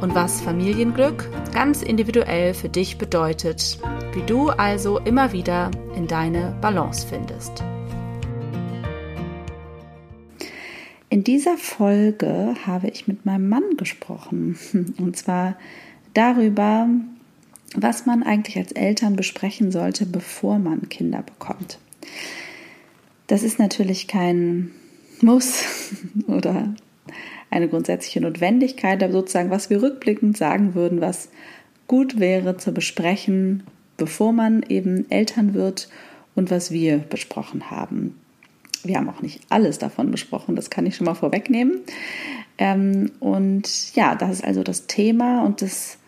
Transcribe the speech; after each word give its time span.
und 0.00 0.14
was 0.14 0.40
Familienglück 0.40 1.28
ganz 1.52 1.82
individuell 1.82 2.54
für 2.54 2.68
dich 2.68 2.98
bedeutet, 2.98 3.78
wie 4.12 4.22
du 4.22 4.50
also 4.50 4.98
immer 4.98 5.32
wieder 5.32 5.70
in 5.96 6.06
deine 6.06 6.56
Balance 6.60 7.06
findest. 7.06 7.64
In 11.10 11.24
dieser 11.24 11.56
Folge 11.56 12.54
habe 12.66 12.88
ich 12.88 13.08
mit 13.08 13.24
meinem 13.24 13.48
Mann 13.48 13.76
gesprochen 13.76 14.58
und 14.98 15.16
zwar 15.16 15.56
darüber, 16.14 16.88
was 17.74 18.06
man 18.06 18.22
eigentlich 18.22 18.56
als 18.56 18.72
Eltern 18.72 19.16
besprechen 19.16 19.72
sollte, 19.72 20.06
bevor 20.06 20.58
man 20.58 20.88
Kinder 20.88 21.22
bekommt. 21.22 21.78
Das 23.26 23.42
ist 23.42 23.58
natürlich 23.58 24.06
kein 24.06 24.70
Muss 25.20 25.64
oder 26.26 26.74
eine 27.50 27.68
grundsätzliche 27.68 28.20
Notwendigkeit, 28.20 29.02
aber 29.02 29.12
sozusagen, 29.12 29.50
was 29.50 29.70
wir 29.70 29.82
rückblickend 29.82 30.36
sagen 30.36 30.74
würden, 30.74 31.00
was 31.00 31.30
gut 31.86 32.20
wäre 32.20 32.56
zu 32.56 32.72
besprechen, 32.72 33.64
bevor 33.96 34.32
man 34.32 34.62
eben 34.68 35.10
Eltern 35.10 35.54
wird 35.54 35.88
und 36.34 36.50
was 36.50 36.70
wir 36.70 36.98
besprochen 36.98 37.70
haben. 37.70 38.18
Wir 38.84 38.96
haben 38.96 39.08
auch 39.08 39.22
nicht 39.22 39.40
alles 39.48 39.78
davon 39.78 40.10
besprochen, 40.10 40.54
das 40.54 40.70
kann 40.70 40.86
ich 40.86 40.96
schon 40.96 41.06
mal 41.06 41.14
vorwegnehmen. 41.14 41.80
Ähm, 42.58 43.10
und 43.18 43.94
ja, 43.94 44.14
das 44.14 44.30
ist 44.30 44.44
also 44.44 44.62
das 44.62 44.86
Thema 44.86 45.44
und 45.44 45.62
das 45.62 45.98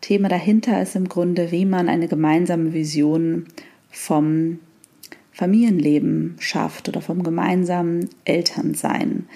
Thema 0.00 0.28
dahinter 0.28 0.80
ist 0.80 0.96
im 0.96 1.08
Grunde, 1.08 1.50
wie 1.50 1.66
man 1.66 1.88
eine 1.88 2.08
gemeinsame 2.08 2.72
Vision 2.72 3.46
vom 3.90 4.60
Familienleben 5.32 6.36
schafft 6.38 6.88
oder 6.88 7.00
vom 7.00 7.22
gemeinsamen 7.22 8.08
Elternsein. 8.24 9.26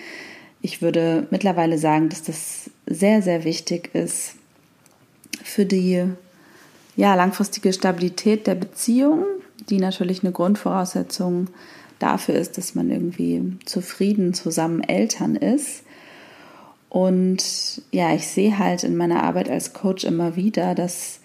Ich 0.64 0.80
würde 0.80 1.26
mittlerweile 1.30 1.76
sagen, 1.76 2.08
dass 2.08 2.22
das 2.22 2.70
sehr, 2.86 3.20
sehr 3.20 3.44
wichtig 3.44 3.90
ist 3.94 4.36
für 5.42 5.66
die 5.66 6.04
ja, 6.96 7.14
langfristige 7.14 7.70
Stabilität 7.74 8.46
der 8.46 8.54
Beziehung, 8.54 9.26
die 9.68 9.76
natürlich 9.76 10.22
eine 10.22 10.32
Grundvoraussetzung 10.32 11.48
dafür 11.98 12.36
ist, 12.36 12.56
dass 12.56 12.74
man 12.74 12.88
irgendwie 12.88 13.58
zufrieden 13.66 14.32
zusammen 14.32 14.82
Eltern 14.82 15.36
ist. 15.36 15.82
Und 16.88 17.82
ja, 17.90 18.14
ich 18.14 18.26
sehe 18.26 18.58
halt 18.58 18.84
in 18.84 18.96
meiner 18.96 19.22
Arbeit 19.22 19.50
als 19.50 19.74
Coach 19.74 20.04
immer 20.04 20.34
wieder, 20.34 20.74
dass 20.74 21.20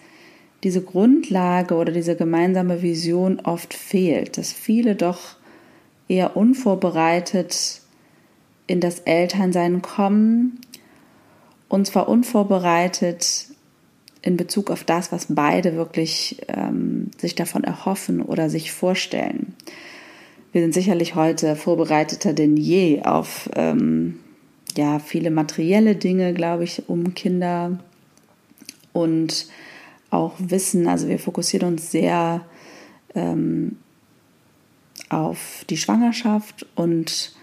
diese 0.64 0.82
Grundlage 0.82 1.76
oder 1.76 1.92
diese 1.92 2.14
gemeinsame 2.14 2.82
Vision 2.82 3.40
oft 3.40 3.72
fehlt, 3.72 4.36
dass 4.36 4.52
viele 4.52 4.96
doch 4.96 5.36
eher 6.08 6.36
unvorbereitet 6.36 7.79
in 8.70 8.78
das 8.78 9.00
Elternsein 9.00 9.82
kommen 9.82 10.60
und 11.68 11.88
zwar 11.88 12.08
unvorbereitet 12.08 13.48
in 14.22 14.36
Bezug 14.36 14.70
auf 14.70 14.84
das, 14.84 15.10
was 15.10 15.26
beide 15.28 15.74
wirklich 15.74 16.40
ähm, 16.46 17.10
sich 17.18 17.34
davon 17.34 17.64
erhoffen 17.64 18.22
oder 18.22 18.48
sich 18.48 18.70
vorstellen. 18.70 19.56
Wir 20.52 20.62
sind 20.62 20.72
sicherlich 20.72 21.16
heute 21.16 21.56
vorbereiteter 21.56 22.32
denn 22.32 22.56
je 22.56 23.02
auf 23.02 23.50
ähm, 23.56 24.20
ja, 24.76 25.00
viele 25.00 25.32
materielle 25.32 25.96
Dinge, 25.96 26.32
glaube 26.32 26.62
ich, 26.62 26.88
um 26.88 27.14
Kinder 27.14 27.80
und 28.92 29.48
auch 30.10 30.34
Wissen. 30.38 30.86
Also 30.86 31.08
wir 31.08 31.18
fokussieren 31.18 31.72
uns 31.72 31.90
sehr 31.90 32.42
ähm, 33.16 33.78
auf 35.08 35.64
die 35.68 35.76
Schwangerschaft 35.76 36.68
und 36.76 37.34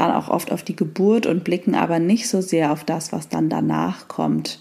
dann 0.00 0.12
auch 0.12 0.28
oft 0.28 0.50
auf 0.50 0.62
die 0.62 0.76
Geburt 0.76 1.26
und 1.26 1.44
blicken 1.44 1.74
aber 1.74 1.98
nicht 1.98 2.28
so 2.28 2.40
sehr 2.40 2.72
auf 2.72 2.84
das, 2.84 3.12
was 3.12 3.28
dann 3.28 3.48
danach 3.50 4.08
kommt, 4.08 4.58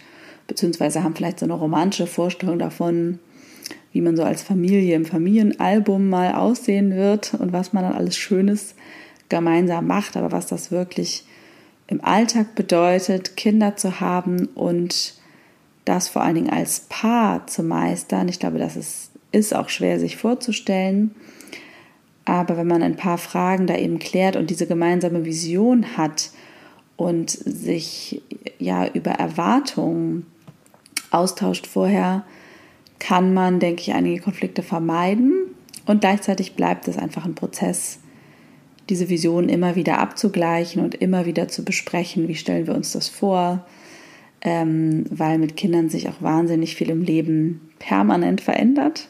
beziehungsweise 0.47 1.03
haben 1.03 1.15
vielleicht 1.15 1.39
so 1.39 1.45
eine 1.45 1.53
romantische 1.53 2.07
Vorstellung 2.07 2.59
davon, 2.59 3.19
wie 3.93 4.01
man 4.01 4.17
so 4.17 4.23
als 4.23 4.41
Familie 4.41 4.95
im 4.95 5.05
Familienalbum 5.05 6.09
mal 6.09 6.35
aussehen 6.35 6.95
wird 6.95 7.33
und 7.35 7.53
was 7.53 7.73
man 7.73 7.83
dann 7.83 7.93
alles 7.93 8.17
Schönes 8.17 8.75
gemeinsam 9.29 9.87
macht, 9.87 10.17
aber 10.17 10.31
was 10.31 10.47
das 10.47 10.71
wirklich 10.71 11.23
im 11.87 12.03
Alltag 12.03 12.55
bedeutet, 12.55 13.37
Kinder 13.37 13.77
zu 13.77 13.99
haben 13.99 14.47
und 14.55 15.15
das 15.85 16.07
vor 16.07 16.21
allen 16.21 16.35
Dingen 16.35 16.49
als 16.49 16.81
Paar 16.89 17.47
zu 17.47 17.63
meistern. 17.63 18.27
Ich 18.27 18.39
glaube, 18.39 18.59
das 18.59 18.75
ist, 18.75 19.11
ist 19.31 19.55
auch 19.55 19.69
schwer 19.69 19.99
sich 19.99 20.17
vorzustellen. 20.17 21.15
Aber 22.29 22.57
wenn 22.57 22.67
man 22.67 22.83
ein 22.83 22.95
paar 22.95 23.17
Fragen 23.17 23.65
da 23.65 23.75
eben 23.75 23.97
klärt 23.97 24.35
und 24.35 24.51
diese 24.51 24.67
gemeinsame 24.67 25.25
Vision 25.25 25.97
hat 25.97 26.29
und 26.95 27.31
sich 27.31 28.21
ja 28.59 28.85
über 28.85 29.09
Erwartungen 29.13 30.27
austauscht 31.09 31.65
vorher, 31.65 32.23
kann 32.99 33.33
man, 33.33 33.59
denke 33.59 33.81
ich, 33.81 33.93
einige 33.95 34.21
Konflikte 34.21 34.61
vermeiden. 34.61 35.33
Und 35.87 36.01
gleichzeitig 36.01 36.53
bleibt 36.53 36.87
es 36.87 36.99
einfach 36.99 37.25
ein 37.25 37.33
Prozess, 37.33 37.97
diese 38.89 39.09
Vision 39.09 39.49
immer 39.49 39.75
wieder 39.75 39.97
abzugleichen 39.97 40.83
und 40.83 40.93
immer 40.93 41.25
wieder 41.25 41.47
zu 41.47 41.65
besprechen, 41.65 42.27
wie 42.27 42.35
stellen 42.35 42.67
wir 42.67 42.75
uns 42.75 42.91
das 42.91 43.09
vor, 43.09 43.65
ähm, 44.41 45.05
weil 45.09 45.39
mit 45.39 45.57
Kindern 45.57 45.89
sich 45.89 46.07
auch 46.07 46.21
wahnsinnig 46.21 46.75
viel 46.75 46.91
im 46.91 47.01
Leben 47.01 47.71
permanent 47.79 48.39
verändert. 48.39 49.09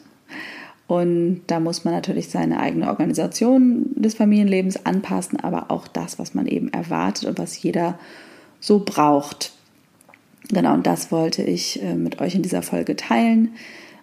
Und 0.90 1.42
da 1.46 1.60
muss 1.60 1.84
man 1.84 1.94
natürlich 1.94 2.30
seine 2.30 2.58
eigene 2.58 2.88
Organisation 2.88 3.86
des 3.94 4.14
Familienlebens 4.14 4.86
anpassen, 4.86 5.38
aber 5.38 5.70
auch 5.70 5.86
das, 5.86 6.18
was 6.18 6.34
man 6.34 6.48
eben 6.48 6.68
erwartet 6.72 7.28
und 7.28 7.38
was 7.38 7.62
jeder 7.62 7.96
so 8.58 8.80
braucht. 8.84 9.52
Genau, 10.48 10.74
und 10.74 10.88
das 10.88 11.12
wollte 11.12 11.44
ich 11.44 11.80
äh, 11.80 11.94
mit 11.94 12.20
euch 12.20 12.34
in 12.34 12.42
dieser 12.42 12.62
Folge 12.62 12.96
teilen. 12.96 13.54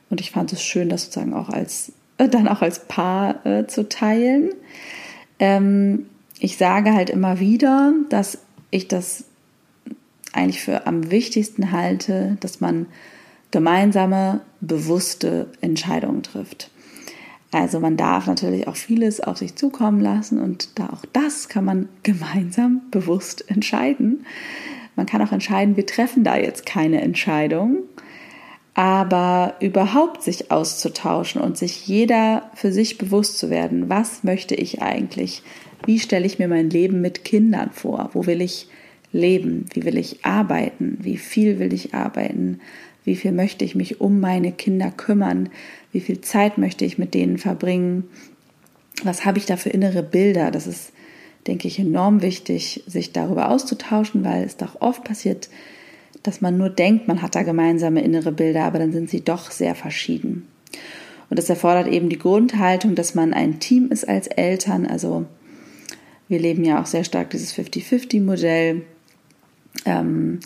Und 0.09 0.21
ich 0.21 0.31
fand 0.31 0.53
es 0.53 0.63
schön, 0.63 0.87
das 0.87 1.03
sozusagen 1.03 1.33
auch 1.33 1.49
als, 1.49 1.91
dann 2.17 2.47
auch 2.47 2.61
als 2.61 2.87
Paar 2.87 3.45
äh, 3.45 3.67
zu 3.67 3.89
teilen. 3.89 4.51
Ähm, 5.39 6.05
ich 6.39 6.55
sage 6.55 6.93
halt 6.93 7.09
immer 7.09 7.41
wieder, 7.41 7.95
dass 8.07 8.37
ich 8.71 8.87
das 8.87 9.25
eigentlich 10.31 10.61
für 10.61 10.87
am 10.87 11.11
wichtigsten 11.11 11.73
halte, 11.73 12.37
dass 12.39 12.61
man 12.61 12.85
gemeinsame, 13.51 14.39
bewusste 14.61 15.47
Entscheidungen 15.59 16.23
trifft. 16.23 16.71
Also 17.51 17.79
man 17.79 17.95
darf 17.95 18.27
natürlich 18.27 18.67
auch 18.67 18.75
vieles 18.75 19.21
auf 19.21 19.37
sich 19.37 19.55
zukommen 19.55 20.01
lassen 20.01 20.41
und 20.41 20.77
da 20.79 20.89
auch 20.89 21.05
das 21.13 21.47
kann 21.47 21.63
man 21.63 21.87
gemeinsam 22.03 22.81
bewusst 22.91 23.49
entscheiden. 23.49 24.25
Man 24.95 25.05
kann 25.05 25.21
auch 25.21 25.31
entscheiden, 25.31 25.77
wir 25.77 25.85
treffen 25.85 26.23
da 26.23 26.35
jetzt 26.35 26.65
keine 26.65 27.01
Entscheidung, 27.01 27.83
aber 28.73 29.55
überhaupt 29.59 30.23
sich 30.23 30.51
auszutauschen 30.51 31.41
und 31.41 31.57
sich 31.57 31.87
jeder 31.87 32.51
für 32.53 32.71
sich 32.71 32.97
bewusst 32.97 33.37
zu 33.39 33.49
werden, 33.49 33.89
was 33.89 34.23
möchte 34.23 34.55
ich 34.55 34.81
eigentlich? 34.81 35.41
Wie 35.85 35.99
stelle 35.99 36.25
ich 36.25 36.39
mir 36.39 36.47
mein 36.47 36.69
Leben 36.69 37.01
mit 37.01 37.23
Kindern 37.23 37.71
vor? 37.71 38.09
Wo 38.13 38.25
will 38.25 38.41
ich 38.41 38.67
leben? 39.11 39.65
Wie 39.73 39.83
will 39.85 39.97
ich 39.97 40.25
arbeiten? 40.25 40.97
Wie 41.01 41.17
viel 41.17 41.59
will 41.59 41.73
ich 41.73 41.93
arbeiten? 41.93 42.59
Wie 43.07 43.15
viel 43.15 43.31
möchte 43.31 43.63
ich 43.63 43.73
mich 43.73 44.01
um 44.01 44.19
meine 44.19 44.51
Kinder 44.51 44.91
kümmern? 44.91 45.47
Wie 45.93 46.01
viel 46.01 46.19
Zeit 46.19 46.57
möchte 46.57 46.83
ich 46.83 46.97
mit 46.97 47.13
denen 47.13 47.37
verbringen? 47.37 48.03
Was 49.01 49.23
habe 49.23 49.37
ich 49.37 49.45
da 49.45 49.55
für 49.55 49.69
innere 49.69 50.03
Bilder? 50.03 50.51
Das 50.51 50.67
ist, 50.67 50.91
denke 51.47 51.69
ich, 51.69 51.79
enorm 51.79 52.21
wichtig, 52.21 52.83
sich 52.85 53.13
darüber 53.13 53.49
auszutauschen, 53.49 54.25
weil 54.25 54.43
es 54.43 54.57
doch 54.57 54.81
oft 54.81 55.05
passiert, 55.05 55.47
dass 56.21 56.41
man 56.41 56.57
nur 56.57 56.69
denkt, 56.69 57.07
man 57.07 57.21
hat 57.21 57.35
da 57.35 57.43
gemeinsame 57.43 58.03
innere 58.03 58.33
Bilder, 58.33 58.65
aber 58.65 58.77
dann 58.77 58.91
sind 58.91 59.09
sie 59.09 59.23
doch 59.23 59.51
sehr 59.51 59.73
verschieden. 59.73 60.45
Und 61.29 61.39
das 61.39 61.49
erfordert 61.49 61.87
eben 61.87 62.09
die 62.09 62.19
Grundhaltung, 62.19 62.93
dass 62.93 63.15
man 63.15 63.33
ein 63.33 63.61
Team 63.61 63.89
ist 63.89 64.05
als 64.05 64.27
Eltern. 64.27 64.85
Also 64.85 65.25
wir 66.27 66.39
leben 66.39 66.65
ja 66.65 66.81
auch 66.81 66.87
sehr 66.87 67.05
stark 67.05 67.29
dieses 67.29 67.57
50-50-Modell. 67.57 68.81
Ähm, 69.85 70.41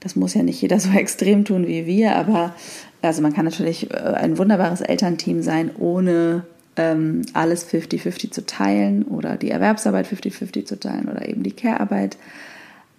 das 0.00 0.16
muss 0.16 0.34
ja 0.34 0.42
nicht 0.42 0.60
jeder 0.60 0.80
so 0.80 0.90
extrem 0.96 1.44
tun 1.44 1.66
wie 1.66 1.86
wir, 1.86 2.16
aber 2.16 2.54
also 3.02 3.22
man 3.22 3.32
kann 3.32 3.44
natürlich 3.44 3.90
äh, 3.90 3.96
ein 3.96 4.38
wunderbares 4.38 4.80
Elternteam 4.80 5.42
sein, 5.42 5.70
ohne 5.78 6.44
ähm, 6.76 7.22
alles 7.32 7.66
50-50 7.68 8.30
zu 8.30 8.46
teilen 8.46 9.02
oder 9.04 9.36
die 9.36 9.50
Erwerbsarbeit 9.50 10.06
50-50 10.06 10.64
zu 10.64 10.78
teilen 10.78 11.08
oder 11.08 11.28
eben 11.28 11.42
die 11.42 11.52
Care-Arbeit. 11.52 12.16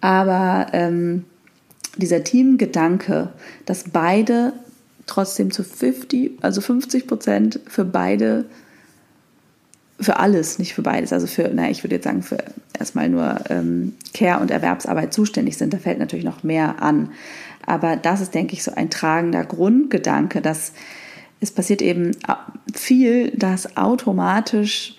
Aber 0.00 0.68
ähm, 0.72 1.24
dieser 1.96 2.24
Teamgedanke, 2.24 3.30
dass 3.66 3.84
beide 3.90 4.52
trotzdem 5.06 5.50
zu 5.50 5.64
50, 5.64 6.32
also 6.40 6.60
50 6.60 7.06
Prozent 7.06 7.60
für 7.66 7.84
beide, 7.84 8.44
für 10.00 10.18
alles, 10.18 10.58
nicht 10.58 10.74
für 10.74 10.82
beides, 10.82 11.12
also 11.12 11.26
für, 11.26 11.50
na, 11.52 11.70
ich 11.70 11.84
würde 11.84 11.96
jetzt 11.96 12.04
sagen, 12.04 12.22
für 12.22 12.38
erstmal 12.78 13.08
nur 13.08 13.38
ähm, 13.50 13.94
Care- 14.14 14.40
und 14.40 14.50
Erwerbsarbeit 14.50 15.12
zuständig 15.12 15.56
sind. 15.56 15.74
Da 15.74 15.78
fällt 15.78 15.98
natürlich 15.98 16.24
noch 16.24 16.42
mehr 16.42 16.82
an. 16.82 17.10
Aber 17.66 17.96
das 17.96 18.20
ist, 18.20 18.34
denke 18.34 18.54
ich, 18.54 18.62
so 18.62 18.74
ein 18.74 18.90
tragender 18.90 19.44
Grundgedanke, 19.44 20.40
dass 20.40 20.72
es 21.40 21.50
passiert 21.50 21.82
eben 21.82 22.12
viel, 22.74 23.30
dass 23.30 23.76
automatisch 23.76 24.96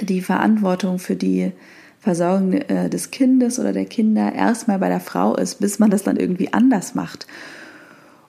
die 0.00 0.20
Verantwortung 0.20 0.98
für 0.98 1.16
die 1.16 1.52
Versorgung 2.00 2.52
äh, 2.52 2.88
des 2.88 3.10
Kindes 3.10 3.58
oder 3.58 3.72
der 3.72 3.86
Kinder 3.86 4.32
erstmal 4.32 4.78
bei 4.78 4.88
der 4.88 5.00
Frau 5.00 5.34
ist, 5.34 5.60
bis 5.60 5.78
man 5.78 5.90
das 5.90 6.04
dann 6.04 6.16
irgendwie 6.16 6.52
anders 6.52 6.94
macht. 6.94 7.26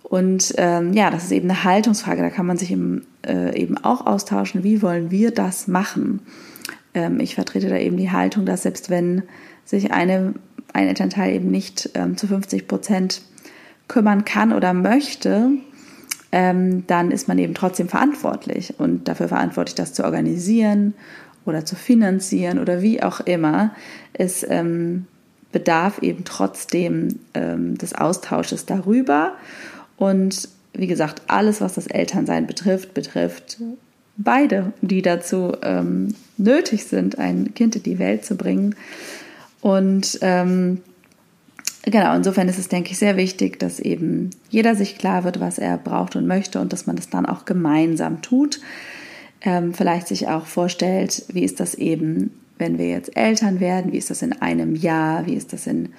Und 0.09 0.56
ähm, 0.57 0.91
ja, 0.94 1.11
das 1.11 1.25
ist 1.25 1.31
eben 1.31 1.50
eine 1.50 1.63
Haltungsfrage. 1.63 2.21
Da 2.21 2.29
kann 2.31 2.47
man 2.47 2.57
sich 2.57 2.71
eben, 2.71 3.06
äh, 3.25 3.56
eben 3.56 3.77
auch 3.77 4.06
austauschen, 4.07 4.63
wie 4.63 4.81
wollen 4.81 5.11
wir 5.11 5.31
das 5.31 5.67
machen. 5.67 6.21
Ähm, 6.95 7.19
ich 7.19 7.35
vertrete 7.35 7.69
da 7.69 7.77
eben 7.77 7.95
die 7.95 8.11
Haltung, 8.11 8.45
dass 8.45 8.63
selbst 8.63 8.89
wenn 8.89 9.23
sich 9.65 9.91
eine, 9.91 10.33
ein 10.73 10.88
Elternteil 10.88 11.35
eben 11.35 11.51
nicht 11.51 11.91
ähm, 11.94 12.17
zu 12.17 12.25
50 12.25 12.67
Prozent 12.67 13.21
kümmern 13.88 14.25
kann 14.25 14.51
oder 14.51 14.73
möchte, 14.73 15.51
ähm, 16.31 16.85
dann 16.88 17.11
ist 17.11 17.27
man 17.27 17.38
eben 17.38 17.53
trotzdem 17.53 17.88
verantwortlich 17.88 18.79
und 18.79 19.07
dafür 19.07 19.27
verantwortlich, 19.27 19.75
das 19.75 19.94
zu 19.94 20.03
organisieren 20.03 20.95
oder 21.45 21.65
zu 21.65 21.75
finanzieren 21.75 22.57
oder 22.57 22.81
wie 22.81 23.01
auch 23.03 23.19
immer. 23.19 23.71
Es 24.13 24.45
ähm, 24.47 25.06
bedarf 25.51 26.01
eben 26.01 26.23
trotzdem 26.23 27.19
ähm, 27.33 27.77
des 27.77 27.94
Austausches 27.94 28.65
darüber. 28.65 29.33
Und 29.99 30.47
wie 30.73 30.87
gesagt, 30.87 31.21
alles, 31.27 31.59
was 31.59 31.73
das 31.73 31.87
Elternsein 31.87 32.47
betrifft, 32.47 32.93
betrifft 32.93 33.57
beide, 34.15 34.71
die 34.81 35.01
dazu 35.01 35.51
ähm, 35.61 36.15
nötig 36.37 36.85
sind, 36.85 37.19
ein 37.19 37.53
Kind 37.53 37.75
in 37.75 37.83
die 37.83 37.99
Welt 37.99 38.23
zu 38.25 38.35
bringen. 38.35 38.75
Und 39.59 40.17
ähm, 40.21 40.81
genau, 41.83 42.15
insofern 42.15 42.47
ist 42.47 42.57
es, 42.57 42.69
denke 42.69 42.91
ich, 42.91 42.97
sehr 42.97 43.17
wichtig, 43.17 43.59
dass 43.59 43.81
eben 43.81 44.29
jeder 44.49 44.73
sich 44.75 44.97
klar 44.97 45.25
wird, 45.25 45.41
was 45.41 45.59
er 45.59 45.77
braucht 45.77 46.15
und 46.15 46.27
möchte 46.27 46.61
und 46.61 46.71
dass 46.71 46.87
man 46.87 46.95
das 46.95 47.09
dann 47.09 47.25
auch 47.25 47.43
gemeinsam 47.43 48.21
tut. 48.21 48.61
Ähm, 49.41 49.73
vielleicht 49.73 50.07
sich 50.07 50.29
auch 50.29 50.45
vorstellt, 50.45 51.25
wie 51.27 51.43
ist 51.43 51.59
das 51.59 51.75
eben, 51.75 52.31
wenn 52.57 52.77
wir 52.77 52.87
jetzt 52.87 53.17
Eltern 53.17 53.59
werden, 53.59 53.91
wie 53.91 53.97
ist 53.97 54.09
das 54.09 54.21
in 54.21 54.33
einem 54.41 54.75
Jahr, 54.75 55.25
wie 55.25 55.33
ist 55.33 55.51
das 55.51 55.67
in 55.67 55.89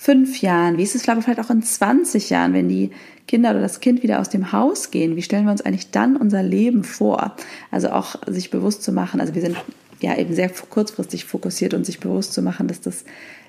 fünf 0.00 0.40
Jahren, 0.40 0.78
wie 0.78 0.82
ist 0.82 0.94
es 0.94 1.02
vielleicht 1.02 1.40
auch 1.40 1.50
in 1.50 1.62
20 1.62 2.30
Jahren, 2.30 2.54
wenn 2.54 2.70
die 2.70 2.90
Kinder 3.28 3.50
oder 3.50 3.60
das 3.60 3.80
Kind 3.80 4.02
wieder 4.02 4.18
aus 4.18 4.30
dem 4.30 4.50
Haus 4.50 4.90
gehen, 4.90 5.14
wie 5.14 5.20
stellen 5.20 5.44
wir 5.44 5.52
uns 5.52 5.60
eigentlich 5.60 5.90
dann 5.90 6.16
unser 6.16 6.42
Leben 6.42 6.84
vor? 6.84 7.36
Also 7.70 7.90
auch 7.90 8.16
sich 8.26 8.48
bewusst 8.48 8.82
zu 8.82 8.92
machen, 8.92 9.20
also 9.20 9.34
wir 9.34 9.42
sind 9.42 9.58
ja 10.00 10.16
eben 10.16 10.34
sehr 10.34 10.48
kurzfristig 10.48 11.26
fokussiert 11.26 11.74
und 11.74 11.84
sich 11.84 12.00
bewusst 12.00 12.32
zu 12.32 12.40
machen, 12.40 12.66
dass 12.66 12.80
das 12.80 13.04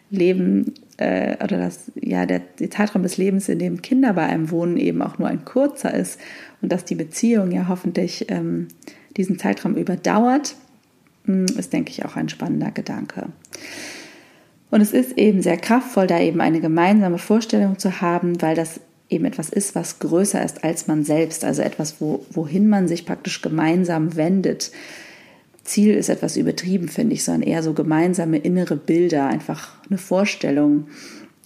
Leben 0.10 0.74
äh, 0.98 1.42
oder 1.42 1.58
das, 1.58 1.90
ja, 1.96 2.26
der, 2.26 2.42
der 2.60 2.70
Zeitraum 2.70 3.04
des 3.04 3.16
Lebens, 3.16 3.48
in 3.48 3.60
dem 3.60 3.82
Kinder 3.82 4.12
bei 4.12 4.26
einem 4.26 4.52
wohnen, 4.52 4.76
eben 4.76 5.02
auch 5.02 5.20
nur 5.20 5.30
ein 5.30 5.46
kurzer 5.46 5.94
ist 5.94 6.20
und 6.62 6.70
dass 6.70 6.84
die 6.84 6.96
Beziehung 6.96 7.52
ja 7.52 7.70
hoffentlich 7.70 8.26
ähm, 8.28 8.68
diesen 9.16 9.40
Zeitraum 9.40 9.76
überdauert, 9.76 10.58
hm, 11.24 11.46
ist, 11.46 11.72
denke 11.72 11.92
ich, 11.92 12.04
auch 12.04 12.18
ein 12.18 12.28
spannender 12.28 12.72
Gedanke. 12.72 13.30
Und 14.72 14.80
es 14.82 14.94
ist 14.94 15.18
eben 15.18 15.42
sehr 15.42 15.58
kraftvoll, 15.58 16.08
da 16.08 16.20
eben 16.20 16.42
eine 16.42 16.62
gemeinsame 16.62 17.18
Vorstellung 17.18 17.78
zu 17.78 18.02
haben, 18.02 18.42
weil 18.42 18.56
das 18.56 18.80
eben 19.10 19.26
etwas 19.26 19.50
ist, 19.50 19.76
was 19.76 20.00
größer 20.00 20.44
ist 20.44 20.64
als 20.64 20.88
man 20.88 21.04
selbst, 21.04 21.44
also 21.44 21.62
etwas, 21.62 22.00
wo, 22.00 22.26
wohin 22.32 22.70
man 22.70 22.88
sich 22.88 23.06
praktisch 23.06 23.42
gemeinsam 23.42 24.16
wendet. 24.16 24.72
Ziel 25.66 25.94
ist 25.94 26.08
etwas 26.10 26.38
übertrieben, 26.38 26.88
finde 26.88 27.14
ich, 27.14 27.24
sondern 27.24 27.48
eher 27.48 27.62
so 27.62 27.74
gemeinsame 27.74 28.38
innere 28.38 28.78
Bilder, 28.78 29.28
einfach 29.28 29.76
eine 29.90 29.98
Vorstellung. 29.98 30.88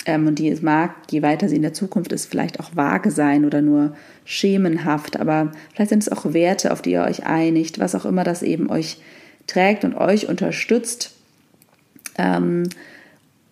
Ähm, 0.05 0.27
und 0.27 0.37
die 0.37 0.55
mag, 0.61 0.95
je 1.09 1.23
weiter 1.23 1.49
sie 1.49 1.55
in 1.55 1.63
der 1.63 1.73
Zukunft 1.73 2.11
ist, 2.13 2.27
vielleicht 2.27 2.59
auch 2.59 2.75
vage 2.75 3.09
sein 3.09 3.43
oder 3.43 3.63
nur 3.63 3.95
schemenhaft, 4.23 5.19
aber 5.19 5.51
vielleicht 5.73 5.89
sind 5.89 6.03
es 6.03 6.11
auch 6.11 6.31
Werte, 6.33 6.71
auf 6.71 6.83
die 6.83 6.91
ihr 6.91 7.03
euch 7.03 7.25
einigt, 7.25 7.79
was 7.79 7.95
auch 7.95 8.05
immer 8.05 8.23
das 8.23 8.43
eben 8.43 8.69
euch 8.69 8.99
trägt 9.47 9.83
und 9.83 9.95
euch 9.95 10.29
unterstützt. 10.29 11.15
Ähm, 12.17 12.69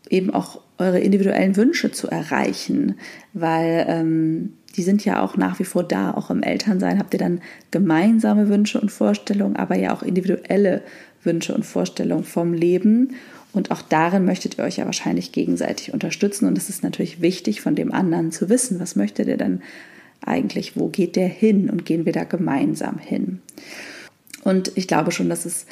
eben 0.09 0.31
auch 0.31 0.61
eure 0.77 0.99
individuellen 0.99 1.55
Wünsche 1.55 1.91
zu 1.91 2.07
erreichen, 2.07 2.95
weil 3.33 3.85
ähm, 3.87 4.53
die 4.75 4.83
sind 4.83 5.05
ja 5.05 5.21
auch 5.21 5.37
nach 5.37 5.59
wie 5.59 5.65
vor 5.65 5.83
da. 5.83 6.13
Auch 6.13 6.29
im 6.29 6.43
Elternsein 6.43 6.99
habt 6.99 7.13
ihr 7.13 7.19
dann 7.19 7.41
gemeinsame 7.71 8.49
Wünsche 8.49 8.81
und 8.81 8.91
Vorstellungen, 8.91 9.55
aber 9.55 9.75
ja 9.75 9.93
auch 9.93 10.03
individuelle 10.03 10.81
Wünsche 11.23 11.53
und 11.53 11.65
Vorstellungen 11.65 12.23
vom 12.23 12.53
Leben. 12.53 13.15
Und 13.53 13.69
auch 13.69 13.83
darin 13.83 14.25
möchtet 14.25 14.57
ihr 14.57 14.63
euch 14.63 14.77
ja 14.77 14.85
wahrscheinlich 14.85 15.31
gegenseitig 15.31 15.93
unterstützen. 15.93 16.47
Und 16.47 16.57
es 16.57 16.69
ist 16.69 16.83
natürlich 16.83 17.21
wichtig, 17.21 17.61
von 17.61 17.75
dem 17.75 17.91
anderen 17.91 18.31
zu 18.31 18.49
wissen, 18.49 18.79
was 18.79 18.95
möchte 18.95 19.25
der 19.25 19.37
denn 19.37 19.61
eigentlich, 20.25 20.75
wo 20.75 20.87
geht 20.87 21.15
der 21.15 21.27
hin 21.27 21.69
und 21.69 21.85
gehen 21.85 22.05
wir 22.05 22.13
da 22.13 22.23
gemeinsam 22.23 22.97
hin. 22.97 23.41
Und 24.43 24.71
ich 24.75 24.87
glaube 24.87 25.11
schon, 25.11 25.29
dass 25.29 25.45
es 25.45 25.67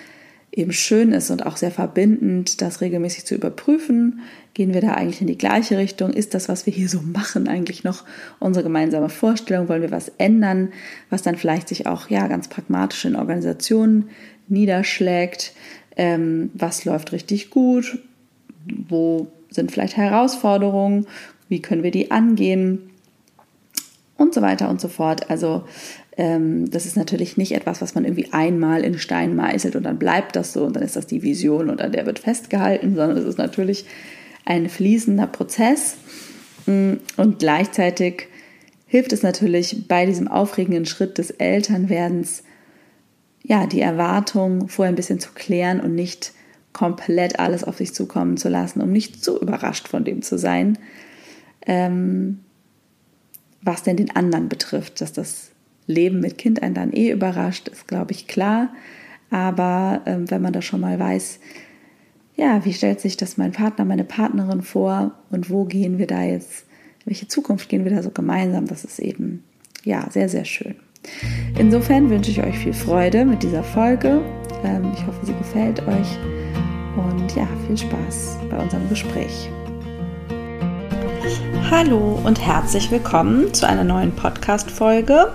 eben 0.51 0.73
schön 0.73 1.13
ist 1.13 1.31
und 1.31 1.45
auch 1.45 1.55
sehr 1.55 1.71
verbindend, 1.71 2.61
das 2.61 2.81
regelmäßig 2.81 3.25
zu 3.25 3.35
überprüfen. 3.35 4.19
Gehen 4.53 4.73
wir 4.73 4.81
da 4.81 4.95
eigentlich 4.95 5.21
in 5.21 5.27
die 5.27 5.37
gleiche 5.37 5.77
Richtung? 5.77 6.11
Ist 6.11 6.33
das, 6.33 6.49
was 6.49 6.65
wir 6.65 6.73
hier 6.73 6.89
so 6.89 7.01
machen, 7.01 7.47
eigentlich 7.47 7.85
noch 7.85 8.03
unsere 8.39 8.63
gemeinsame 8.63 9.07
Vorstellung? 9.07 9.69
Wollen 9.69 9.81
wir 9.81 9.91
was 9.91 10.11
ändern, 10.17 10.73
was 11.09 11.21
dann 11.21 11.37
vielleicht 11.37 11.69
sich 11.69 11.87
auch 11.87 12.09
ja 12.09 12.27
ganz 12.27 12.49
pragmatisch 12.49 13.05
in 13.05 13.15
Organisationen 13.15 14.09
niederschlägt? 14.49 15.53
Ähm, 15.95 16.51
was 16.53 16.83
läuft 16.83 17.13
richtig 17.13 17.49
gut? 17.49 17.99
Wo 18.65 19.27
sind 19.49 19.71
vielleicht 19.71 19.95
Herausforderungen? 19.95 21.07
Wie 21.47 21.61
können 21.61 21.83
wir 21.83 21.91
die 21.91 22.11
angehen? 22.11 22.89
Und 24.17 24.33
so 24.33 24.41
weiter 24.41 24.69
und 24.69 24.81
so 24.81 24.89
fort. 24.89 25.29
Also 25.29 25.63
das 26.21 26.85
ist 26.85 26.97
natürlich 26.97 27.37
nicht 27.37 27.53
etwas, 27.53 27.81
was 27.81 27.95
man 27.95 28.05
irgendwie 28.05 28.31
einmal 28.31 28.83
in 28.83 28.99
Stein 28.99 29.35
meißelt 29.35 29.75
und 29.75 29.83
dann 29.83 29.97
bleibt 29.97 30.35
das 30.35 30.53
so 30.53 30.65
und 30.65 30.75
dann 30.75 30.83
ist 30.83 30.95
das 30.95 31.07
die 31.07 31.23
Vision 31.23 31.69
und 31.69 31.81
an 31.81 31.91
der 31.91 32.05
wird 32.05 32.19
festgehalten, 32.19 32.95
sondern 32.95 33.17
es 33.17 33.25
ist 33.25 33.37
natürlich 33.37 33.85
ein 34.45 34.69
fließender 34.69 35.27
Prozess. 35.27 35.95
Mm, 36.67 36.93
und 37.17 37.39
gleichzeitig 37.39 38.27
hilft 38.85 39.13
es 39.13 39.23
natürlich 39.23 39.87
bei 39.87 40.05
diesem 40.05 40.27
aufregenden 40.27 40.85
Schritt 40.85 41.17
des 41.17 41.31
Elternwerdens, 41.31 42.43
ja, 43.41 43.65
die 43.65 43.81
Erwartung 43.81 44.67
vorher 44.67 44.91
ein 44.91 44.97
bisschen 44.97 45.19
zu 45.19 45.31
klären 45.33 45.79
und 45.79 45.95
nicht 45.95 46.33
komplett 46.73 47.39
alles 47.39 47.63
auf 47.63 47.77
sich 47.77 47.95
zukommen 47.95 48.37
zu 48.37 48.49
lassen, 48.49 48.81
um 48.81 48.91
nicht 48.91 49.23
zu 49.23 49.41
überrascht 49.41 49.87
von 49.87 50.03
dem 50.03 50.21
zu 50.21 50.37
sein, 50.37 50.77
ähm, 51.65 52.41
was 53.61 53.81
denn 53.83 53.97
den 53.97 54.15
anderen 54.15 54.49
betrifft, 54.49 55.01
dass 55.01 55.13
das 55.13 55.50
Leben 55.91 56.19
mit 56.19 56.37
Kind 56.37 56.63
einen 56.63 56.73
dann 56.73 56.93
eh 56.93 57.11
überrascht, 57.11 57.67
ist, 57.67 57.87
glaube 57.87 58.11
ich, 58.11 58.27
klar. 58.27 58.69
Aber 59.29 60.01
ähm, 60.05 60.29
wenn 60.29 60.41
man 60.41 60.53
da 60.53 60.61
schon 60.61 60.81
mal 60.81 60.99
weiß, 60.99 61.39
ja, 62.35 62.63
wie 62.65 62.73
stellt 62.73 62.99
sich 62.99 63.17
das 63.17 63.37
mein 63.37 63.51
Partner, 63.51 63.85
meine 63.85 64.03
Partnerin 64.03 64.61
vor 64.61 65.11
und 65.29 65.49
wo 65.49 65.65
gehen 65.65 65.97
wir 65.97 66.07
da 66.07 66.23
jetzt, 66.23 66.65
welche 67.05 67.27
Zukunft 67.27 67.69
gehen 67.69 67.83
wir 67.83 67.91
da 67.91 68.03
so 68.03 68.09
gemeinsam, 68.09 68.67
das 68.67 68.83
ist 68.83 68.99
eben, 68.99 69.43
ja, 69.83 70.07
sehr, 70.09 70.29
sehr 70.29 70.45
schön. 70.45 70.75
Insofern 71.57 72.09
wünsche 72.09 72.31
ich 72.31 72.43
euch 72.43 72.57
viel 72.57 72.73
Freude 72.73 73.25
mit 73.25 73.43
dieser 73.43 73.63
Folge. 73.63 74.21
Ähm, 74.63 74.91
ich 74.93 75.05
hoffe, 75.05 75.25
sie 75.25 75.33
gefällt 75.33 75.79
euch 75.87 76.17
und 76.95 77.35
ja, 77.35 77.47
viel 77.67 77.77
Spaß 77.77 78.37
bei 78.49 78.57
unserem 78.57 78.87
Gespräch. 78.89 79.49
Hallo 81.69 82.19
und 82.23 82.45
herzlich 82.45 82.91
willkommen 82.91 83.53
zu 83.53 83.67
einer 83.67 83.83
neuen 83.83 84.11
Podcast-Folge. 84.11 85.31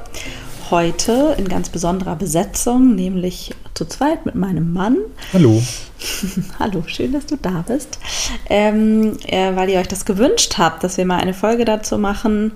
Heute 0.71 1.37
in 1.39 1.49
ganz 1.49 1.69
besonderer 1.69 2.17
Besetzung, 2.17 2.97
nämlich 2.97 3.55
zu 3.75 3.85
zweit 3.85 4.27
mit 4.27 4.35
meinem 4.35 4.73
Mann. 4.73 4.97
Hallo. 5.33 5.63
Hallo, 6.59 6.83
schön, 6.89 7.13
dass 7.13 7.27
du 7.27 7.37
da 7.37 7.63
bist. 7.67 8.01
Ähm, 8.51 9.17
äh, 9.27 9.55
weil 9.55 9.71
ihr 9.71 9.79
euch 9.79 9.87
das 9.87 10.05
gewünscht 10.05 10.59
habt, 10.59 10.83
dass 10.83 10.97
wir 10.97 11.05
mal 11.05 11.19
eine 11.19 11.35
Folge 11.35 11.65
dazu 11.65 11.99
machen, 11.99 12.51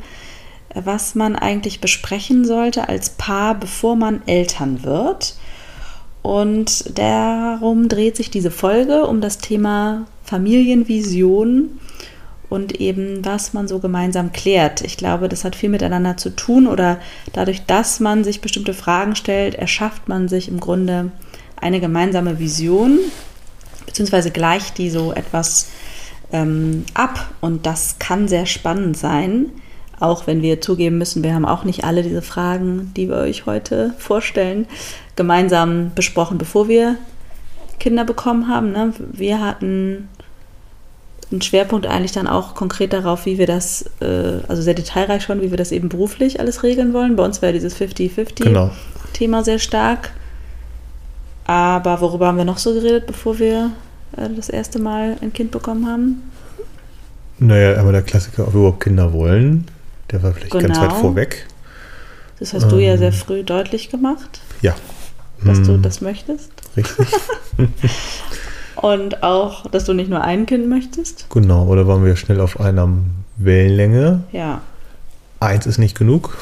was 0.74 1.14
man 1.14 1.36
eigentlich 1.36 1.80
besprechen 1.80 2.44
sollte 2.44 2.88
als 2.88 3.10
Paar, 3.10 3.54
bevor 3.54 3.94
man 3.94 4.26
Eltern 4.26 4.82
wird. 4.82 5.36
Und 6.22 6.98
darum 6.98 7.88
dreht 7.88 8.16
sich 8.16 8.28
diese 8.28 8.50
Folge 8.50 9.06
um 9.06 9.20
das 9.20 9.38
Thema 9.38 10.06
Familienvision 10.24 11.78
und 12.50 12.80
eben 12.80 13.24
was 13.24 13.54
man 13.54 13.68
so 13.68 13.78
gemeinsam 13.78 14.32
klärt. 14.32 14.82
Ich 14.82 14.96
glaube, 14.96 15.28
das 15.28 15.44
hat 15.44 15.56
viel 15.56 15.70
miteinander 15.70 16.16
zu 16.16 16.30
tun 16.30 16.66
oder 16.66 16.98
dadurch, 17.32 17.64
dass 17.64 18.00
man 18.00 18.24
sich 18.24 18.40
bestimmte 18.42 18.74
Fragen 18.74 19.16
stellt, 19.16 19.54
erschafft 19.54 20.08
man 20.08 20.28
sich 20.28 20.48
im 20.48 20.60
Grunde 20.60 21.12
eine 21.56 21.80
gemeinsame 21.80 22.38
Vision, 22.38 22.98
beziehungsweise 23.86 24.30
gleicht 24.30 24.78
die 24.78 24.90
so 24.90 25.12
etwas 25.12 25.70
ähm, 26.32 26.84
ab 26.92 27.30
und 27.40 27.66
das 27.66 27.98
kann 27.98 28.28
sehr 28.28 28.46
spannend 28.46 28.96
sein. 28.96 29.46
Auch 30.00 30.26
wenn 30.26 30.42
wir 30.42 30.60
zugeben 30.60 30.98
müssen, 30.98 31.22
wir 31.22 31.34
haben 31.34 31.44
auch 31.44 31.64
nicht 31.64 31.84
alle 31.84 32.02
diese 32.02 32.22
Fragen, 32.22 32.92
die 32.96 33.08
wir 33.08 33.16
euch 33.16 33.46
heute 33.46 33.94
vorstellen, 33.98 34.66
gemeinsam 35.14 35.92
besprochen, 35.94 36.38
bevor 36.38 36.68
wir 36.68 36.96
Kinder 37.78 38.04
bekommen 38.04 38.48
haben. 38.48 38.72
Ne? 38.72 38.94
Wir 38.98 39.40
hatten 39.40 40.08
einen 41.30 41.42
Schwerpunkt 41.42 41.86
eigentlich 41.86 42.12
dann 42.12 42.26
auch 42.26 42.54
konkret 42.54 42.92
darauf, 42.92 43.26
wie 43.26 43.38
wir 43.38 43.46
das, 43.46 43.84
äh, 44.00 44.40
also 44.48 44.62
sehr 44.62 44.74
detailreich 44.74 45.22
schon, 45.22 45.40
wie 45.42 45.50
wir 45.50 45.56
das 45.56 45.72
eben 45.72 45.88
beruflich 45.88 46.40
alles 46.40 46.62
regeln 46.62 46.92
wollen. 46.92 47.16
Bei 47.16 47.24
uns 47.24 47.40
wäre 47.40 47.52
dieses 47.52 47.76
50-50-Thema 47.76 48.70
genau. 49.12 49.42
sehr 49.42 49.58
stark. 49.58 50.12
Aber 51.44 52.00
worüber 52.00 52.28
haben 52.28 52.38
wir 52.38 52.44
noch 52.44 52.58
so 52.58 52.74
geredet, 52.74 53.06
bevor 53.06 53.38
wir 53.38 53.70
äh, 54.16 54.28
das 54.34 54.48
erste 54.48 54.78
Mal 54.78 55.16
ein 55.20 55.32
Kind 55.32 55.50
bekommen 55.50 55.86
haben? 55.86 56.22
Naja, 57.38 57.80
aber 57.80 57.92
der 57.92 58.02
Klassiker, 58.02 58.46
ob 58.46 58.54
wir 58.54 58.60
überhaupt 58.60 58.84
Kinder 58.84 59.12
wollen, 59.12 59.66
der 60.10 60.22
war 60.22 60.32
vielleicht 60.32 60.52
genau. 60.52 60.66
ganz 60.66 60.80
weit 60.80 60.92
vorweg. 60.92 61.46
Das 62.38 62.52
hast 62.54 62.64
ähm, 62.64 62.68
du 62.70 62.78
ja 62.78 62.96
sehr 62.96 63.12
früh 63.12 63.44
deutlich 63.44 63.90
gemacht. 63.90 64.40
Ja. 64.62 64.74
Dass 65.44 65.58
hm. 65.58 65.66
du 65.66 65.78
das 65.78 66.00
möchtest. 66.00 66.50
Richtig. 66.76 67.06
Und 68.80 69.22
auch, 69.22 69.66
dass 69.66 69.84
du 69.84 69.92
nicht 69.92 70.08
nur 70.08 70.22
ein 70.22 70.46
Kind 70.46 70.68
möchtest. 70.68 71.26
Genau, 71.28 71.66
oder 71.66 71.86
waren 71.86 72.04
wir 72.04 72.16
schnell 72.16 72.40
auf 72.40 72.58
einer 72.58 72.88
Wellenlänge? 73.36 74.22
Ja. 74.32 74.62
Eins 75.38 75.66
ist 75.66 75.78
nicht 75.78 75.98
genug. 75.98 76.36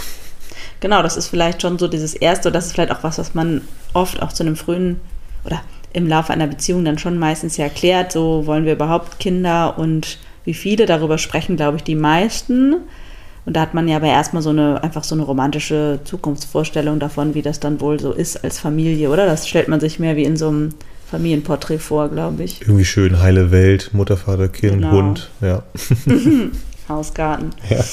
Genau, 0.81 1.03
das 1.03 1.17
ist 1.17 1.29
vielleicht 1.29 1.63
schon 1.63 1.79
so 1.79 1.89
dieses 1.89 2.15
Erste, 2.15 2.53
das 2.53 2.67
ist 2.67 2.73
vielleicht 2.73 2.93
auch 2.93 3.03
was, 3.03 3.19
was 3.19 3.35
man 3.35 3.63
oft 3.93 4.23
auch 4.23 4.33
zu 4.33 4.45
einem 4.45 4.55
frühen 4.55 5.01
oder 5.45 5.61
im 5.93 6.07
Laufe 6.07 6.33
einer 6.33 6.47
Beziehung 6.47 6.85
dann 6.85 6.99
schon 6.99 7.19
meistens 7.19 7.57
ja 7.57 7.65
erklärt, 7.65 8.13
so 8.13 8.47
wollen 8.47 8.65
wir 8.65 8.75
überhaupt 8.75 9.19
Kinder 9.19 9.77
und 9.77 10.19
wie 10.45 10.55
viele, 10.55 10.87
darüber 10.87 11.19
sprechen, 11.19 11.57
glaube 11.57 11.79
ich, 11.79 11.83
die 11.83 11.97
meisten. 11.97 12.77
Und 13.47 13.57
da 13.57 13.63
hat 13.63 13.75
man 13.75 13.89
ja 13.89 13.97
aber 13.97 14.07
erstmal 14.07 14.43
so 14.43 14.51
eine, 14.51 14.83
einfach 14.83 15.03
so 15.03 15.15
eine 15.15 15.25
romantische 15.25 16.01
Zukunftsvorstellung 16.05 17.01
davon, 17.01 17.35
wie 17.35 17.43
das 17.43 17.59
dann 17.59 17.81
wohl 17.81 17.99
so 17.99 18.13
ist 18.13 18.45
als 18.45 18.61
Familie, 18.61 19.11
oder? 19.11 19.27
Das 19.27 19.49
stellt 19.49 19.69
man 19.69 19.81
sich 19.81 19.99
mehr 19.99 20.17
wie 20.17 20.25
in 20.25 20.37
so 20.37 20.49
einem 20.49 20.75
Familienporträt 21.11 21.79
vor, 21.79 22.09
glaube 22.09 22.45
ich. 22.45 22.61
Irgendwie 22.61 22.85
schön, 22.85 23.21
heile 23.21 23.51
Welt, 23.51 23.91
Mutter, 23.93 24.17
Vater, 24.17 24.49
Kind, 24.49 24.75
genau. 24.75 24.91
Hund, 24.93 25.31
ja. 25.41 25.63
Hausgarten. 26.89 27.51
Ja. 27.71 27.85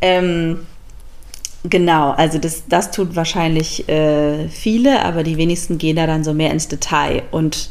Ähm, 0.00 0.58
genau, 1.62 2.10
also 2.10 2.38
das, 2.38 2.64
das 2.68 2.90
tut 2.90 3.14
wahrscheinlich 3.14 3.88
äh, 3.88 4.48
viele, 4.48 5.04
aber 5.04 5.22
die 5.22 5.36
wenigsten 5.36 5.78
gehen 5.78 5.96
da 5.96 6.06
dann 6.06 6.24
so 6.24 6.34
mehr 6.34 6.50
ins 6.50 6.66
Detail. 6.66 7.22
Und 7.30 7.70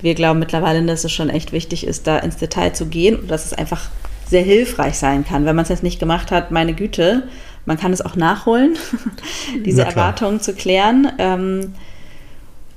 wir 0.00 0.14
glauben 0.14 0.40
mittlerweile, 0.40 0.84
dass 0.84 1.04
es 1.04 1.12
schon 1.12 1.30
echt 1.30 1.52
wichtig 1.52 1.86
ist, 1.86 2.06
da 2.06 2.18
ins 2.18 2.36
Detail 2.36 2.72
zu 2.74 2.86
gehen 2.86 3.16
und 3.16 3.30
dass 3.30 3.46
es 3.46 3.54
einfach 3.54 3.88
sehr 4.28 4.42
hilfreich 4.42 4.98
sein 4.98 5.24
kann. 5.24 5.44
Wenn 5.46 5.56
man 5.56 5.62
es 5.62 5.68
jetzt 5.68 5.82
nicht 5.82 6.00
gemacht 6.00 6.30
hat, 6.30 6.50
meine 6.50 6.74
Güte, 6.74 7.24
man 7.64 7.78
kann 7.78 7.92
es 7.92 8.04
auch 8.04 8.16
nachholen, 8.16 8.76
diese 9.64 9.84
Erwartungen 9.84 10.40
zu 10.40 10.52
klären. 10.54 11.12
Ähm, 11.18 11.74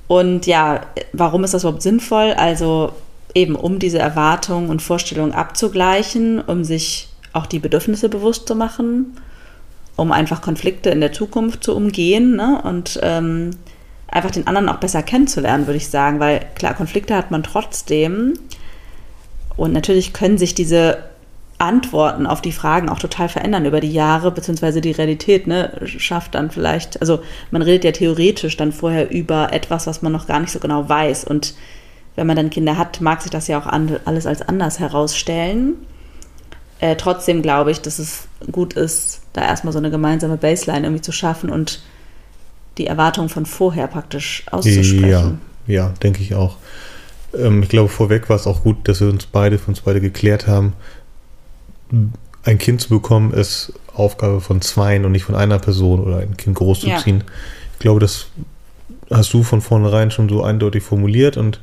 und 0.08 0.46
ja, 0.46 0.82
warum 1.12 1.44
ist 1.44 1.54
das 1.54 1.64
überhaupt 1.64 1.82
sinnvoll? 1.82 2.32
Also 2.32 2.92
eben, 3.34 3.54
um 3.54 3.78
diese 3.78 3.98
Erwartungen 3.98 4.70
und 4.70 4.82
Vorstellungen 4.82 5.32
abzugleichen, 5.32 6.40
um 6.40 6.64
sich 6.64 7.08
auch 7.32 7.46
die 7.46 7.58
Bedürfnisse 7.58 8.08
bewusst 8.08 8.48
zu 8.48 8.54
machen, 8.54 9.18
um 9.96 10.12
einfach 10.12 10.42
Konflikte 10.42 10.90
in 10.90 11.00
der 11.00 11.12
Zukunft 11.12 11.64
zu 11.64 11.74
umgehen 11.74 12.36
ne? 12.36 12.60
und 12.62 12.98
ähm, 13.02 13.50
einfach 14.08 14.30
den 14.30 14.46
anderen 14.46 14.68
auch 14.68 14.78
besser 14.78 15.02
kennenzulernen, 15.02 15.66
würde 15.66 15.76
ich 15.78 15.88
sagen, 15.88 16.20
weil 16.20 16.46
klar, 16.54 16.74
Konflikte 16.74 17.14
hat 17.14 17.30
man 17.30 17.42
trotzdem 17.42 18.34
und 19.56 19.72
natürlich 19.72 20.12
können 20.12 20.38
sich 20.38 20.54
diese 20.54 20.98
Antworten 21.58 22.26
auf 22.26 22.42
die 22.42 22.52
Fragen 22.52 22.88
auch 22.88 22.98
total 22.98 23.28
verändern 23.28 23.64
über 23.64 23.80
die 23.80 23.92
Jahre, 23.92 24.30
beziehungsweise 24.30 24.80
die 24.80 24.92
Realität, 24.92 25.46
ne, 25.46 25.72
schafft 25.84 26.34
dann 26.34 26.50
vielleicht, 26.50 27.00
also 27.00 27.20
man 27.50 27.62
redet 27.62 27.84
ja 27.84 27.92
theoretisch 27.92 28.56
dann 28.56 28.72
vorher 28.72 29.10
über 29.10 29.52
etwas, 29.52 29.86
was 29.86 30.02
man 30.02 30.12
noch 30.12 30.26
gar 30.26 30.40
nicht 30.40 30.52
so 30.52 30.58
genau 30.58 30.88
weiß. 30.88 31.24
Und 31.24 31.54
wenn 32.14 32.26
man 32.26 32.36
dann 32.36 32.50
Kinder 32.50 32.76
hat, 32.76 33.00
mag 33.00 33.22
sich 33.22 33.30
das 33.30 33.48
ja 33.48 33.58
auch 33.58 33.66
alles 33.66 34.26
als 34.26 34.42
anders 34.42 34.80
herausstellen. 34.80 35.74
Äh, 36.78 36.96
trotzdem 36.96 37.40
glaube 37.40 37.70
ich, 37.70 37.80
dass 37.80 37.98
es 37.98 38.28
gut 38.52 38.74
ist, 38.74 39.22
da 39.32 39.42
erstmal 39.42 39.72
so 39.72 39.78
eine 39.78 39.90
gemeinsame 39.90 40.36
Baseline 40.36 40.86
irgendwie 40.86 41.02
zu 41.02 41.12
schaffen 41.12 41.48
und 41.48 41.80
die 42.76 42.86
Erwartungen 42.86 43.30
von 43.30 43.46
vorher 43.46 43.86
praktisch 43.86 44.44
auszusprechen. 44.50 45.08
Ja, 45.08 45.38
ja 45.66 45.94
denke 46.02 46.20
ich 46.22 46.34
auch. 46.34 46.56
Ähm, 47.34 47.62
ich 47.62 47.68
glaube, 47.68 47.88
vorweg 47.88 48.28
war 48.28 48.36
es 48.36 48.46
auch 48.46 48.62
gut, 48.62 48.88
dass 48.88 49.00
wir 49.00 49.08
uns 49.08 49.26
beide, 49.26 49.58
für 49.58 49.68
uns 49.68 49.80
beide 49.80 50.00
geklärt 50.00 50.46
haben, 50.46 50.74
ein 52.44 52.58
Kind 52.58 52.80
zu 52.80 52.88
bekommen 52.88 53.32
ist 53.32 53.72
Aufgabe 53.94 54.40
von 54.40 54.60
zweien 54.60 55.04
und 55.04 55.12
nicht 55.12 55.24
von 55.24 55.34
einer 55.34 55.58
Person 55.58 56.00
oder 56.00 56.18
ein 56.18 56.36
Kind 56.36 56.56
großzuziehen. 56.56 57.18
Ja. 57.18 57.26
Ich 57.72 57.78
glaube, 57.78 58.00
das 58.00 58.26
hast 59.10 59.32
du 59.32 59.42
von 59.42 59.60
vornherein 59.60 60.10
schon 60.10 60.28
so 60.28 60.42
eindeutig 60.42 60.82
formuliert 60.82 61.36
und 61.36 61.60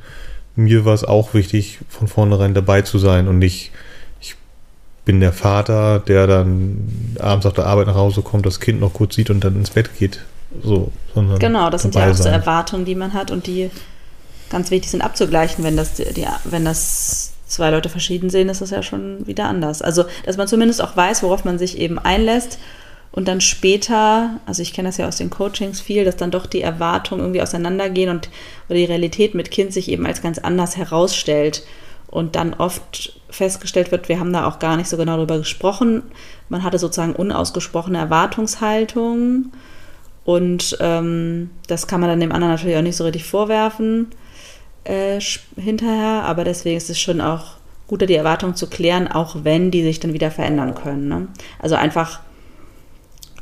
mir 0.56 0.84
war 0.84 0.94
es 0.94 1.04
auch 1.04 1.34
wichtig, 1.34 1.80
von 1.88 2.08
vornherein 2.08 2.54
dabei 2.54 2.82
zu 2.82 2.98
sein 2.98 3.28
und 3.28 3.38
nicht, 3.38 3.72
ich 4.20 4.36
bin 5.04 5.20
der 5.20 5.32
Vater, 5.32 6.00
der 6.00 6.26
dann 6.26 7.16
abends 7.18 7.46
auf 7.46 7.54
der 7.54 7.66
Arbeit 7.66 7.86
nach 7.86 7.96
Hause 7.96 8.22
kommt, 8.22 8.46
das 8.46 8.60
Kind 8.60 8.80
noch 8.80 8.92
kurz 8.92 9.14
sieht 9.14 9.30
und 9.30 9.42
dann 9.42 9.56
ins 9.56 9.70
Bett 9.70 9.90
geht. 9.98 10.20
So, 10.62 10.92
sondern 11.14 11.38
genau, 11.38 11.70
das 11.70 11.82
sind 11.82 11.94
ja 11.94 12.10
auch 12.10 12.14
so 12.14 12.28
Erwartungen, 12.28 12.84
die 12.84 12.94
man 12.94 13.12
hat 13.12 13.30
und 13.30 13.46
die 13.46 13.70
ganz 14.50 14.70
wichtig 14.70 14.90
sind 14.90 15.02
abzugleichen, 15.02 15.64
wenn 15.64 15.76
das, 15.76 15.94
die, 15.94 16.26
wenn 16.44 16.64
das 16.64 17.33
zwei 17.46 17.70
Leute 17.70 17.88
verschieden 17.88 18.30
sehen, 18.30 18.48
ist 18.48 18.60
das 18.60 18.70
ja 18.70 18.82
schon 18.82 19.26
wieder 19.26 19.46
anders. 19.46 19.82
Also, 19.82 20.04
dass 20.24 20.36
man 20.36 20.48
zumindest 20.48 20.82
auch 20.82 20.96
weiß, 20.96 21.22
worauf 21.22 21.44
man 21.44 21.58
sich 21.58 21.78
eben 21.78 21.98
einlässt 21.98 22.58
und 23.14 23.28
dann 23.28 23.40
später, 23.40 24.40
also 24.44 24.60
ich 24.60 24.72
kenne 24.72 24.88
das 24.88 24.96
ja 24.96 25.06
aus 25.06 25.18
den 25.18 25.30
Coachings 25.30 25.80
viel, 25.80 26.04
dass 26.04 26.16
dann 26.16 26.32
doch 26.32 26.46
die 26.46 26.62
Erwartungen 26.62 27.20
irgendwie 27.20 27.42
auseinandergehen 27.42 28.10
und 28.10 28.28
oder 28.68 28.76
die 28.76 28.84
Realität 28.84 29.36
mit 29.36 29.52
Kind 29.52 29.72
sich 29.72 29.88
eben 29.88 30.04
als 30.04 30.20
ganz 30.20 30.38
anders 30.38 30.76
herausstellt 30.76 31.64
und 32.08 32.34
dann 32.34 32.54
oft 32.54 33.20
festgestellt 33.30 33.92
wird, 33.92 34.08
wir 34.08 34.18
haben 34.18 34.32
da 34.32 34.46
auch 34.46 34.58
gar 34.58 34.76
nicht 34.76 34.88
so 34.88 34.96
genau 34.96 35.16
darüber 35.16 35.38
gesprochen. 35.38 36.02
Man 36.48 36.64
hatte 36.64 36.78
sozusagen 36.78 37.14
unausgesprochene 37.14 37.98
Erwartungshaltung 37.98 39.52
und 40.24 40.76
ähm, 40.80 41.50
das 41.68 41.86
kann 41.86 42.00
man 42.00 42.10
dann 42.10 42.20
dem 42.20 42.32
anderen 42.32 42.52
natürlich 42.54 42.76
auch 42.76 42.82
nicht 42.82 42.96
so 42.96 43.04
richtig 43.04 43.24
vorwerfen 43.24 44.08
äh, 44.84 45.20
hinterher, 45.56 46.24
aber 46.24 46.44
deswegen 46.44 46.76
ist 46.76 46.90
es 46.90 47.00
schon 47.00 47.20
auch 47.20 47.54
guter, 47.86 48.06
die 48.06 48.14
Erwartungen 48.14 48.54
zu 48.54 48.68
klären, 48.68 49.08
auch 49.08 49.36
wenn 49.42 49.70
die 49.70 49.82
sich 49.82 50.00
dann 50.00 50.12
wieder 50.12 50.30
verändern 50.30 50.74
können. 50.74 51.08
Ne? 51.08 51.28
Also 51.58 51.74
einfach 51.74 52.20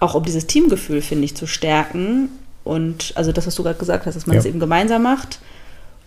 auch 0.01 0.15
um 0.15 0.25
dieses 0.25 0.47
Teamgefühl, 0.47 1.01
finde 1.01 1.25
ich, 1.25 1.37
zu 1.37 1.47
stärken 1.47 2.29
und 2.65 3.13
also 3.15 3.33
das, 3.33 3.47
was 3.47 3.55
du 3.55 3.63
gerade 3.63 3.79
gesagt 3.79 4.07
hast, 4.07 4.15
dass 4.15 4.27
man 4.27 4.37
es 4.37 4.45
ja. 4.45 4.51
eben 4.51 4.61
gemeinsam 4.61 5.03
macht 5.03 5.39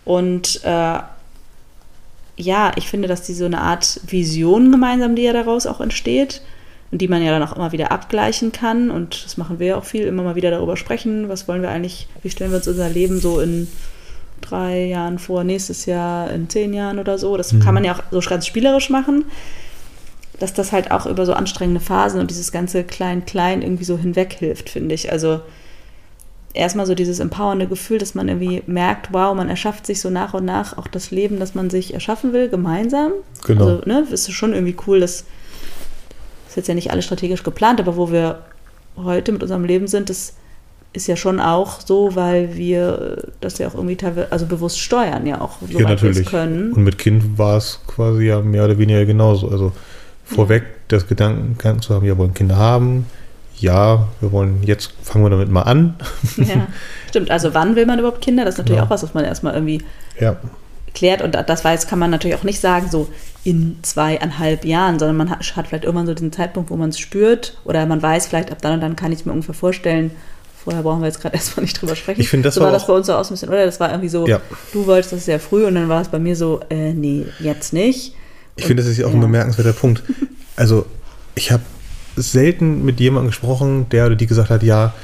und 0.04 0.60
äh, 0.64 0.98
ja, 2.38 2.72
ich 2.76 2.88
finde, 2.88 3.08
dass 3.08 3.22
die 3.22 3.32
so 3.32 3.46
eine 3.46 3.62
Art 3.62 4.00
Vision 4.06 4.70
gemeinsam, 4.70 5.16
die 5.16 5.22
ja 5.22 5.32
daraus 5.32 5.66
auch 5.66 5.80
entsteht 5.80 6.42
und 6.90 7.00
die 7.00 7.08
man 7.08 7.22
ja 7.22 7.30
dann 7.30 7.46
auch 7.46 7.56
immer 7.56 7.72
wieder 7.72 7.90
abgleichen 7.90 8.52
kann 8.52 8.90
und 8.90 9.24
das 9.24 9.38
machen 9.38 9.58
wir 9.58 9.66
ja 9.66 9.76
auch 9.76 9.84
viel, 9.84 10.06
immer 10.06 10.22
mal 10.22 10.34
wieder 10.34 10.50
darüber 10.50 10.76
sprechen, 10.76 11.30
was 11.30 11.48
wollen 11.48 11.62
wir 11.62 11.70
eigentlich, 11.70 12.06
wie 12.22 12.30
stellen 12.30 12.50
wir 12.50 12.58
uns 12.58 12.68
unser 12.68 12.90
Leben 12.90 13.18
so 13.18 13.40
in 13.40 13.68
drei 14.40 14.84
Jahren 14.84 15.18
vor, 15.18 15.44
nächstes 15.44 15.86
Jahr, 15.86 16.30
in 16.30 16.48
zehn 16.48 16.72
Jahren 16.74 16.98
oder 16.98 17.18
so. 17.18 17.36
Das 17.36 17.52
mhm. 17.52 17.60
kann 17.60 17.74
man 17.74 17.84
ja 17.84 17.94
auch 17.94 18.02
so 18.10 18.20
ganz 18.20 18.46
spielerisch 18.46 18.90
machen, 18.90 19.24
dass 20.38 20.54
das 20.54 20.72
halt 20.72 20.90
auch 20.90 21.06
über 21.06 21.26
so 21.26 21.32
anstrengende 21.32 21.80
Phasen 21.80 22.20
und 22.20 22.30
dieses 22.30 22.52
ganze 22.52 22.84
Klein-Klein 22.84 23.62
irgendwie 23.62 23.84
so 23.84 23.96
hinweg 23.98 24.32
hilft, 24.34 24.70
finde 24.70 24.94
ich. 24.94 25.10
Also 25.10 25.40
erstmal 26.56 26.86
so 26.86 26.94
dieses 26.94 27.20
empowernde 27.20 27.66
Gefühl, 27.66 27.98
dass 27.98 28.14
man 28.14 28.28
irgendwie 28.28 28.62
merkt, 28.66 29.12
wow, 29.12 29.34
man 29.34 29.48
erschafft 29.48 29.86
sich 29.86 30.00
so 30.00 30.10
nach 30.10 30.34
und 30.34 30.44
nach 30.44 30.76
auch 30.78 30.88
das 30.88 31.10
Leben, 31.10 31.38
das 31.38 31.54
man 31.54 31.70
sich 31.70 31.94
erschaffen 31.94 32.32
will, 32.32 32.48
gemeinsam. 32.48 33.12
Genau. 33.44 33.64
Also, 33.64 33.82
ne, 33.84 34.06
ist 34.10 34.32
schon 34.32 34.52
irgendwie 34.52 34.76
cool, 34.86 35.00
dass 35.00 35.24
das 36.44 36.52
ist 36.52 36.56
jetzt 36.56 36.68
ja 36.68 36.74
nicht 36.74 36.90
alles 36.90 37.04
strategisch 37.04 37.42
geplant, 37.42 37.80
aber 37.80 37.96
wo 37.96 38.10
wir 38.10 38.42
heute 38.96 39.32
mit 39.32 39.42
unserem 39.42 39.64
Leben 39.64 39.86
sind, 39.86 40.08
das 40.08 40.34
ist 40.96 41.06
ja 41.06 41.16
schon 41.16 41.40
auch 41.40 41.80
so, 41.80 42.16
weil 42.16 42.56
wir 42.56 43.22
das 43.40 43.58
ja 43.58 43.68
auch 43.68 43.74
irgendwie 43.74 43.98
also 44.30 44.46
bewusst 44.46 44.80
steuern, 44.80 45.26
ja 45.26 45.40
auch, 45.40 45.58
so 45.60 45.78
ja, 45.78 45.88
natürlich. 45.88 46.26
können. 46.26 46.72
Und 46.72 46.82
mit 46.82 46.98
Kind 46.98 47.38
war 47.38 47.58
es 47.58 47.80
quasi 47.86 48.24
ja 48.24 48.40
mehr 48.40 48.64
oder 48.64 48.78
weniger 48.78 49.04
genauso. 49.04 49.48
Also 49.48 49.72
vorweg 50.24 50.62
ja. 50.62 50.68
das 50.88 51.06
Gedanken 51.06 51.80
zu 51.80 51.94
haben, 51.94 52.04
wir 52.04 52.18
wollen 52.18 52.34
Kinder 52.34 52.56
haben, 52.56 53.06
ja, 53.58 54.08
wir 54.20 54.32
wollen, 54.32 54.62
jetzt 54.64 54.92
fangen 55.02 55.24
wir 55.24 55.30
damit 55.30 55.50
mal 55.50 55.62
an. 55.62 55.94
Ja, 56.36 56.66
stimmt. 57.08 57.30
Also 57.30 57.54
wann 57.54 57.76
will 57.76 57.86
man 57.86 57.98
überhaupt 57.98 58.20
Kinder? 58.20 58.44
Das 58.44 58.54
ist 58.54 58.58
natürlich 58.58 58.78
Ja. 58.78 58.84
auch 58.84 58.90
was, 58.90 59.02
was 59.02 59.14
man 59.14 59.24
erstmal 59.24 59.54
irgendwie 59.54 59.82
ja, 60.20 60.36
klärt. 60.94 61.22
Und 61.22 61.34
das 61.34 61.64
weiß, 61.64 61.86
kann 61.86 61.98
man 61.98 62.10
natürlich 62.10 62.36
auch 62.36 62.42
nicht 62.42 62.60
sagen, 62.60 62.88
so 62.90 63.08
in 63.44 63.76
zweieinhalb 63.82 64.64
Jahren, 64.64 64.98
sondern 64.98 65.16
man 65.16 65.30
hat, 65.30 65.56
hat 65.56 65.68
vielleicht 65.68 65.84
irgendwann 65.84 66.06
so 66.06 66.14
diesen 66.14 66.32
Zeitpunkt, 66.32 66.70
wo 66.70 66.76
man 66.76 66.90
es 66.90 66.98
spürt 66.98 67.58
oder 67.64 67.86
man 67.86 68.02
weiß 68.02 68.26
vielleicht, 68.26 68.50
ab 68.50 68.58
dann 68.60 68.74
und 68.74 68.80
dann 68.80 68.96
kann 68.96 69.12
ich 69.12 69.20
es 69.20 69.24
mir 69.24 69.32
ungefähr 69.32 69.54
vorstellen. 69.54 70.10
Vorher 70.66 70.82
brauchen 70.82 71.00
wir 71.00 71.06
jetzt 71.06 71.20
gerade 71.22 71.34
erstmal 71.36 71.62
nicht 71.64 71.80
drüber 71.80 71.94
sprechen. 71.94 72.20
Ich 72.20 72.28
finde, 72.28 72.48
das 72.48 72.56
so 72.56 72.60
war 72.60 72.66
war 72.66 72.72
das 72.72 72.86
bei 72.88 72.92
uns 72.92 73.06
so 73.06 73.14
aus 73.14 73.30
ein 73.30 73.34
bisschen, 73.34 73.48
oder? 73.48 73.64
Das 73.64 73.78
war 73.80 73.88
irgendwie 73.90 74.08
so, 74.08 74.26
Ja. 74.26 74.40
du 74.72 74.84
wolltest 74.86 75.12
das 75.12 75.24
sehr 75.24 75.38
früh 75.38 75.64
und 75.64 75.76
dann 75.76 75.88
war 75.88 76.02
es 76.02 76.08
bei 76.08 76.18
mir 76.18 76.34
so, 76.34 76.60
äh, 76.70 76.92
nee, 76.92 77.24
jetzt 77.38 77.72
nicht. 77.72 78.14
Ich 78.56 78.64
finde, 78.66 78.82
das 78.82 78.90
ist 78.90 78.98
ja 78.98 79.06
auch 79.06 79.14
ein 79.14 79.20
bemerkenswerter 79.20 79.72
Punkt. 79.72 80.02
Also, 80.58 80.86
ich 81.34 81.52
habe 81.52 81.62
selten 82.16 82.84
mit 82.84 82.98
jemandem 82.98 83.28
gesprochen, 83.28 83.86
der 83.90 84.06
oder 84.06 84.16
die 84.16 84.26
gesagt 84.26 84.48
hat, 84.50 84.62
ja, 84.62 84.94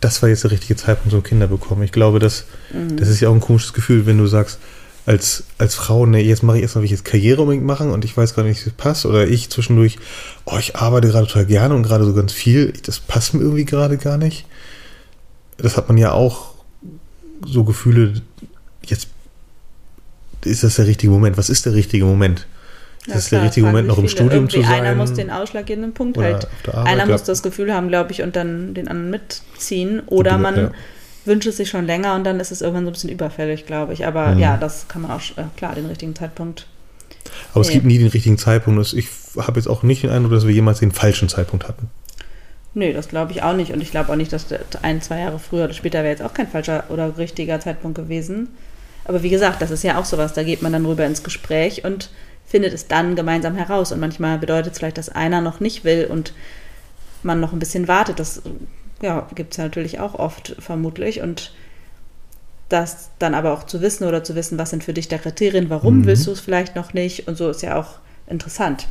das 0.00 0.20
war 0.22 0.28
jetzt 0.28 0.42
der 0.42 0.50
richtige 0.50 0.74
Zeitpunkt 0.74 1.12
zum 1.12 1.22
Kinder 1.22 1.46
bekommen. 1.46 1.84
Ich 1.84 1.92
glaube, 1.92 2.18
das, 2.18 2.44
Mhm. 2.72 2.96
das 2.96 3.08
ist 3.08 3.20
ja 3.20 3.28
auch 3.28 3.34
ein 3.34 3.40
komisches 3.40 3.72
Gefühl, 3.72 4.06
wenn 4.06 4.18
du 4.18 4.26
sagst, 4.26 4.58
als, 5.06 5.44
als 5.58 5.74
Frau, 5.76 6.06
ne, 6.06 6.20
jetzt 6.20 6.42
mache 6.42 6.56
ich 6.58 6.62
erstmal, 6.62 6.82
will 6.82 6.86
ich 6.86 6.90
jetzt 6.92 7.04
Karriere 7.04 7.42
unbedingt 7.42 7.64
machen 7.66 7.90
und 7.90 8.04
ich 8.04 8.16
weiß 8.16 8.34
gar 8.34 8.42
nicht, 8.42 8.64
wie 8.64 8.70
es 8.70 8.74
passt. 8.76 9.06
Oder 9.06 9.26
ich 9.26 9.50
zwischendurch, 9.50 9.98
oh, 10.44 10.56
ich 10.58 10.76
arbeite 10.76 11.08
gerade 11.08 11.26
total 11.26 11.46
gerne 11.46 11.74
und 11.74 11.82
gerade 11.84 12.04
so 12.04 12.12
ganz 12.14 12.32
viel. 12.32 12.72
Das 12.84 12.98
passt 13.00 13.34
mir 13.34 13.40
irgendwie 13.42 13.64
gerade 13.64 13.98
gar 13.98 14.16
nicht. 14.16 14.46
Das 15.58 15.76
hat 15.76 15.88
man 15.88 15.98
ja 15.98 16.12
auch 16.12 16.54
so 17.46 17.64
Gefühle, 17.64 18.14
jetzt 18.86 19.08
ist 20.44 20.64
das 20.64 20.76
der 20.76 20.86
richtige 20.86 21.12
Moment. 21.12 21.36
Was 21.38 21.50
ist 21.50 21.66
der 21.66 21.74
richtige 21.74 22.04
Moment? 22.04 22.46
Ja, 23.06 23.14
das 23.14 23.24
ist 23.24 23.28
klar, 23.30 23.40
der 23.40 23.48
richtige 23.48 23.66
Moment, 23.66 23.88
noch 23.88 23.98
im. 23.98 24.08
Studium 24.08 24.48
zu 24.48 24.62
sein. 24.62 24.70
Einer 24.84 24.94
muss 24.94 25.12
den 25.12 25.30
ausschlaggebenden 25.30 25.92
Punkt 25.92 26.18
halt. 26.18 26.46
Arbeit, 26.68 26.86
Einer 26.86 27.06
muss 27.06 27.24
das 27.24 27.42
Gefühl 27.42 27.72
haben, 27.74 27.88
glaube 27.88 28.12
ich, 28.12 28.22
und 28.22 28.36
dann 28.36 28.74
den 28.74 28.86
anderen 28.88 29.10
mitziehen. 29.10 30.02
Oder 30.06 30.38
man 30.38 30.56
Ja. 30.56 30.70
wünscht 31.24 31.48
es 31.48 31.56
sich 31.56 31.68
schon 31.68 31.84
länger 31.86 32.14
und 32.14 32.22
dann 32.24 32.38
ist 32.38 32.52
es 32.52 32.60
irgendwann 32.60 32.84
so 32.84 32.90
ein 32.90 32.92
bisschen 32.92 33.10
überfällig, 33.10 33.66
glaube 33.66 33.92
ich. 33.92 34.06
Aber 34.06 34.28
Mhm. 34.34 34.38
ja, 34.38 34.56
das 34.56 34.86
kann 34.86 35.02
man 35.02 35.10
auch, 35.10 35.20
äh, 35.36 35.44
klar, 35.56 35.74
den 35.74 35.86
richtigen 35.86 36.14
Zeitpunkt. 36.14 36.66
Aber 37.52 37.62
es 37.62 37.68
Nee. 37.68 37.74
gibt 37.74 37.86
nie 37.86 37.98
den 37.98 38.08
richtigen 38.08 38.38
Zeitpunkt. 38.38 38.92
Ich 38.92 39.08
habe 39.36 39.58
jetzt 39.58 39.66
auch 39.66 39.82
nicht 39.82 40.02
den 40.04 40.10
Eindruck, 40.10 40.32
dass 40.32 40.46
wir 40.46 40.54
jemals 40.54 40.78
den 40.78 40.92
falschen 40.92 41.28
Zeitpunkt 41.28 41.66
hatten. 41.68 41.88
Nee, 42.74 42.92
das 42.92 43.08
glaube 43.08 43.32
ich 43.32 43.42
auch 43.42 43.52
nicht. 43.54 43.72
Und 43.72 43.80
ich 43.82 43.90
glaube 43.90 44.10
auch 44.12 44.16
nicht, 44.16 44.32
dass 44.32 44.46
ein, 44.82 45.02
zwei 45.02 45.20
Jahre 45.20 45.38
früher 45.38 45.64
oder 45.64 45.74
später 45.74 45.98
wäre 45.98 46.10
jetzt 46.10 46.22
auch 46.22 46.32
kein 46.34 46.48
falscher 46.48 46.84
oder 46.88 47.18
richtiger 47.18 47.60
Zeitpunkt 47.60 47.96
gewesen. 47.96 48.48
Aber 49.04 49.22
wie 49.22 49.30
gesagt, 49.30 49.60
das 49.60 49.70
ist 49.70 49.84
ja 49.84 49.98
auch 49.98 50.04
sowas, 50.04 50.32
da 50.32 50.42
geht 50.42 50.62
man 50.62 50.72
dann 50.72 50.86
rüber 50.86 51.04
ins 51.04 51.22
Gespräch 51.22 51.84
und 51.84 52.10
findet 52.46 52.72
es 52.72 52.86
dann 52.88 53.16
gemeinsam 53.16 53.56
heraus. 53.56 53.92
Und 53.92 54.00
manchmal 54.00 54.38
bedeutet 54.38 54.72
es 54.72 54.78
vielleicht, 54.78 54.98
dass 54.98 55.08
einer 55.08 55.40
noch 55.40 55.60
nicht 55.60 55.84
will 55.84 56.06
und 56.10 56.32
man 57.22 57.40
noch 57.40 57.52
ein 57.52 57.58
bisschen 57.58 57.88
wartet. 57.88 58.18
Das 58.18 58.42
ja, 59.02 59.28
gibt 59.34 59.52
es 59.52 59.56
ja 59.58 59.64
natürlich 59.64 60.00
auch 60.00 60.14
oft 60.14 60.56
vermutlich. 60.58 61.20
Und 61.20 61.52
das 62.68 63.10
dann 63.18 63.34
aber 63.34 63.52
auch 63.52 63.64
zu 63.64 63.82
wissen 63.82 64.06
oder 64.06 64.24
zu 64.24 64.34
wissen, 64.34 64.56
was 64.56 64.70
sind 64.70 64.82
für 64.82 64.94
dich 64.94 65.08
da 65.08 65.18
Kriterien, 65.18 65.68
warum 65.68 65.98
Mhm. 65.98 66.06
willst 66.06 66.26
du 66.26 66.30
es 66.30 66.40
vielleicht 66.40 66.74
noch 66.74 66.94
nicht 66.94 67.28
und 67.28 67.36
so 67.36 67.50
ist 67.50 67.60
ja 67.62 67.78
auch 67.78 67.98
interessant. 68.26 68.86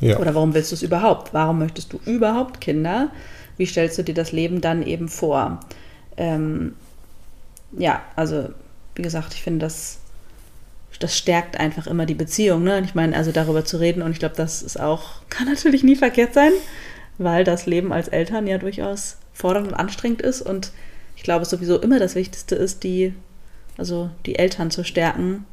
Ja. 0.00 0.18
Oder 0.18 0.34
warum 0.34 0.54
willst 0.54 0.72
du 0.72 0.74
es 0.74 0.82
überhaupt? 0.82 1.32
Warum 1.32 1.58
möchtest 1.58 1.92
du 1.92 2.00
überhaupt 2.04 2.60
Kinder? 2.60 3.10
Wie 3.56 3.66
stellst 3.66 3.98
du 3.98 4.02
dir 4.02 4.14
das 4.14 4.32
Leben 4.32 4.60
dann 4.60 4.82
eben 4.82 5.08
vor? 5.08 5.60
Ähm, 6.16 6.74
ja, 7.72 8.02
also 8.16 8.48
wie 8.94 9.02
gesagt, 9.02 9.34
ich 9.34 9.42
finde, 9.42 9.64
das, 9.64 9.98
das 11.00 11.16
stärkt 11.16 11.58
einfach 11.58 11.86
immer 11.86 12.06
die 12.06 12.14
Beziehung. 12.14 12.64
Ne? 12.64 12.80
Ich 12.84 12.94
meine, 12.94 13.16
also 13.16 13.32
darüber 13.32 13.64
zu 13.64 13.78
reden 13.78 14.02
und 14.02 14.12
ich 14.12 14.18
glaube, 14.18 14.36
das 14.36 14.62
ist 14.62 14.78
auch, 14.78 15.20
kann 15.28 15.48
natürlich 15.48 15.82
nie 15.82 15.96
verkehrt 15.96 16.34
sein, 16.34 16.52
weil 17.18 17.44
das 17.44 17.66
Leben 17.66 17.92
als 17.92 18.08
Eltern 18.08 18.46
ja 18.46 18.58
durchaus 18.58 19.18
fordernd 19.32 19.68
und 19.68 19.74
anstrengend 19.74 20.22
ist 20.22 20.42
und 20.42 20.72
ich 21.16 21.22
glaube, 21.22 21.42
es 21.42 21.50
sowieso 21.50 21.80
immer 21.80 21.98
das 21.98 22.14
Wichtigste 22.14 22.54
ist, 22.54 22.82
die, 22.82 23.14
also 23.78 24.10
die 24.26 24.36
Eltern 24.36 24.70
zu 24.70 24.84
stärken, 24.84 25.44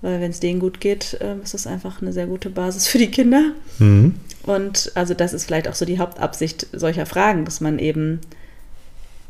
weil 0.00 0.20
wenn 0.20 0.30
es 0.30 0.40
denen 0.40 0.60
gut 0.60 0.80
geht, 0.80 1.18
ähm, 1.20 1.42
ist 1.42 1.54
das 1.54 1.66
einfach 1.66 2.00
eine 2.00 2.12
sehr 2.12 2.26
gute 2.26 2.50
Basis 2.50 2.86
für 2.86 2.98
die 2.98 3.10
Kinder. 3.10 3.52
Mhm. 3.78 4.14
Und 4.44 4.92
also 4.94 5.14
das 5.14 5.32
ist 5.32 5.44
vielleicht 5.44 5.68
auch 5.68 5.74
so 5.74 5.84
die 5.84 5.98
Hauptabsicht 5.98 6.68
solcher 6.72 7.06
Fragen, 7.06 7.44
dass 7.44 7.60
man 7.60 7.78
eben 7.78 8.20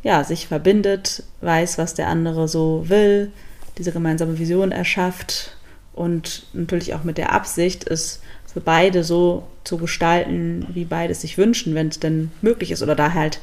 ja, 0.03 0.23
sich 0.23 0.47
verbindet, 0.47 1.25
weiß, 1.41 1.79
was 1.79 1.95
der 1.95 2.09
andere 2.09 2.47
so 2.49 2.85
will, 2.89 3.33
diese 3.79 3.93
gemeinsame 3.93 4.39
Vision 4.39 4.73
erschafft 4.73 5.57
und 5.93 6.47
natürlich 6.53 6.95
auch 6.95 7.03
mit 7.03 7.19
der 7.19 7.33
Absicht, 7.33 7.89
es 7.89 8.21
für 8.53 8.61
beide 8.61 9.05
so 9.05 9.45
zu 9.65 9.77
gestalten, 9.77 10.67
wie 10.73 10.85
beide 10.85 11.13
es 11.13 11.21
sich 11.21 11.37
wünschen, 11.37 11.75
wenn 11.75 11.89
es 11.89 12.01
denn 12.01 12.31
möglich 12.41 12.71
ist 12.71 12.83
oder 12.83 12.95
da 12.95 13.13
halt 13.13 13.41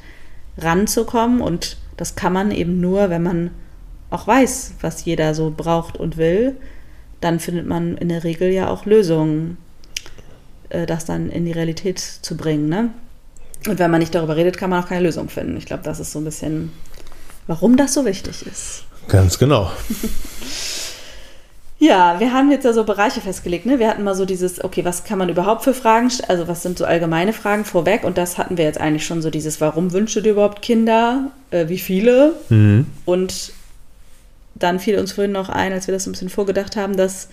ranzukommen. 0.57 1.41
Und 1.41 1.77
das 1.97 2.15
kann 2.15 2.33
man 2.33 2.51
eben 2.51 2.81
nur, 2.81 3.09
wenn 3.09 3.23
man 3.23 3.51
auch 4.09 4.25
weiß, 4.25 4.75
was 4.81 5.05
jeder 5.05 5.35
so 5.35 5.53
braucht 5.55 5.97
und 5.97 6.17
will. 6.17 6.55
Dann 7.21 7.39
findet 7.39 7.65
man 7.67 7.97
in 7.97 8.09
der 8.09 8.23
Regel 8.23 8.51
ja 8.51 8.69
auch 8.69 8.85
Lösungen, 8.85 9.57
äh, 10.69 10.85
das 10.85 11.05
dann 11.05 11.29
in 11.29 11.45
die 11.45 11.51
Realität 11.51 11.99
zu 11.99 12.35
bringen. 12.37 12.69
Ne? 12.69 12.89
Und 13.67 13.79
wenn 13.79 13.89
man 13.91 13.99
nicht 13.99 14.13
darüber 14.13 14.35
redet, 14.35 14.57
kann 14.57 14.69
man 14.69 14.83
auch 14.83 14.87
keine 14.87 15.01
Lösung 15.05 15.29
finden. 15.29 15.57
Ich 15.57 15.65
glaube, 15.65 15.83
das 15.83 15.99
ist 15.99 16.11
so 16.11 16.19
ein 16.19 16.25
bisschen, 16.25 16.71
warum 17.47 17.77
das 17.77 17.93
so 17.93 18.05
wichtig 18.05 18.45
ist. 18.45 18.83
Ganz 19.07 19.37
genau. 19.39 19.71
Ja, 21.77 22.21
wir 22.21 22.31
haben 22.31 22.51
jetzt 22.51 22.63
ja 22.63 22.71
so 22.71 22.85
Bereiche 22.85 23.19
festgelegt. 23.19 23.65
Ne? 23.65 23.79
Wir 23.79 23.89
hatten 23.89 24.03
mal 24.03 24.15
so 24.15 24.25
dieses, 24.25 24.63
okay, 24.63 24.85
was 24.85 25.03
kann 25.03 25.19
man 25.19 25.27
überhaupt 25.27 25.65
für 25.65 25.73
Fragen, 25.73 26.07
st- 26.07 26.23
also 26.29 26.47
was 26.47 26.63
sind 26.63 26.77
so 26.77 26.85
allgemeine 26.85 27.33
Fragen 27.33 27.65
vorweg? 27.65 28.05
Und 28.05 28.17
das 28.17 28.37
hatten 28.37 28.57
wir 28.57 28.63
jetzt 28.63 28.79
eigentlich 28.79 29.05
schon 29.05 29.21
so 29.21 29.29
dieses, 29.29 29.59
warum 29.59 29.91
wünschst 29.91 30.15
du 30.15 30.21
dir 30.21 30.31
überhaupt 30.31 30.61
Kinder? 30.61 31.31
Äh, 31.51 31.67
wie 31.67 31.77
viele? 31.77 32.33
Mhm. 32.47 32.85
Und 33.03 33.51
dann 34.55 34.79
fiel 34.79 34.97
uns 34.97 35.11
vorhin 35.11 35.31
noch 35.33 35.49
ein, 35.49 35.73
als 35.73 35.87
wir 35.87 35.93
das 35.93 36.07
ein 36.07 36.11
bisschen 36.13 36.29
vorgedacht 36.29 36.75
haben, 36.75 36.95
dass 36.97 37.27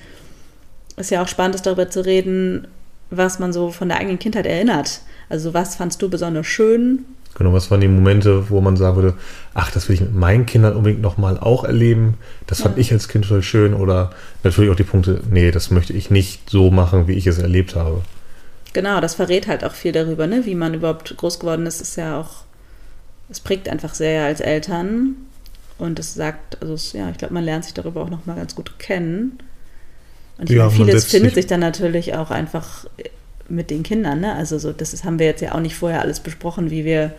es 0.96 1.11
ja 1.11 1.22
auch 1.22 1.28
spannend 1.28 1.54
ist, 1.54 1.64
darüber 1.66 1.88
zu 1.88 2.04
reden, 2.04 2.66
was 3.11 3.38
man 3.38 3.52
so 3.52 3.70
von 3.70 3.88
der 3.88 3.98
eigenen 3.98 4.18
Kindheit 4.18 4.46
erinnert. 4.46 5.00
Also 5.28 5.54
was 5.54 5.76
fandst 5.76 6.02
du 6.02 6.08
besonders 6.11 6.46
schön? 6.46 7.04
Genau, 7.35 7.54
was 7.54 7.70
waren 7.70 7.80
die 7.80 7.88
Momente, 7.88 8.50
wo 8.50 8.61
man 8.61 8.76
sagen 8.76 8.96
würde, 8.96 9.14
ach, 9.54 9.70
das 9.70 9.88
will 9.88 9.94
ich 9.94 10.02
mit 10.02 10.14
meinen 10.14 10.44
Kindern 10.44 10.76
unbedingt 10.76 11.00
nochmal 11.00 11.38
auch 11.38 11.64
erleben. 11.64 12.18
Das 12.46 12.61
fand 12.61 12.76
Ja. 12.76 12.82
ich 12.82 12.92
als 12.92 13.08
Kind 13.08 13.24
total 13.24 13.42
schön. 13.42 13.72
Oder 13.72 14.11
natürlich 14.42 14.70
auch 14.70 14.76
die 14.76 14.82
Punkte, 14.82 15.20
nee, 15.30 15.50
das 15.50 15.70
möchte 15.70 15.94
ich 15.94 16.11
nicht 16.11 16.50
so 16.50 16.70
machen, 16.70 17.08
wie 17.08 17.14
ich 17.14 17.26
es 17.26 17.38
erlebt 17.38 17.74
habe. 17.74 18.02
Genau, 18.74 19.00
das 19.00 19.14
verrät 19.14 19.46
halt 19.46 19.64
auch 19.64 19.72
viel 19.72 19.92
darüber, 19.92 20.26
ne? 20.26 20.44
wie 20.44 20.54
man 20.54 20.74
überhaupt 20.74 21.16
groß 21.16 21.38
geworden 21.40 21.64
ist. 21.66 21.80
Ist 21.80 21.96
ja 21.96 22.20
auch, 22.20 22.44
es 23.30 23.40
prägt 23.40 23.68
einfach 23.68 23.94
sehr 23.94 24.24
als 24.26 24.40
Eltern. 24.40 25.16
Und 25.78 25.98
es 25.98 26.14
sagt, 26.14 26.61
also 26.62 26.74
es, 26.74 26.92
ja, 26.92 27.11
ich 27.11 27.18
glaube, 27.18 27.35
man 27.35 27.44
lernt 27.44 27.64
sich 27.64 27.74
darüber 27.74 28.02
auch 28.02 28.11
nochmal 28.11 28.37
ganz 28.37 28.54
gut 28.54 28.78
kennen. 28.78 29.38
Und 30.38 30.48
Ja, 30.50 30.64
meine, 30.66 30.70
vieles 30.76 31.04
findet 31.06 31.35
sich- 31.35 31.46
dann 31.46 31.61
natürlich 31.61 32.14
auch 32.14 32.30
einfach 32.30 32.87
mit 33.48 33.70
den 33.70 33.82
Kindern. 33.82 34.20
Ne? 34.20 34.35
Also 34.35 34.58
so, 34.58 34.72
das 34.72 34.92
ist, 34.94 35.04
haben 35.04 35.18
wir 35.18 35.26
jetzt 35.26 35.40
ja 35.42 35.54
auch 35.54 35.61
nicht 35.61 35.74
vorher 35.76 36.00
alles 36.00 36.20
besprochen, 36.20 36.70
wie 36.70 36.85
wir 36.85 37.12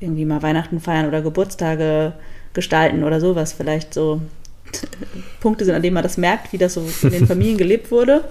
irgendwie 0.00 0.24
mal 0.24 0.42
Weihnachten 0.42 0.80
feiern 0.80 1.06
oder 1.06 1.22
Geburtstage 1.22 2.12
gestalten 2.52 3.04
oder 3.04 3.20
so, 3.20 3.36
was 3.36 3.52
vielleicht 3.52 3.94
so 3.94 4.20
Punkte 5.40 5.64
sind, 5.64 5.74
an 5.74 5.82
denen 5.82 5.94
man 5.94 6.02
das 6.02 6.16
merkt, 6.16 6.52
wie 6.52 6.58
das 6.58 6.74
so 6.74 6.86
in 7.02 7.10
den 7.10 7.26
Familien 7.28 7.58
gelebt 7.58 7.90
wurde. 7.90 8.24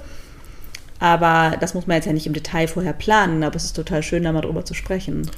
Aber 1.00 1.56
das 1.60 1.74
muss 1.74 1.88
man 1.88 1.96
jetzt 1.96 2.06
ja 2.06 2.14
nicht 2.14 2.28
im 2.28 2.34
Detail 2.34 2.68
vorher 2.68 2.94
planen, 2.94 3.44
aber 3.44 3.56
es 3.56 3.64
ist 3.66 3.76
total 3.76 4.04
schön, 4.04 4.24
da 4.24 4.32
mal 4.32 4.42
drüber 4.42 4.66
zu 4.66 4.74
sprechen. 4.74 5.30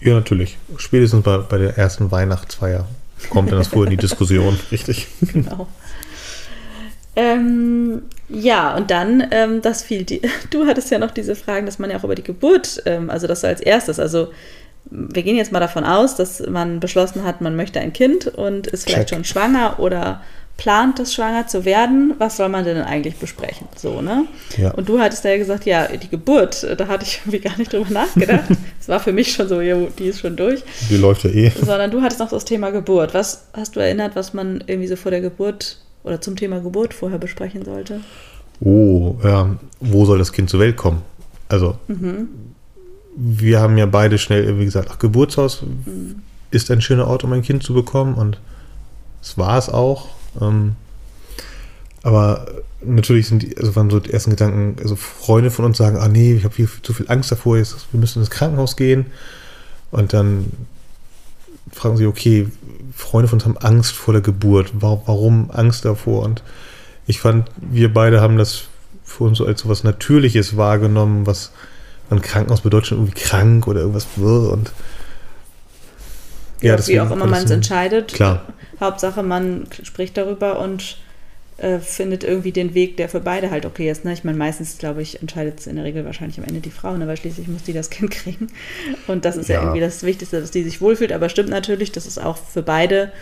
Ja, 0.00 0.14
natürlich. 0.14 0.58
Spätestens 0.76 1.22
bei, 1.22 1.38
bei 1.38 1.58
der 1.58 1.78
ersten 1.78 2.10
Weihnachtsfeier 2.10 2.86
kommt 3.30 3.50
dann 3.50 3.58
das 3.58 3.68
vorher 3.68 3.90
in 3.90 3.96
die 3.96 4.02
Diskussion, 4.02 4.58
richtig? 4.70 5.08
Genau. 5.20 5.68
Ähm, 7.14 8.02
ja, 8.28 8.76
und 8.76 8.90
dann, 8.90 9.26
ähm, 9.30 9.62
das 9.62 9.82
fiel 9.82 10.04
die, 10.04 10.20
du 10.50 10.66
hattest 10.66 10.90
ja 10.90 10.98
noch 10.98 11.10
diese 11.10 11.34
Fragen, 11.34 11.66
dass 11.66 11.78
man 11.78 11.90
ja 11.90 11.96
auch 11.96 12.04
über 12.04 12.14
die 12.14 12.22
Geburt, 12.22 12.82
ähm, 12.84 13.08
also 13.10 13.26
das 13.26 13.40
so 13.40 13.46
als 13.46 13.60
erstes, 13.60 13.98
also 13.98 14.28
wir 14.90 15.22
gehen 15.22 15.36
jetzt 15.36 15.50
mal 15.50 15.60
davon 15.60 15.84
aus, 15.84 16.14
dass 16.14 16.40
man 16.46 16.78
beschlossen 16.78 17.24
hat, 17.24 17.40
man 17.40 17.56
möchte 17.56 17.80
ein 17.80 17.92
Kind 17.92 18.28
und 18.28 18.66
ist 18.68 18.84
vielleicht 18.84 19.08
Check. 19.08 19.16
schon 19.16 19.24
schwanger 19.24 19.80
oder 19.80 20.22
plant 20.56 20.98
es 21.00 21.14
schwanger 21.14 21.46
zu 21.46 21.64
werden. 21.64 22.14
Was 22.18 22.36
soll 22.38 22.48
man 22.48 22.64
denn 22.64 22.78
eigentlich 22.78 23.16
besprechen? 23.16 23.68
So, 23.76 24.00
ne? 24.00 24.24
Ja. 24.56 24.70
Und 24.72 24.88
du 24.88 24.98
hattest 24.98 25.24
ja 25.24 25.36
gesagt, 25.36 25.66
ja, 25.66 25.86
die 25.88 26.08
Geburt, 26.08 26.66
da 26.78 26.88
hatte 26.88 27.04
ich 27.04 27.20
irgendwie 27.24 27.40
gar 27.40 27.56
nicht 27.58 27.72
drüber 27.72 27.90
nachgedacht. 27.90 28.44
Das 28.78 28.88
war 28.88 29.00
für 29.00 29.12
mich 29.12 29.32
schon 29.32 29.48
so, 29.48 29.60
die 29.60 30.06
ist 30.06 30.20
schon 30.20 30.36
durch. 30.36 30.62
Die 30.88 30.96
läuft 30.96 31.24
ja 31.24 31.30
eh. 31.30 31.50
Sondern 31.50 31.90
du 31.90 32.00
hattest 32.02 32.20
noch 32.20 32.30
das 32.30 32.44
Thema 32.44 32.70
Geburt. 32.70 33.14
Was 33.14 33.46
hast 33.52 33.76
du 33.76 33.80
erinnert, 33.80 34.16
was 34.16 34.32
man 34.32 34.64
irgendwie 34.66 34.88
so 34.88 34.96
vor 34.96 35.10
der 35.10 35.20
Geburt 35.20 35.78
oder 36.04 36.20
zum 36.20 36.36
Thema 36.36 36.60
Geburt 36.60 36.94
vorher 36.94 37.18
besprechen 37.18 37.64
sollte? 37.64 38.00
Oh, 38.60 39.16
ja, 39.22 39.56
wo 39.80 40.06
soll 40.06 40.18
das 40.18 40.32
Kind 40.32 40.48
zur 40.48 40.60
Welt 40.60 40.76
kommen? 40.76 41.02
Also, 41.48 41.76
wir 43.16 43.60
haben 43.60 43.76
ja 43.76 43.86
beide 43.86 44.18
schnell 44.18 44.44
irgendwie 44.44 44.64
gesagt, 44.64 44.88
ach, 44.90 44.98
Geburtshaus 44.98 45.62
ist 46.50 46.70
ein 46.70 46.80
schöner 46.80 47.06
Ort, 47.06 47.24
um 47.24 47.32
ein 47.32 47.42
Kind 47.42 47.62
zu 47.62 47.74
bekommen 47.74 48.14
und 48.14 48.38
es 49.22 49.36
war 49.36 49.58
es 49.58 49.68
auch. 49.68 50.08
Ähm, 50.40 50.76
Aber 52.02 52.46
natürlich 52.84 53.26
sind 53.26 53.42
die, 53.42 53.56
also 53.56 53.74
waren 53.74 53.90
so 53.90 53.98
die 53.98 54.12
ersten 54.12 54.30
Gedanken, 54.30 54.76
also 54.80 54.94
Freunde 54.94 55.50
von 55.50 55.64
uns 55.64 55.76
sagen, 55.76 55.96
ah 55.96 56.08
nee, 56.08 56.34
ich 56.34 56.44
habe 56.44 56.54
viel, 56.54 56.68
zu 56.82 56.92
viel 56.92 57.10
Angst 57.10 57.32
davor, 57.32 57.56
jetzt, 57.56 57.86
wir 57.90 57.98
müssen 57.98 58.20
ins 58.20 58.30
Krankenhaus 58.30 58.76
gehen. 58.76 59.06
Und 59.90 60.12
dann 60.12 60.52
fragen 61.72 61.96
sie, 61.96 62.06
okay, 62.06 62.48
Freunde 62.94 63.28
von 63.28 63.38
uns 63.38 63.44
haben 63.44 63.56
Angst 63.58 63.92
vor 63.92 64.12
der 64.12 64.20
Geburt. 64.20 64.72
Warum 64.74 65.50
Angst 65.50 65.84
davor? 65.84 66.22
Und 66.22 66.42
ich 67.06 67.20
fand, 67.20 67.50
wir 67.56 67.92
beide 67.92 68.20
haben 68.20 68.36
das 68.36 68.68
für 69.04 69.24
uns 69.24 69.40
als 69.40 69.62
so 69.62 69.68
was 69.68 69.84
Natürliches 69.84 70.56
wahrgenommen, 70.56 71.26
was 71.26 71.50
ein 72.10 72.22
Krankenhaus 72.22 72.60
bedeutet 72.60 72.92
irgendwie 72.92 73.20
krank 73.20 73.66
oder 73.66 73.80
irgendwas. 73.80 74.06
Und 74.16 74.72
ja, 76.60 76.86
wie 76.86 77.00
auch 77.00 77.10
immer 77.10 77.26
man 77.26 77.44
es 77.44 77.50
entscheidet. 77.50 78.14
Klar. 78.14 78.46
Hauptsache, 78.80 79.22
man 79.22 79.66
spricht 79.82 80.16
darüber 80.16 80.58
und 80.60 80.98
äh, 81.58 81.78
findet 81.78 82.24
irgendwie 82.24 82.52
den 82.52 82.74
Weg, 82.74 82.96
der 82.96 83.08
für 83.08 83.20
beide 83.20 83.50
halt 83.50 83.64
okay 83.64 83.90
ist. 83.90 84.04
Ne? 84.04 84.12
Ich 84.12 84.24
meine, 84.24 84.36
meistens, 84.36 84.76
glaube 84.78 85.02
ich, 85.02 85.20
entscheidet 85.22 85.60
es 85.60 85.66
in 85.66 85.76
der 85.76 85.84
Regel 85.84 86.04
wahrscheinlich 86.04 86.38
am 86.38 86.44
Ende 86.44 86.60
die 86.60 86.70
Frau, 86.70 86.96
ne? 86.96 87.06
weil 87.06 87.16
schließlich 87.16 87.48
muss 87.48 87.62
die 87.62 87.72
das 87.72 87.90
Kind 87.90 88.10
kriegen. 88.10 88.48
Und 89.06 89.24
das 89.24 89.36
ist 89.36 89.48
ja. 89.48 89.56
ja 89.56 89.62
irgendwie 89.62 89.80
das 89.80 90.02
Wichtigste, 90.02 90.40
dass 90.40 90.50
die 90.50 90.62
sich 90.62 90.80
wohlfühlt. 90.80 91.12
Aber 91.12 91.28
stimmt 91.28 91.48
natürlich, 91.48 91.92
dass 91.92 92.06
es 92.06 92.18
auch 92.18 92.36
für 92.36 92.62
beide 92.62 93.12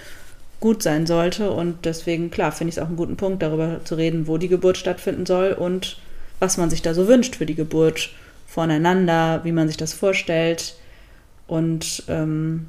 gut 0.61 0.83
sein 0.83 1.07
sollte. 1.07 1.51
Und 1.51 1.85
deswegen, 1.85 2.31
klar, 2.31 2.51
finde 2.51 2.71
ich 2.71 2.77
es 2.77 2.83
auch 2.83 2.89
einen 2.89 2.97
guten 2.97 3.17
Punkt, 3.17 3.43
darüber 3.43 3.81
zu 3.85 3.95
reden, 3.95 4.27
wo 4.27 4.39
die 4.39 4.49
Geburt 4.49 4.79
stattfinden 4.79 5.27
soll 5.27 5.53
und 5.53 5.99
was 6.41 6.57
man 6.57 6.71
sich 6.71 6.83
da 6.83 6.95
so 6.95 7.07
wünscht 7.07 7.37
für 7.37 7.47
die 7.47 7.55
Geburt 7.55 8.11
voneinander, 8.49 9.41
wie 9.45 9.53
man 9.53 9.69
sich 9.69 9.77
das 9.77 9.93
vorstellt. 9.93 10.75
Und 11.47 12.03
ähm, 12.09 12.67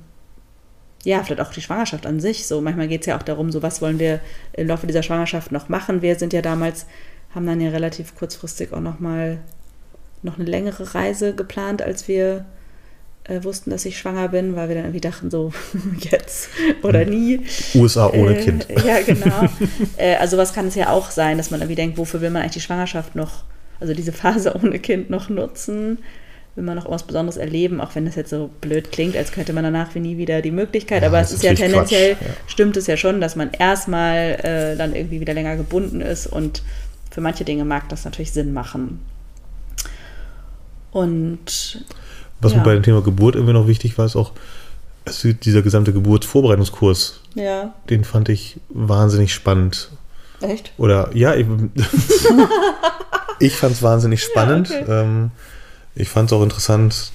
ja, 1.05 1.23
vielleicht 1.23 1.41
auch 1.41 1.53
die 1.53 1.61
Schwangerschaft 1.61 2.05
an 2.05 2.19
sich. 2.19 2.47
So, 2.47 2.61
manchmal 2.61 2.87
geht 2.87 3.01
es 3.01 3.07
ja 3.07 3.17
auch 3.17 3.23
darum, 3.23 3.51
so 3.51 3.61
was 3.61 3.81
wollen 3.81 3.99
wir 3.99 4.19
im 4.53 4.67
Laufe 4.67 4.87
dieser 4.87 5.03
Schwangerschaft 5.03 5.51
noch 5.51 5.69
machen. 5.69 6.01
Wir 6.01 6.15
sind 6.15 6.33
ja 6.33 6.41
damals, 6.41 6.87
haben 7.33 7.45
dann 7.45 7.61
ja 7.61 7.69
relativ 7.69 8.15
kurzfristig 8.15 8.73
auch 8.73 8.81
nochmal 8.81 9.39
noch 10.23 10.39
eine 10.39 10.49
längere 10.49 10.95
Reise 10.95 11.35
geplant, 11.35 11.83
als 11.83 12.07
wir 12.07 12.45
äh, 13.25 13.43
wussten, 13.43 13.69
dass 13.69 13.85
ich 13.85 13.99
schwanger 13.99 14.29
bin, 14.29 14.55
weil 14.55 14.67
wir 14.67 14.75
dann 14.75 14.85
irgendwie 14.85 15.01
dachten, 15.01 15.29
so 15.29 15.53
jetzt 15.99 16.49
oder 16.81 17.01
hm. 17.01 17.09
nie. 17.09 17.45
USA 17.75 18.09
ohne 18.09 18.39
äh, 18.39 18.43
Kind. 18.43 18.67
Ja, 18.83 19.01
genau. 19.01 19.47
äh, 19.97 20.15
also 20.15 20.37
was 20.37 20.53
kann 20.53 20.67
es 20.67 20.75
ja 20.75 20.89
auch 20.89 21.11
sein, 21.11 21.37
dass 21.37 21.51
man 21.51 21.61
irgendwie 21.61 21.75
denkt, 21.75 21.99
wofür 21.99 22.21
will 22.21 22.31
man 22.31 22.41
eigentlich 22.41 22.53
die 22.53 22.61
Schwangerschaft 22.61 23.15
noch, 23.15 23.43
also 23.79 23.93
diese 23.93 24.11
Phase 24.11 24.55
ohne 24.55 24.79
Kind 24.79 25.11
noch 25.11 25.29
nutzen? 25.29 25.99
Will 26.55 26.63
man 26.63 26.75
noch 26.75 26.89
was 26.89 27.03
Besonderes 27.03 27.37
erleben, 27.37 27.81
auch 27.81 27.95
wenn 27.95 28.05
das 28.05 28.15
jetzt 28.15 28.29
so 28.29 28.49
blöd 28.61 28.91
klingt, 28.91 29.17
als 29.17 29.31
könnte 29.31 29.51
man 29.51 29.63
danach 29.63 29.93
wie 29.93 29.99
nie 29.99 30.17
wieder 30.17 30.41
die 30.41 30.51
Möglichkeit. 30.51 31.01
Ja, 31.01 31.09
aber 31.09 31.19
es 31.19 31.31
ist 31.31 31.43
ja 31.43 31.53
tendenziell, 31.53 32.11
ja. 32.11 32.17
stimmt 32.47 32.77
es 32.77 32.87
ja 32.87 32.95
schon, 32.95 33.19
dass 33.19 33.35
man 33.35 33.51
erstmal 33.51 34.39
äh, 34.41 34.77
dann 34.77 34.95
irgendwie 34.95 35.19
wieder 35.19 35.33
länger 35.33 35.57
gebunden 35.57 35.99
ist 36.01 36.27
und 36.27 36.63
für 37.11 37.21
manche 37.21 37.43
Dinge 37.43 37.65
mag 37.65 37.89
das 37.89 38.05
natürlich 38.05 38.31
Sinn 38.31 38.53
machen. 38.53 38.99
Und 40.91 41.85
was 42.39 42.53
ja. 42.53 42.59
mir 42.59 42.63
bei 42.63 42.73
dem 42.73 42.83
Thema 42.83 43.01
Geburt 43.01 43.35
irgendwie 43.35 43.53
noch 43.53 43.67
wichtig 43.67 43.97
war, 43.97 44.05
ist 44.05 44.15
auch 44.15 44.31
also 45.03 45.33
dieser 45.33 45.61
gesamte 45.61 45.93
Geburtsvorbereitungskurs. 45.93 47.19
Ja. 47.35 47.73
Den 47.89 48.03
fand 48.03 48.29
ich 48.29 48.57
wahnsinnig 48.69 49.33
spannend. 49.33 49.89
Echt? 50.41 50.71
Oder 50.77 51.09
ja, 51.13 51.35
ich, 51.35 51.45
ich 53.39 53.55
fand 53.55 53.73
es 53.73 53.83
wahnsinnig 53.83 54.23
spannend. 54.23 54.69
Ja, 54.69 54.81
okay. 54.81 55.01
ähm, 55.03 55.31
ich 55.95 56.09
fand 56.09 56.29
es 56.29 56.33
auch 56.33 56.43
interessant, 56.43 57.11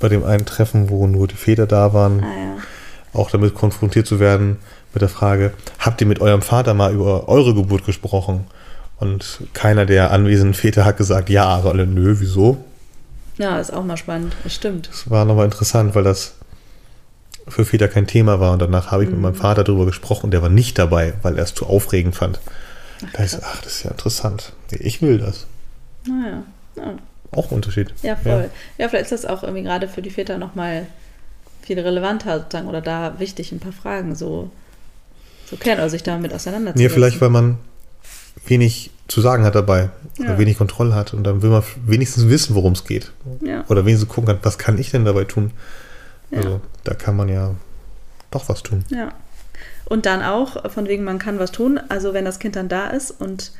bei 0.00 0.08
dem 0.08 0.24
einen 0.24 0.46
Treffen, 0.46 0.90
wo 0.90 1.06
nur 1.06 1.26
die 1.26 1.34
Väter 1.34 1.66
da 1.66 1.92
waren, 1.92 2.22
ah, 2.22 2.26
ja. 2.26 2.56
auch 3.18 3.30
damit 3.30 3.54
konfrontiert 3.54 4.06
zu 4.06 4.20
werden 4.20 4.58
mit 4.92 5.02
der 5.02 5.08
Frage, 5.08 5.52
habt 5.78 6.00
ihr 6.00 6.06
mit 6.06 6.20
eurem 6.20 6.42
Vater 6.42 6.74
mal 6.74 6.92
über 6.92 7.28
eure 7.28 7.54
Geburt 7.54 7.84
gesprochen? 7.84 8.46
Und 8.98 9.42
keiner 9.52 9.86
der 9.86 10.10
anwesenden 10.10 10.54
Väter 10.54 10.84
hat 10.84 10.96
gesagt, 10.96 11.30
ja, 11.30 11.44
aber 11.44 11.70
alle, 11.70 11.86
nö, 11.86 12.16
wieso? 12.18 12.64
Ja, 13.36 13.60
ist 13.60 13.72
auch 13.72 13.84
mal 13.84 13.96
spannend, 13.96 14.34
das 14.42 14.54
stimmt. 14.54 14.88
Das 14.88 15.08
war 15.08 15.24
nochmal 15.24 15.44
interessant, 15.44 15.94
weil 15.94 16.02
das 16.02 16.34
für 17.46 17.64
Väter 17.64 17.86
kein 17.86 18.08
Thema 18.08 18.40
war. 18.40 18.52
Und 18.52 18.60
danach 18.60 18.90
habe 18.90 19.04
ich 19.04 19.08
mhm. 19.08 19.16
mit 19.16 19.22
meinem 19.22 19.34
mhm. 19.34 19.40
Vater 19.40 19.64
darüber 19.64 19.86
gesprochen 19.86 20.26
und 20.26 20.30
der 20.32 20.42
war 20.42 20.48
nicht 20.48 20.78
dabei, 20.78 21.14
weil 21.22 21.36
er 21.36 21.44
es 21.44 21.54
zu 21.54 21.66
aufregend 21.66 22.16
fand. 22.16 22.40
Ach, 23.06 23.12
da 23.12 23.22
ist, 23.22 23.40
ach, 23.40 23.60
das 23.62 23.76
ist 23.76 23.82
ja 23.84 23.92
interessant. 23.92 24.52
Ich 24.70 25.00
will 25.00 25.18
das. 25.18 25.46
Naja. 26.04 26.42
Ja 26.76 26.94
auch 27.32 27.50
ein 27.50 27.56
Unterschied. 27.56 27.92
Ja, 28.02 28.16
voll. 28.16 28.50
Ja. 28.78 28.84
ja, 28.84 28.88
vielleicht 28.88 29.12
ist 29.12 29.24
das 29.24 29.26
auch 29.26 29.42
irgendwie 29.42 29.62
gerade 29.62 29.88
für 29.88 30.02
die 30.02 30.10
Väter 30.10 30.38
nochmal 30.38 30.86
viel 31.62 31.78
relevanter 31.78 32.38
sozusagen 32.38 32.68
oder 32.68 32.80
da 32.80 33.18
wichtig, 33.18 33.52
ein 33.52 33.60
paar 33.60 33.72
Fragen 33.72 34.14
so 34.14 34.50
zu 35.46 35.56
klären 35.56 35.78
oder 35.78 35.90
sich 35.90 36.02
damit 36.02 36.32
auseinanderzusetzen. 36.32 36.82
Ja, 36.82 36.94
vielleicht, 36.94 37.20
weil 37.20 37.30
man 37.30 37.58
wenig 38.46 38.90
zu 39.08 39.20
sagen 39.20 39.44
hat 39.44 39.54
dabei 39.54 39.90
ja. 40.18 40.26
oder 40.26 40.38
wenig 40.38 40.58
Kontrolle 40.58 40.94
hat 40.94 41.14
und 41.14 41.24
dann 41.24 41.42
will 41.42 41.50
man 41.50 41.62
wenigstens 41.86 42.28
wissen, 42.28 42.54
worum 42.54 42.72
es 42.72 42.84
geht. 42.84 43.12
Ja. 43.40 43.64
Oder 43.68 43.84
wenigstens 43.84 44.08
gucken 44.08 44.28
kann, 44.28 44.38
was 44.42 44.58
kann 44.58 44.78
ich 44.78 44.90
denn 44.90 45.04
dabei 45.04 45.24
tun? 45.24 45.50
Ja. 46.30 46.38
Also 46.38 46.60
da 46.84 46.94
kann 46.94 47.16
man 47.16 47.28
ja 47.28 47.54
doch 48.30 48.48
was 48.48 48.62
tun. 48.62 48.84
Ja. 48.90 49.12
Und 49.86 50.04
dann 50.04 50.22
auch, 50.22 50.70
von 50.70 50.86
wegen, 50.86 51.04
man 51.04 51.18
kann 51.18 51.38
was 51.38 51.50
tun, 51.50 51.80
also 51.88 52.12
wenn 52.12 52.26
das 52.26 52.38
Kind 52.38 52.56
dann 52.56 52.68
da 52.68 52.88
ist 52.88 53.10
und 53.10 53.52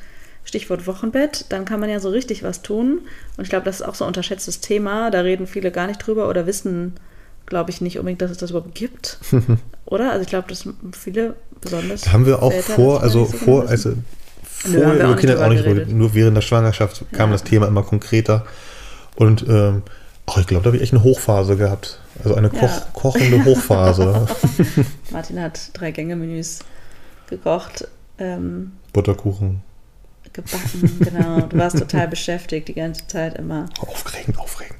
Stichwort 0.49 0.87
Wochenbett, 0.87 1.45
dann 1.49 1.63
kann 1.63 1.79
man 1.79 1.89
ja 1.89 1.99
so 1.99 2.09
richtig 2.09 2.43
was 2.43 2.63
tun. 2.63 3.01
Und 3.37 3.43
ich 3.43 3.49
glaube, 3.49 3.65
das 3.65 3.77
ist 3.77 3.81
auch 3.83 3.93
so 3.93 4.03
ein 4.03 4.07
unterschätztes 4.07 4.61
Thema. 4.61 5.11
Da 5.11 5.21
reden 5.21 5.45
viele 5.45 5.71
gar 5.71 5.85
nicht 5.85 6.05
drüber 6.05 6.27
oder 6.27 6.47
wissen, 6.47 6.95
glaube 7.45 7.69
ich, 7.69 7.81
nicht 7.81 7.99
unbedingt, 7.99 8.21
dass 8.21 8.31
es 8.31 8.37
das 8.37 8.49
überhaupt 8.49 8.73
gibt. 8.73 9.19
oder? 9.85 10.11
Also 10.11 10.23
ich 10.23 10.27
glaube, 10.27 10.47
dass 10.47 10.67
viele 10.91 11.35
besonders. 11.61 12.01
Da 12.01 12.13
haben 12.13 12.25
wir 12.25 12.41
auch 12.41 12.51
Väter, 12.51 12.73
vor, 12.73 13.03
also 13.03 13.25
so 13.25 13.37
vor, 13.37 13.69
also 13.69 13.93
vorher 14.41 14.95
über 14.95 15.15
Kinder 15.15 15.45
auch 15.45 15.49
nicht 15.49 15.63
geredet. 15.63 15.91
Nur 15.91 16.15
während 16.15 16.35
der 16.35 16.41
Schwangerschaft 16.41 17.05
kam 17.11 17.29
ja. 17.29 17.33
das 17.33 17.43
Thema 17.43 17.67
immer 17.67 17.83
konkreter. 17.83 18.45
Und 19.17 19.45
ähm, 19.47 19.83
ach, 20.25 20.39
ich 20.39 20.47
glaube, 20.47 20.63
da 20.63 20.67
habe 20.69 20.77
ich 20.77 20.83
echt 20.83 20.93
eine 20.93 21.03
Hochphase 21.03 21.57
gehabt. 21.57 21.99
Also 22.23 22.33
eine 22.33 22.49
Koch, 22.49 22.61
ja. 22.63 22.87
kochende 22.93 23.45
Hochphase. 23.45 24.27
Martin 25.11 25.39
hat 25.39 25.69
drei 25.73 25.91
Gänge-Menüs 25.91 26.59
gekocht. 27.27 27.87
Ähm, 28.17 28.71
Butterkuchen 28.93 29.61
gebacken, 30.33 30.99
genau. 30.99 31.41
Du 31.41 31.57
warst 31.57 31.77
total 31.77 32.07
beschäftigt 32.09 32.67
die 32.67 32.73
ganze 32.73 33.07
Zeit 33.07 33.37
immer. 33.37 33.65
Aufregend, 33.79 34.37
aufregend. 34.39 34.79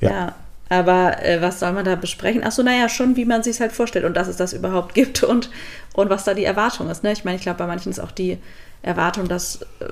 Ja. 0.00 0.10
ja 0.10 0.34
aber 0.68 1.22
äh, 1.24 1.40
was 1.40 1.60
soll 1.60 1.72
man 1.72 1.84
da 1.84 1.94
besprechen? 1.94 2.42
Achso, 2.42 2.62
naja, 2.62 2.88
schon, 2.88 3.16
wie 3.16 3.24
man 3.24 3.42
sich 3.42 3.60
halt 3.60 3.72
vorstellt 3.72 4.04
und 4.04 4.16
dass 4.16 4.28
es 4.28 4.36
das 4.36 4.52
überhaupt 4.52 4.94
gibt 4.94 5.22
und, 5.22 5.50
und 5.94 6.10
was 6.10 6.24
da 6.24 6.34
die 6.34 6.44
Erwartung 6.44 6.90
ist. 6.90 7.04
Ne? 7.04 7.12
Ich 7.12 7.24
meine, 7.24 7.36
ich 7.36 7.42
glaube, 7.42 7.58
bei 7.58 7.66
manchen 7.66 7.90
ist 7.90 8.00
auch 8.00 8.10
die 8.10 8.38
Erwartung, 8.82 9.28
dass 9.28 9.62
äh, 9.80 9.86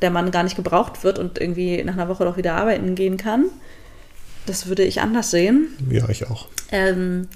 der 0.00 0.10
Mann 0.10 0.30
gar 0.30 0.44
nicht 0.44 0.56
gebraucht 0.56 1.02
wird 1.02 1.18
und 1.18 1.40
irgendwie 1.40 1.82
nach 1.82 1.94
einer 1.94 2.08
Woche 2.08 2.24
doch 2.24 2.36
wieder 2.36 2.54
arbeiten 2.54 2.94
gehen 2.94 3.16
kann. 3.16 3.46
Das 4.46 4.66
würde 4.66 4.84
ich 4.84 5.00
anders 5.00 5.30
sehen. 5.30 5.68
Ja, 5.90 6.08
ich 6.08 6.28
auch. 6.28 6.48
Ähm, 6.70 7.28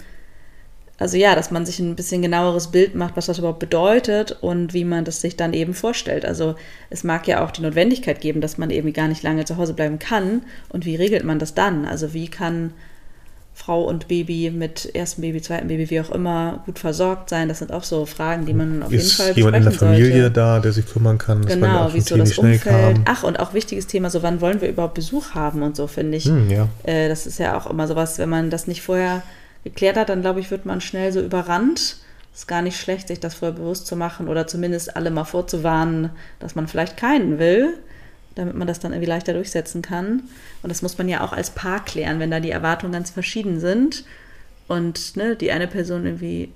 also 0.98 1.16
ja, 1.16 1.34
dass 1.34 1.50
man 1.50 1.66
sich 1.66 1.80
ein 1.80 1.96
bisschen 1.96 2.22
genaueres 2.22 2.68
Bild 2.68 2.94
macht, 2.94 3.16
was 3.16 3.26
das 3.26 3.38
überhaupt 3.38 3.58
bedeutet 3.58 4.38
und 4.40 4.74
wie 4.74 4.84
man 4.84 5.04
das 5.04 5.20
sich 5.20 5.36
dann 5.36 5.52
eben 5.52 5.74
vorstellt. 5.74 6.24
Also 6.24 6.54
es 6.88 7.02
mag 7.02 7.26
ja 7.26 7.44
auch 7.44 7.50
die 7.50 7.62
Notwendigkeit 7.62 8.20
geben, 8.20 8.40
dass 8.40 8.58
man 8.58 8.70
eben 8.70 8.92
gar 8.92 9.08
nicht 9.08 9.22
lange 9.24 9.44
zu 9.44 9.56
Hause 9.56 9.74
bleiben 9.74 9.98
kann. 9.98 10.42
Und 10.68 10.84
wie 10.84 10.94
regelt 10.94 11.24
man 11.24 11.40
das 11.40 11.54
dann? 11.54 11.84
Also 11.84 12.14
wie 12.14 12.28
kann 12.28 12.72
Frau 13.56 13.84
und 13.84 14.06
Baby 14.06 14.52
mit 14.54 14.90
erstem 14.94 15.22
Baby, 15.22 15.42
zweiten 15.42 15.66
Baby, 15.66 15.90
wie 15.90 16.00
auch 16.00 16.10
immer, 16.10 16.62
gut 16.64 16.78
versorgt 16.78 17.28
sein? 17.28 17.48
Das 17.48 17.58
sind 17.58 17.72
auch 17.72 17.84
so 17.84 18.06
Fragen, 18.06 18.46
die 18.46 18.54
man 18.54 18.84
auf 18.84 18.92
ist 18.92 19.02
jeden 19.02 19.16
Fall 19.16 19.30
Ist 19.30 19.36
jemand 19.36 19.56
in 19.56 19.62
der 19.64 19.72
Familie 19.72 20.12
sollte. 20.12 20.30
da, 20.30 20.60
der 20.60 20.72
sich 20.72 20.86
kümmern 20.86 21.18
kann? 21.18 21.44
Genau, 21.44 21.92
wie 21.92 22.00
so 22.02 22.16
das 22.16 22.38
Umfeld. 22.38 22.62
Kam. 22.62 23.02
Ach, 23.04 23.24
und 23.24 23.40
auch 23.40 23.52
wichtiges 23.52 23.88
Thema, 23.88 24.10
so 24.10 24.22
wann 24.22 24.40
wollen 24.40 24.60
wir 24.60 24.68
überhaupt 24.68 24.94
Besuch 24.94 25.34
haben 25.34 25.62
und 25.62 25.74
so, 25.74 25.88
finde 25.88 26.18
ich. 26.18 26.26
Hm, 26.26 26.50
ja. 26.50 26.68
Äh, 26.84 27.08
das 27.08 27.26
ist 27.26 27.40
ja 27.40 27.56
auch 27.56 27.68
immer 27.68 27.88
sowas, 27.88 28.18
wenn 28.18 28.28
man 28.28 28.50
das 28.50 28.68
nicht 28.68 28.82
vorher 28.82 29.24
geklärt 29.64 29.96
hat, 29.96 30.08
dann 30.08 30.20
glaube 30.20 30.40
ich, 30.40 30.50
wird 30.50 30.66
man 30.66 30.80
schnell 30.80 31.12
so 31.12 31.20
überrannt. 31.20 31.96
Ist 32.32 32.48
gar 32.48 32.62
nicht 32.62 32.78
schlecht, 32.78 33.08
sich 33.08 33.20
das 33.20 33.34
vorher 33.34 33.56
bewusst 33.56 33.86
zu 33.86 33.96
machen 33.96 34.28
oder 34.28 34.46
zumindest 34.46 34.96
alle 34.96 35.10
mal 35.10 35.24
vorzuwarnen, 35.24 36.10
dass 36.40 36.54
man 36.54 36.68
vielleicht 36.68 36.96
keinen 36.96 37.38
will, 37.38 37.74
damit 38.34 38.56
man 38.56 38.66
das 38.66 38.80
dann 38.80 38.92
irgendwie 38.92 39.08
leichter 39.08 39.32
durchsetzen 39.32 39.82
kann. 39.82 40.24
Und 40.62 40.68
das 40.68 40.82
muss 40.82 40.98
man 40.98 41.08
ja 41.08 41.22
auch 41.22 41.32
als 41.32 41.50
Paar 41.50 41.84
klären, 41.84 42.18
wenn 42.18 42.30
da 42.30 42.40
die 42.40 42.50
Erwartungen 42.50 42.92
ganz 42.92 43.10
verschieden 43.10 43.60
sind 43.60 44.04
und 44.66 45.16
ne, 45.16 45.36
die 45.36 45.52
eine 45.52 45.68
Person 45.68 46.04
irgendwie, 46.04 46.50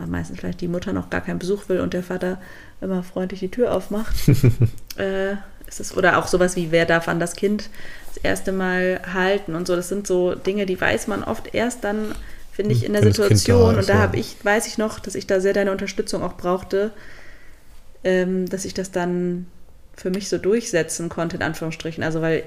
äh, 0.00 0.06
meistens 0.06 0.38
vielleicht 0.38 0.60
die 0.60 0.68
Mutter 0.68 0.92
noch 0.92 1.10
gar 1.10 1.20
keinen 1.20 1.40
Besuch 1.40 1.68
will 1.68 1.80
und 1.80 1.94
der 1.94 2.04
Vater 2.04 2.40
immer 2.80 3.02
freundlich 3.02 3.40
die 3.40 3.50
Tür 3.50 3.74
aufmacht. 3.74 4.14
äh, 4.96 5.32
ist 5.66 5.80
es, 5.80 5.96
oder 5.96 6.18
auch 6.18 6.26
sowas 6.26 6.56
wie, 6.56 6.70
wer 6.70 6.86
darf 6.86 7.08
an 7.08 7.20
das 7.20 7.34
Kind 7.36 7.68
das 8.14 8.22
erste 8.22 8.52
Mal 8.52 9.00
halten 9.12 9.54
und 9.54 9.66
so. 9.66 9.76
Das 9.76 9.88
sind 9.88 10.06
so 10.06 10.34
Dinge, 10.34 10.66
die 10.66 10.80
weiß 10.80 11.08
man 11.08 11.22
oft 11.22 11.54
erst 11.54 11.84
dann 11.84 12.14
finde 12.58 12.74
ich, 12.74 12.84
in 12.84 12.92
der 12.92 13.02
Situation. 13.04 13.70
Ist, 13.72 13.78
und 13.78 13.88
da 13.88 13.94
ja. 13.94 14.00
habe 14.00 14.16
ich, 14.16 14.34
weiß 14.42 14.66
ich 14.66 14.78
noch, 14.78 14.98
dass 14.98 15.14
ich 15.14 15.28
da 15.28 15.40
sehr 15.40 15.52
deine 15.52 15.70
Unterstützung 15.70 16.22
auch 16.24 16.36
brauchte, 16.36 16.90
ähm, 18.04 18.48
dass 18.48 18.64
ich 18.64 18.74
das 18.74 18.90
dann 18.90 19.46
für 19.96 20.10
mich 20.10 20.28
so 20.28 20.38
durchsetzen 20.38 21.08
konnte, 21.08 21.36
in 21.36 21.42
Anführungsstrichen. 21.42 22.02
Also 22.02 22.20
weil 22.20 22.42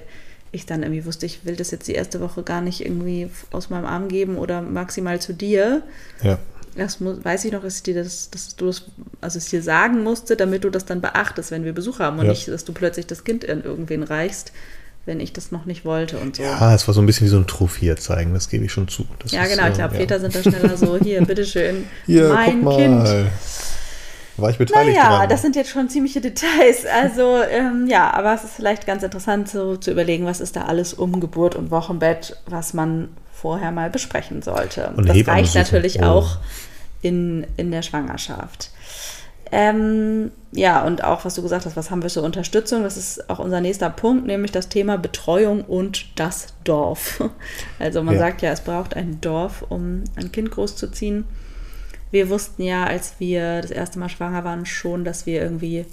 ich 0.51 0.65
dann 0.65 0.83
irgendwie 0.83 1.05
wusste, 1.05 1.25
ich 1.25 1.45
will 1.45 1.55
das 1.55 1.71
jetzt 1.71 1.87
die 1.87 1.93
erste 1.93 2.19
Woche 2.19 2.43
gar 2.43 2.59
nicht 2.59 2.83
irgendwie 2.85 3.29
aus 3.51 3.69
meinem 3.69 3.85
Arm 3.85 4.09
geben 4.09 4.37
oder 4.37 4.61
maximal 4.61 5.19
zu 5.21 5.33
dir. 5.33 5.81
Ja. 6.23 6.39
erst 6.75 6.99
mu- 6.99 7.17
weiß 7.23 7.45
ich 7.45 7.53
noch, 7.53 7.63
dass 7.63 7.77
ich 7.77 7.83
dir 7.83 7.95
das, 7.95 8.29
dass 8.31 8.55
du 8.57 8.65
das, 8.67 8.83
also 9.21 9.37
es 9.37 9.49
dir 9.49 9.63
sagen 9.63 10.03
musste, 10.03 10.35
damit 10.35 10.65
du 10.65 10.69
das 10.69 10.83
dann 10.85 10.99
beachtest, 10.99 11.51
wenn 11.51 11.63
wir 11.63 11.71
Besuch 11.73 11.99
haben 11.99 12.19
und 12.19 12.25
Ja. 12.25 12.31
nicht, 12.31 12.49
dass 12.49 12.65
du 12.65 12.73
plötzlich 12.73 13.07
das 13.07 13.23
Kind 13.23 13.45
in 13.45 13.63
irgendwen 13.63 14.03
reichst, 14.03 14.51
wenn 15.05 15.19
ich 15.19 15.33
das 15.33 15.51
noch 15.51 15.65
nicht 15.65 15.83
wollte 15.85 16.17
und 16.19 16.35
so. 16.35 16.43
Ja, 16.43 16.73
es 16.75 16.87
war 16.87 16.93
so 16.93 17.01
ein 17.01 17.05
bisschen 17.05 17.25
wie 17.25 17.31
so 17.31 17.37
ein 17.37 17.47
Trophäe 17.47 17.95
zeigen, 17.95 18.33
das 18.33 18.49
gebe 18.49 18.65
ich 18.65 18.71
schon 18.71 18.87
zu. 18.87 19.05
Das 19.19 19.31
Ja, 19.31 19.43
ist, 19.43 19.51
genau. 19.55 19.67
Ich 19.67 19.73
äh, 19.73 19.77
glaube, 19.77 19.93
ja. 19.95 19.99
Väter 19.99 20.19
sind 20.19 20.35
da 20.35 20.41
schneller 20.43 20.77
so, 20.77 20.97
hier, 20.97 21.21
bitteschön, 21.25 21.85
Hier, 22.05 22.29
mein. 22.29 22.67
Kind. 22.69 23.07
War 24.37 24.49
ich 24.49 24.57
beteiligt 24.57 24.97
Naja, 24.97 25.17
dran? 25.19 25.29
das 25.29 25.41
sind 25.41 25.55
jetzt 25.55 25.69
schon 25.69 25.89
ziemliche 25.89 26.21
Details. 26.21 26.85
Also, 26.85 27.41
ähm, 27.43 27.85
ja, 27.87 28.11
aber 28.11 28.33
es 28.33 28.43
ist 28.43 28.53
vielleicht 28.55 28.87
ganz 28.87 29.03
interessant 29.03 29.49
so 29.49 29.75
zu 29.75 29.91
überlegen, 29.91 30.25
was 30.25 30.39
ist 30.39 30.55
da 30.55 30.63
alles 30.63 30.93
um 30.93 31.19
Geburt 31.19 31.55
und 31.55 31.69
Wochenbett, 31.69 32.37
was 32.47 32.73
man 32.73 33.09
vorher 33.33 33.71
mal 33.71 33.89
besprechen 33.89 34.41
sollte. 34.41 34.93
Und 34.95 35.09
das 35.09 35.15
Hebamme 35.17 35.37
reicht 35.39 35.51
suchen. 35.53 35.61
natürlich 35.63 35.99
Oh. 36.01 36.05
auch 36.05 36.37
in, 37.01 37.45
in 37.57 37.71
der 37.71 37.81
Schwangerschaft. 37.81 38.70
Ähm, 39.51 40.31
ja, 40.53 40.83
und 40.85 41.03
auch, 41.03 41.25
was 41.25 41.35
du 41.35 41.41
gesagt 41.41 41.65
hast, 41.65 41.75
was 41.75 41.91
haben 41.91 42.01
wir 42.03 42.09
für 42.09 42.21
Unterstützung? 42.21 42.83
Das 42.83 42.95
ist 42.97 43.29
auch 43.29 43.39
unser 43.39 43.59
nächster 43.61 43.89
Punkt, 43.89 44.25
nämlich 44.25 44.51
das 44.51 44.69
Thema 44.69 44.97
Betreuung 44.97 45.61
und 45.63 46.07
das 46.19 46.47
Dorf. 46.63 47.21
Also 47.79 48.03
man 48.03 48.15
Ja. 48.15 48.19
sagt 48.21 48.41
ja, 48.41 48.51
es 48.51 48.61
braucht 48.61 48.95
ein 48.95 49.19
Dorf, 49.21 49.63
um 49.67 50.03
ein 50.15 50.31
Kind 50.31 50.51
großzuziehen. 50.51 51.25
Wir 52.11 52.29
wussten 52.29 52.61
ja, 52.63 52.85
als 52.85 53.15
wir 53.19 53.61
das 53.61 53.71
erste 53.71 53.97
Mal 53.99 54.09
schwanger 54.09 54.43
waren, 54.43 54.65
schon, 54.65 55.03
dass 55.03 55.25
wir 55.25 55.41
irgendwie 55.41 55.85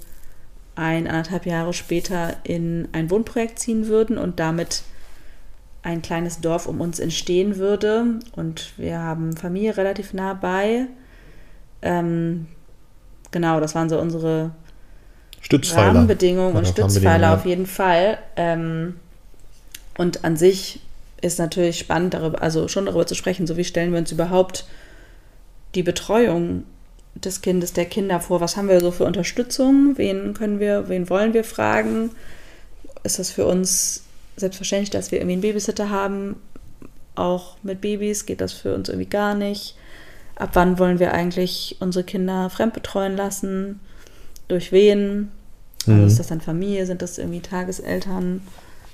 ein, 0.75 1.07
anderthalb 1.07 1.45
Jahre 1.45 1.73
später 1.73 2.35
in 2.43 2.87
ein 2.93 3.09
Wohnprojekt 3.09 3.59
ziehen 3.59 3.87
würden 3.87 4.17
und 4.17 4.39
damit 4.39 4.83
ein 5.81 6.01
kleines 6.01 6.41
Dorf 6.41 6.67
um 6.67 6.79
uns 6.81 6.99
entstehen 6.99 7.57
würde. 7.57 8.19
Und 8.33 8.73
wir 8.77 8.99
haben 8.99 9.35
Familie 9.35 9.75
relativ 9.77 10.13
nah 10.13 10.33
bei. 10.33 10.87
Ähm, 11.81 12.47
genau, 13.31 13.59
das 13.59 13.75
waren 13.75 13.89
so 13.89 13.99
unsere 13.99 14.51
Stützpfeiler. 15.41 15.95
Rahmenbedingungen 15.95 16.55
und 16.55 16.67
Stützpfeiler 16.67 17.33
auf 17.33 17.45
jeden 17.45 17.65
Fall. 17.65 18.17
Ähm, 18.35 18.95
und 19.97 20.23
an 20.23 20.37
sich 20.37 20.81
ist 21.21 21.39
natürlich 21.39 21.79
spannend, 21.79 22.13
darüber, 22.13 22.41
also 22.41 22.67
schon 22.67 22.85
darüber 22.85 23.05
zu 23.05 23.15
sprechen, 23.15 23.47
so 23.47 23.57
wie 23.57 23.63
stellen 23.63 23.91
wir 23.91 23.99
uns 23.99 24.11
überhaupt 24.11 24.65
die 25.75 25.83
Betreuung 25.83 26.63
des 27.15 27.41
Kindes, 27.41 27.73
der 27.73 27.85
Kinder 27.85 28.19
vor. 28.19 28.41
Was 28.41 28.57
haben 28.57 28.69
wir 28.69 28.79
so 28.79 28.91
für 28.91 29.05
Unterstützung? 29.05 29.97
Wen 29.97 30.33
können 30.33 30.59
wir, 30.59 30.87
wen 30.89 31.09
wollen 31.09 31.33
wir 31.33 31.43
fragen? 31.43 32.11
Ist 33.03 33.19
das 33.19 33.31
für 33.31 33.45
uns 33.45 34.03
selbstverständlich, 34.37 34.89
dass 34.89 35.11
wir 35.11 35.19
irgendwie 35.19 35.33
einen 35.33 35.41
Babysitter 35.41 35.89
haben? 35.89 36.37
Auch 37.15 37.57
mit 37.63 37.81
Babys 37.81 38.25
geht 38.25 38.41
das 38.41 38.53
für 38.53 38.73
uns 38.73 38.87
irgendwie 38.87 39.09
gar 39.09 39.35
nicht. 39.35 39.75
Ab 40.39 40.51
wann 40.53 40.79
wollen 40.79 40.97
wir 40.99 41.13
eigentlich 41.13 41.77
unsere 41.79 42.03
Kinder 42.03 42.49
fremdbetreuen 42.49 43.15
lassen? 43.15 43.79
Durch 44.47 44.71
wen? 44.71 45.29
Also 45.85 45.91
Mhm. 46.01 46.07
ist 46.07 46.19
das 46.19 46.27
dann 46.27 46.41
Familie? 46.41 46.85
Sind 46.85 47.01
das 47.01 47.17
irgendwie 47.17 47.41
Tageseltern? 47.41 48.41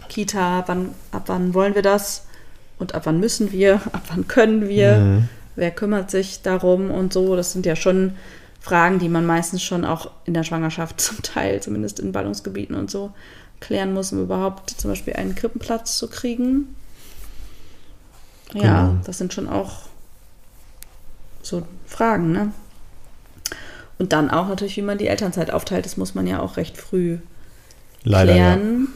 Kita? 0.10 0.64
Wann, 0.68 0.90
ab 1.12 1.24
wann 1.28 1.54
wollen 1.54 1.74
wir 1.76 1.82
das? 1.82 2.26
Und 2.78 2.94
ab 2.94 3.04
wann 3.06 3.20
müssen 3.20 3.52
wir? 3.52 3.76
Ab 3.94 4.04
wann 4.10 4.28
können 4.28 4.68
wir? 4.68 4.98
Mhm. 4.98 5.30
Wer 5.56 5.72
kümmert 5.72 6.12
sich 6.12 6.42
darum 6.42 6.92
und 6.92 7.14
so? 7.14 7.36
Das 7.38 7.54
sind 7.54 7.66
ja 7.66 7.76
schon 7.78 8.18
Fragen, 8.60 9.00
die 9.00 9.08
man 9.10 9.26
meistens 9.26 9.64
schon 9.64 9.86
auch 9.86 10.12
in 10.26 10.34
der 10.34 10.44
Schwangerschaft 10.44 11.00
zum 11.02 11.22
Teil, 11.22 11.62
zumindest 11.62 12.00
in 12.00 12.12
Ballungsgebieten 12.12 12.76
und 12.76 12.92
so, 12.92 13.12
klären 13.62 13.94
muss, 13.94 14.12
um 14.12 14.22
überhaupt 14.22 14.72
zum 14.72 14.92
Beispiel 14.92 15.14
einen 15.14 15.36
Krippenplatz 15.36 15.98
zu 15.98 16.10
kriegen. 16.10 16.76
Ja, 18.54 18.88
Genau. 18.90 18.96
das 19.06 19.18
sind 19.18 19.34
schon 19.34 19.48
auch 19.50 19.84
so 21.46 21.64
Fragen, 21.86 22.32
ne? 22.32 22.52
Und 23.98 24.12
dann 24.12 24.30
auch 24.30 24.48
natürlich, 24.48 24.76
wie 24.76 24.82
man 24.82 24.98
die 24.98 25.08
Elternzeit 25.08 25.52
aufteilt, 25.52 25.86
das 25.86 25.96
muss 25.96 26.16
man 26.16 26.28
ja 26.28 26.42
auch 26.42 26.58
recht 26.58 26.76
früh 26.78 27.20
Leider, 28.04 28.34
klären. 28.34 28.88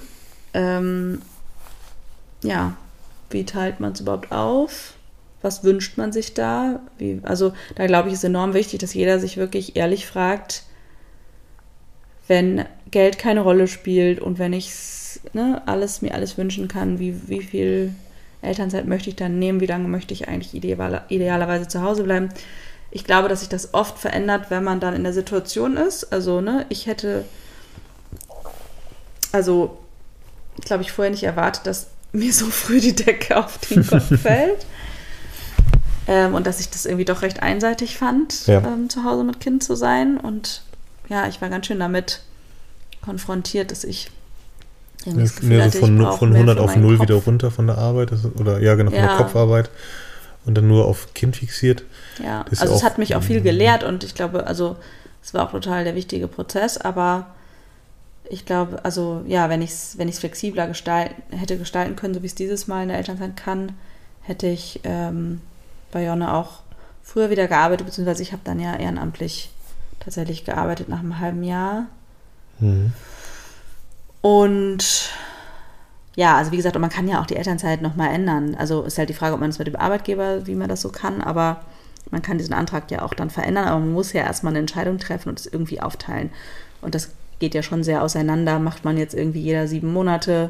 Ähm, 0.53 1.21
ja, 2.43 2.75
wie 3.29 3.45
teilt 3.45 3.79
man 3.79 3.93
es 3.93 4.01
überhaupt 4.01 4.31
auf? 4.31 4.93
Was 5.41 5.63
wünscht 5.63 5.97
man 5.97 6.12
sich 6.12 6.33
da? 6.33 6.81
Wie, 6.97 7.21
also 7.23 7.53
da 7.75 7.88
glaube 7.88 8.09
ich, 8.09 8.15
ist 8.15 8.25
enorm 8.25 8.53
wichtig, 8.53 8.79
dass 8.79 8.93
jeder 8.93 9.19
sich 9.19 9.38
wirklich 9.38 9.77
ehrlich 9.77 10.05
fragt, 10.05 10.63
wenn 12.27 12.65
Geld 12.91 13.17
keine 13.17 13.41
Rolle 13.41 13.67
spielt 13.67 14.19
und 14.19 14.38
wenn 14.38 14.51
ich 14.51 14.71
ne, 15.33 15.62
alles 15.65 16.01
mir 16.01 16.13
alles 16.13 16.38
wünschen 16.38 16.67
kann, 16.67 16.99
wie, 16.99 17.29
wie 17.29 17.41
viel 17.41 17.93
Elternzeit 18.41 18.86
möchte 18.88 19.10
ich 19.10 19.15
dann 19.15 19.38
nehmen, 19.39 19.60
wie 19.60 19.65
lange 19.65 19.88
möchte 19.88 20.13
ich 20.13 20.28
eigentlich 20.28 20.54
ideal, 20.54 21.04
idealerweise 21.10 21.67
zu 21.67 21.82
Hause 21.82 22.04
bleiben. 22.04 22.30
Ich 22.91 23.04
glaube, 23.04 23.28
dass 23.30 23.41
sich 23.41 23.49
das 23.49 23.73
oft 23.73 23.99
verändert, 23.99 24.45
wenn 24.49 24.63
man 24.63 24.80
dann 24.80 24.95
in 24.95 25.04
der 25.04 25.13
Situation 25.13 25.78
ist. 25.78 26.12
Also, 26.13 26.41
ne, 26.41 26.65
ich 26.69 26.88
hätte, 26.88 27.25
also, 29.32 29.78
glaube 30.62 30.84
ich, 30.84 30.91
vorher 30.91 31.12
nicht 31.12 31.23
erwartet, 31.23 31.67
dass 31.67 31.88
mir 32.12 32.34
so 32.34 32.47
früh 32.47 32.80
die 32.80 32.95
Decke 32.95 33.38
auf 33.38 33.58
den 33.60 33.86
Kopf 33.86 34.08
fällt. 34.21 34.65
Ähm, 36.08 36.34
und 36.34 36.47
dass 36.47 36.60
ich 36.60 36.69
das 36.69 36.86
irgendwie 36.86 37.06
doch 37.06 37.21
recht 37.21 37.43
einseitig 37.43 37.97
fand, 37.97 38.47
Ja. 38.47 38.60
ähm, 38.65 38.89
zu 38.89 39.04
Hause 39.04 39.23
mit 39.23 39.39
Kind 39.39 39.63
zu 39.63 39.75
sein. 39.75 40.17
Und 40.17 40.63
ja, 41.08 41.28
ich 41.28 41.41
war 41.41 41.49
ganz 41.49 41.67
schön 41.67 41.80
damit 41.80 42.21
konfrontiert, 43.04 43.69
dass 43.71 43.84
ich 43.84 44.10
irgendwie 45.05 45.23
das 45.23 45.35
Gefühl 45.35 45.51
Ja, 45.53 45.59
so 45.59 45.65
hatte, 45.65 45.79
von, 45.79 46.12
von 46.17 46.29
mehr 46.29 46.39
100 46.41 46.57
für 46.57 46.63
auf 46.63 46.71
meinen 46.71 46.81
0 46.83 46.97
Kopf. 46.97 47.07
wieder 47.09 47.15
runter 47.15 47.51
von 47.51 47.67
der 47.67 47.77
Arbeit. 47.77 48.12
Das, 48.12 48.25
oder 48.39 48.59
ja, 48.59 48.75
genau, 48.75 48.91
von 48.91 48.99
Ja. 48.99 49.07
der 49.07 49.17
Kopfarbeit. 49.17 49.69
Und 50.45 50.55
dann 50.55 50.67
nur 50.67 50.85
auf 50.85 51.13
Kind 51.13 51.35
fixiert. 51.35 51.83
Ja, 52.23 52.45
Das 52.49 52.62
also 52.62 52.73
es 52.73 52.83
hat 52.83 52.97
mich 52.97 53.15
auch 53.15 53.23
viel 53.23 53.41
gelehrt 53.41 53.83
und 53.83 54.03
ich 54.03 54.15
glaube, 54.15 54.47
also 54.47 54.77
es 55.21 55.33
war 55.33 55.45
auch 55.47 55.51
total 55.51 55.83
der 55.83 55.95
wichtige 55.95 56.27
Prozess, 56.27 56.77
aber 56.77 57.27
ich 58.29 58.45
glaube, 58.45 58.83
also 58.85 59.21
ja, 59.27 59.49
wenn 59.49 59.62
ich 59.62 59.71
es 59.71 59.97
wenn 59.97 60.07
ich's 60.07 60.19
flexibler 60.19 60.67
gestalten, 60.67 61.15
hätte 61.35 61.57
gestalten 61.57 61.95
können, 61.95 62.13
so 62.13 62.21
wie 62.23 62.27
es 62.27 62.35
dieses 62.35 62.67
Mal 62.67 62.83
in 62.83 62.89
der 62.89 62.97
Elternzeit 62.97 63.35
kann, 63.35 63.73
hätte 64.21 64.47
ich 64.47 64.79
ähm, 64.83 65.41
bei 65.91 66.05
Jonne 66.05 66.33
auch 66.33 66.59
früher 67.03 67.29
wieder 67.29 67.47
gearbeitet, 67.47 67.85
beziehungsweise 67.85 68.23
ich 68.23 68.31
habe 68.31 68.41
dann 68.45 68.59
ja 68.59 68.75
ehrenamtlich 68.75 69.49
tatsächlich 69.99 70.45
gearbeitet 70.45 70.89
nach 70.89 70.99
einem 70.99 71.19
halben 71.19 71.43
Jahr. 71.43 71.88
Mhm. 72.59 72.93
Und 74.21 75.10
ja, 76.15 76.36
also 76.38 76.51
wie 76.51 76.58
gesagt, 76.58 76.75
und 76.75 76.82
man 76.82 76.89
kann 76.89 77.08
ja 77.08 77.21
auch 77.21 77.25
die 77.25 77.36
Elternzeit 77.36 77.82
nochmal 77.82 78.13
ändern. 78.13 78.55
Also 78.55 78.84
ist 78.84 78.97
halt 78.97 79.10
die 79.10 79.13
Frage, 79.13 79.34
ob 79.34 79.39
man 79.39 79.49
es 79.49 79.60
mit 79.60 79.67
dem 79.67 79.75
Arbeitgeber, 79.75 80.45
wie 80.47 80.55
man 80.55 80.67
das 80.67 80.82
so 80.82 80.89
kann, 80.89 81.21
aber 81.21 81.62
man 82.12 82.21
kann 82.21 82.38
diesen 82.38 82.53
Antrag 82.53 82.89
ja 82.91 83.03
auch 83.03 83.13
dann 83.13 83.29
verändern, 83.29 83.65
aber 83.65 83.79
man 83.79 83.93
muss 83.93 84.13
ja 84.13 84.23
erstmal 84.23 84.51
eine 84.51 84.60
Entscheidung 84.60 84.97
treffen 84.97 85.29
und 85.29 85.39
es 85.39 85.45
irgendwie 85.45 85.79
aufteilen. 85.79 86.32
Und 86.82 86.95
das 86.95 87.12
geht 87.39 87.55
ja 87.55 87.63
schon 87.63 87.84
sehr 87.84 88.03
auseinander. 88.03 88.60
Macht 88.60 88.84
man 88.84 88.97
jetzt 88.97 89.13
irgendwie 89.13 89.41
jeder 89.41 89.67
sieben 89.67 89.93
Monate, 89.93 90.49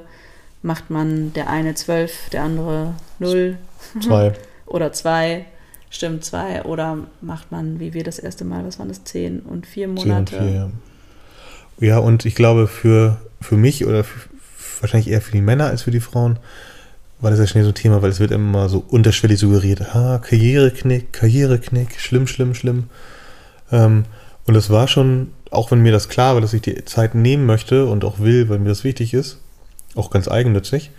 macht 0.61 0.89
man 0.89 1.33
der 1.33 1.49
eine 1.49 1.75
zwölf, 1.75 2.29
der 2.29 2.43
andere 2.43 2.95
null 3.19 3.57
Zwei. 4.01 4.33
oder 4.65 4.91
zwei, 4.91 5.45
stimmt 5.89 6.25
zwei, 6.25 6.63
oder 6.63 6.97
macht 7.21 7.51
man, 7.51 7.79
wie 7.79 7.93
wir 7.93 8.03
das 8.03 8.19
erste 8.19 8.45
Mal, 8.45 8.65
was 8.65 8.79
waren 8.79 8.89
das, 8.89 9.03
zehn 9.03 9.39
und 9.39 9.65
vier 9.65 9.87
Zehn 9.87 9.97
und 9.97 10.07
Monate? 10.07 10.37
vier, 10.37 10.51
ja. 10.51 10.69
ja, 11.79 11.97
und 11.99 12.25
ich 12.25 12.35
glaube, 12.35 12.67
für, 12.67 13.17
für 13.41 13.57
mich 13.57 13.85
oder 13.85 14.03
für, 14.03 14.29
wahrscheinlich 14.81 15.09
eher 15.09 15.21
für 15.21 15.31
die 15.31 15.41
Männer 15.41 15.67
als 15.67 15.83
für 15.83 15.91
die 15.91 15.99
Frauen 15.99 16.39
war 17.21 17.31
das 17.31 17.39
ja 17.39 17.47
schnell 17.47 17.63
so 17.63 17.71
ein 17.71 17.75
Thema, 17.75 18.01
weil 18.01 18.11
es 18.11 18.19
wird 18.19 18.31
immer 18.31 18.69
so 18.69 18.83
unterschwellig 18.87 19.39
suggeriert. 19.39 19.93
Ah, 19.93 20.19
Karriereknick, 20.19 21.11
Karriereknick, 21.11 21.99
schlimm, 21.99 22.27
schlimm, 22.27 22.53
schlimm. 22.53 22.89
Ähm, 23.71 24.05
und 24.45 24.55
es 24.55 24.69
war 24.69 24.87
schon, 24.87 25.33
auch 25.51 25.69
wenn 25.71 25.81
mir 25.81 25.91
das 25.91 26.07
klar 26.09 26.33
war, 26.33 26.41
dass 26.41 26.53
ich 26.53 26.61
die 26.61 26.85
Zeit 26.85 27.15
nehmen 27.15 27.45
möchte 27.45 27.85
und 27.87 28.05
auch 28.05 28.19
will, 28.19 28.47
weil 28.49 28.59
mir 28.59 28.69
das 28.69 28.83
wichtig 28.83 29.13
ist, 29.13 29.37
auch 29.95 30.11
ganz 30.11 30.27
eigennützig, 30.29 30.91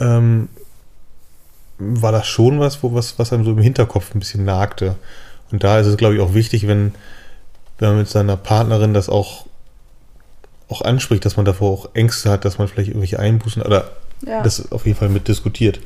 ähm, 0.00 0.48
war 1.78 2.12
das 2.12 2.26
schon 2.26 2.58
was, 2.58 2.82
wo 2.82 2.94
was, 2.94 3.18
was 3.18 3.32
einem 3.32 3.44
so 3.44 3.52
im 3.52 3.58
Hinterkopf 3.58 4.14
ein 4.14 4.20
bisschen 4.20 4.44
nagte. 4.44 4.96
Und 5.50 5.62
da 5.62 5.78
ist 5.78 5.86
es, 5.86 5.96
glaube 5.96 6.14
ich, 6.14 6.20
auch 6.20 6.34
wichtig, 6.34 6.66
wenn, 6.66 6.94
wenn 7.78 7.90
man 7.90 7.98
mit 7.98 8.08
seiner 8.08 8.36
Partnerin 8.36 8.94
das 8.94 9.08
auch, 9.08 9.46
auch 10.74 10.82
anspricht, 10.82 11.24
dass 11.24 11.36
man 11.36 11.44
davor 11.46 11.70
auch 11.72 11.88
Ängste 11.94 12.30
hat, 12.30 12.44
dass 12.44 12.58
man 12.58 12.68
vielleicht 12.68 12.88
irgendwelche 12.88 13.18
Einbußen 13.18 13.62
oder 13.62 13.90
Ja, 14.26 14.42
das 14.42 14.70
auf 14.72 14.86
jeden 14.86 14.98
Fall 14.98 15.08
mit 15.08 15.28
diskutiert. 15.28 15.80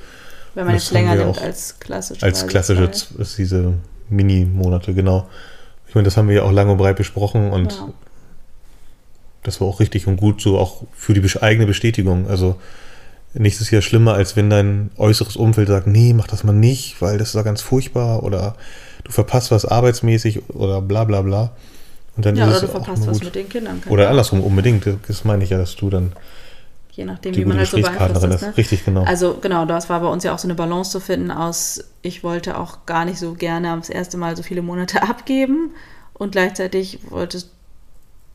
wenn 0.55 0.64
man 0.66 0.74
jetzt 0.74 0.90
länger 0.92 1.14
nimmt 1.14 1.40
als 1.40 1.79
klassisch. 1.79 2.22
Als 2.22 2.46
klassische, 2.46 2.85
ist 3.18 3.38
diese 3.38 3.74
Mini-Monate, 4.09 4.94
genau. 4.94 5.29
Ich 5.87 5.94
meine, 5.94 6.05
das 6.05 6.16
haben 6.16 6.29
wir 6.29 6.37
ja 6.37 6.42
auch 6.42 6.53
lang 6.53 6.68
und 6.68 6.79
breit 6.79 6.96
besprochen 6.96 7.51
und 7.51 7.72
Ja. 7.72 7.88
das 9.42 9.61
war 9.61 9.68
auch 9.68 9.81
richtig 9.81 10.07
und 10.07 10.16
gut, 10.16 10.40
so 10.40 10.59
auch 10.59 10.83
für 10.94 11.14
die 11.14 11.40
eigene 11.42 11.66
Bestätigung. 11.66 12.29
Also 12.29 12.57
nichts 13.35 13.61
ist 13.61 13.70
ja 13.70 13.81
schlimmer, 13.83 14.14
als 14.14 14.37
wenn 14.37 14.51
dein 14.51 14.90
äußeres 14.96 15.37
Umfeld 15.37 15.68
sagt, 15.68 15.87
nee, 15.87 16.12
mach 16.12 16.27
das 16.27 16.44
mal 16.44 16.53
nicht, 16.53 17.01
weil 17.01 17.18
das 17.18 17.29
ist 17.29 17.35
ja 17.35 17.42
ganz 17.42 17.61
furchtbar 17.62 18.22
oder 18.22 18.57
du 19.05 19.12
verpasst 19.12 19.51
was 19.51 19.64
arbeitsmäßig 19.64 20.51
oder 20.51 20.81
bla 20.83 21.05
bla 21.05 21.22
bla. 21.22 21.51
Und 22.18 22.26
dann 22.26 22.37
Ja, 22.37 22.44
ist 22.44 22.48
oder 22.48 22.57
es 22.57 22.61
du 22.62 22.68
verpasst 22.68 23.07
was 23.07 23.22
mit 23.22 23.35
den 23.35 23.48
Kindern. 23.48 23.81
kann 23.81 23.92
Oder 23.92 24.11
andersrum 24.11 24.42
unbedingt. 24.42 24.85
Das 25.07 25.24
meine 25.24 25.44
ich 25.44 25.50
ja, 25.50 25.57
dass 25.59 25.74
du 25.76 25.88
dann 25.88 26.12
je 26.90 27.04
nachdem, 27.04 27.33
Die 27.33 27.42
wie 27.42 27.44
man 27.44 27.59
halt 27.59 27.68
so 27.68 27.81
beeinflusst 27.81 28.24
ist. 28.24 28.42
Ne? 28.42 28.57
Richtig, 28.57 28.85
genau. 28.85 29.04
Also 29.04 29.38
genau, 29.40 29.64
das 29.66 29.88
war 29.88 30.00
bei 30.00 30.09
uns 30.09 30.24
ja 30.24 30.35
auch 30.35 30.38
so 30.40 30.48
eine 30.48 30.57
Balance 30.57 30.90
zu 30.90 30.98
finden 31.00 31.31
aus, 31.31 31.85
ich 32.02 32.24
wollte 32.24 32.59
auch 32.59 32.87
gar 32.87 33.04
nicht 33.04 33.20
so 33.20 33.35
gerne 33.35 33.76
das 33.78 33.88
erste 33.88 34.16
Mal 34.16 34.37
so 34.37 34.42
viele 34.42 34.62
Monate 34.62 35.02
abgeben 35.09 35.70
und 36.12 36.33
gleichzeitig 36.33 36.98
wolltest 37.09 37.50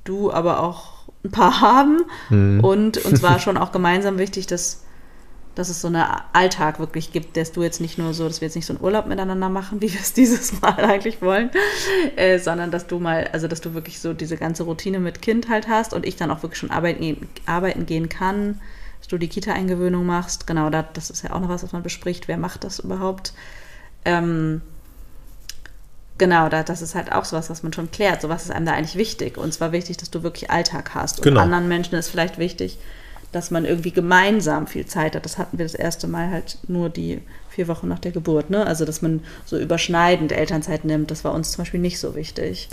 du 0.05 0.31
aber 0.31 0.61
auch 0.63 1.03
ein 1.25 1.31
paar 1.31 1.59
haben 1.59 2.03
Mhm. 2.29 2.61
und 2.63 2.97
uns 3.05 3.21
war 3.21 3.37
schon 3.41 3.57
auch 3.57 3.73
gemeinsam 3.73 4.17
wichtig, 4.17 4.47
dass, 4.47 4.83
dass 5.55 5.69
es 5.69 5.81
so 5.81 5.87
einen 5.87 6.03
Alltag 6.33 6.79
wirklich 6.79 7.11
gibt, 7.11 7.37
dass 7.37 7.51
du 7.51 7.61
jetzt 7.61 7.79
nicht 7.79 7.97
nur 7.99 8.13
so, 8.15 8.27
dass 8.27 8.41
wir 8.41 8.47
jetzt 8.47 8.55
nicht 8.55 8.65
so 8.65 8.73
einen 8.73 8.83
Urlaub 8.83 9.05
miteinander 9.05 9.49
machen, 9.49 9.81
wie 9.81 9.93
wir 9.93 9.99
es 9.99 10.13
dieses 10.13 10.61
Mal 10.61 10.79
eigentlich 10.83 11.21
wollen, 11.21 11.51
äh, 12.15 12.39
sondern 12.39 12.71
dass 12.71 12.87
du 12.87 12.99
mal, 12.99 13.29
also 13.33 13.47
dass 13.47 13.61
du 13.61 13.73
wirklich 13.73 13.99
so 13.99 14.13
diese 14.13 14.37
ganze 14.37 14.63
Routine 14.63 14.99
mit 14.99 15.21
Kind 15.21 15.49
halt 15.49 15.67
hast 15.67 15.93
und 15.93 16.05
ich 16.05 16.15
dann 16.15 16.31
auch 16.31 16.41
wirklich 16.43 16.59
schon 16.59 16.71
arbeiten, 16.71 17.01
gehen- 17.01 17.27
arbeiten 17.45 17.85
gehen 17.85 18.09
kann, 18.09 18.59
dass 18.99 19.07
du 19.09 19.17
die 19.17 19.27
Kita-Eingewöhnung 19.27 20.05
machst. 20.05 20.47
Genau, 20.47 20.69
da, 20.69 20.81
das 20.93 21.09
ist 21.09 21.23
ja 21.23 21.33
auch 21.33 21.39
noch 21.39 21.49
was, 21.49 21.61
was 21.63 21.71
man 21.73 21.83
bespricht. 21.83 22.27
Wer 22.27 22.37
macht 22.37 22.63
das 22.63 22.79
überhaupt? 22.79 23.33
Ähm, 24.05 24.61
genau, 26.17 26.49
da, 26.49 26.63
das 26.63 26.81
ist 26.81 26.95
halt 26.95 27.11
auch 27.11 27.25
sowas, 27.25 27.49
was 27.49 27.63
man 27.63 27.73
schon 27.73 27.91
klärt. 27.91 28.21
So 28.21 28.29
was 28.29 28.45
ist 28.45 28.51
einem 28.51 28.65
da 28.65 28.73
eigentlich 28.73 28.95
wichtig. 28.95 29.37
Und 29.37 29.53
zwar 29.53 29.71
wichtig, 29.71 29.97
dass 29.97 30.09
du 30.09 30.23
wirklich 30.23 30.49
Alltag 30.51 30.95
hast. 30.95 31.19
Und 31.19 31.25
Genau. 31.25 31.41
anderen 31.41 31.67
Menschen 31.67 31.95
ist 31.95 32.09
vielleicht 32.09 32.37
wichtig, 32.37 32.77
dass 33.33 33.51
man 33.51 33.65
irgendwie 33.65 33.91
gemeinsam 33.91 34.67
viel 34.67 34.85
Zeit 34.85 35.15
hat. 35.15 35.25
Das 35.25 35.37
hatten 35.37 35.57
wir 35.57 35.65
das 35.65 35.73
erste 35.75 36.07
Mal 36.07 36.29
halt 36.31 36.57
nur 36.67 36.89
die 36.89 37.21
vier 37.49 37.67
Wochen 37.67 37.87
nach 37.89 37.99
der 37.99 38.11
Geburt. 38.11 38.49
Ne? 38.49 38.65
Also, 38.65 38.85
dass 38.85 39.01
man 39.01 39.21
so 39.45 39.57
überschneidend 39.59 40.31
Elternzeit 40.31 40.85
nimmt, 40.85 41.11
das 41.11 41.23
war 41.25 41.33
uns 41.33 41.51
zum 41.51 41.63
Beispiel 41.63 41.79
nicht 41.81 41.99
so 41.99 42.15
wichtig. 42.15 42.69